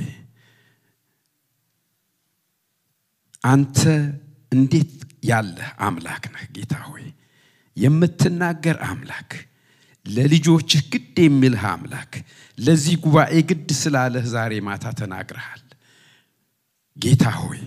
[3.45, 3.79] አንተ
[4.53, 4.93] እንዴት
[5.25, 7.05] ያለህ አምላክ ነህ ጌታ ሆይ
[7.77, 9.31] የምትናገር አምላክ
[10.07, 12.13] ለልጆችህ ግድ የሚልህ አምላክ
[12.59, 15.63] ለዚህ ጉባኤ ግድ ስላለህ ዛሬ ማታ ተናግረሃል
[16.97, 17.61] ጌታ ሆይ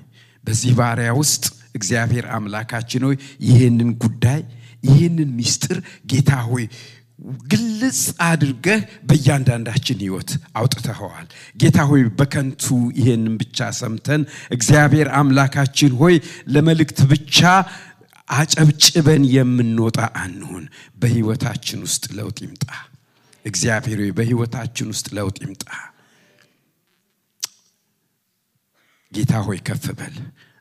[0.44, 1.44] በዚህ ባሪያ ውስጥ
[1.76, 3.16] እግዚአብሔር አምላካችን ሆይ
[3.48, 4.42] ይህንን ጉዳይ
[4.84, 5.78] ይህንን ምስጢር
[6.12, 6.66] ጌታ ሆይ
[7.52, 11.28] ግልጽ አድርገህ በእያንዳንዳችን ህይወት አውጥተኸዋል።
[11.62, 12.66] ጌታ ሆይ በከንቱ
[13.00, 14.22] ይህንን ብቻ ሰምተን
[14.56, 16.16] እግዚአብሔር አምላካችን ሆይ
[16.54, 17.40] ለመልእክት ብቻ
[18.36, 20.64] አጨብጭበን የምንወጣ አንሁን።
[21.02, 22.66] በህይወታችን ውስጥ ለውጥ ይምጣ።
[23.46, 25.68] እግዚአብሔር ሆይ በህይወታችን ውስጥ ለውጥ ይምጣ።
[29.14, 30.16] ጌታ ሆይ ከፍ በል።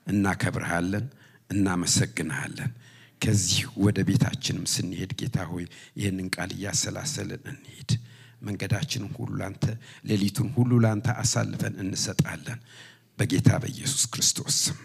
[0.06, 1.06] እናከብርሃለን፣
[1.51, 2.70] እናመሰግንሃለን።
[3.27, 3.55] ከዚህ
[3.85, 5.65] ወደ ቤታችንም ስንሄድ ጌታ ሆይ
[5.98, 7.90] ይህንን ቃል እያሰላሰልን እንሄድ።
[8.43, 9.65] መንገዳችንን ሁሉ ላንተ፣
[10.09, 12.61] ሌሊቱን ሁሉ ላንተ አሳልፈን እንሰጣለን።
[13.19, 14.78] በጌታ በኢየሱስ ክርስቶስ ስም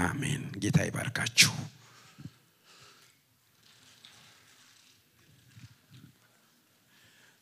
[0.00, 1.52] አሜን። ጌታ ይባርካችሁ።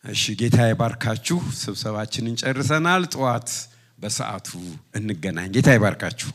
[0.05, 3.49] እሺ፣ ጌታ ይባርካችሁ። ስብሰባችንን ጨርሰናል። ጠዋት
[3.99, 4.49] በሰዓቱ
[4.95, 6.31] እንገናኝ። ጌታ ይባርካችሁ።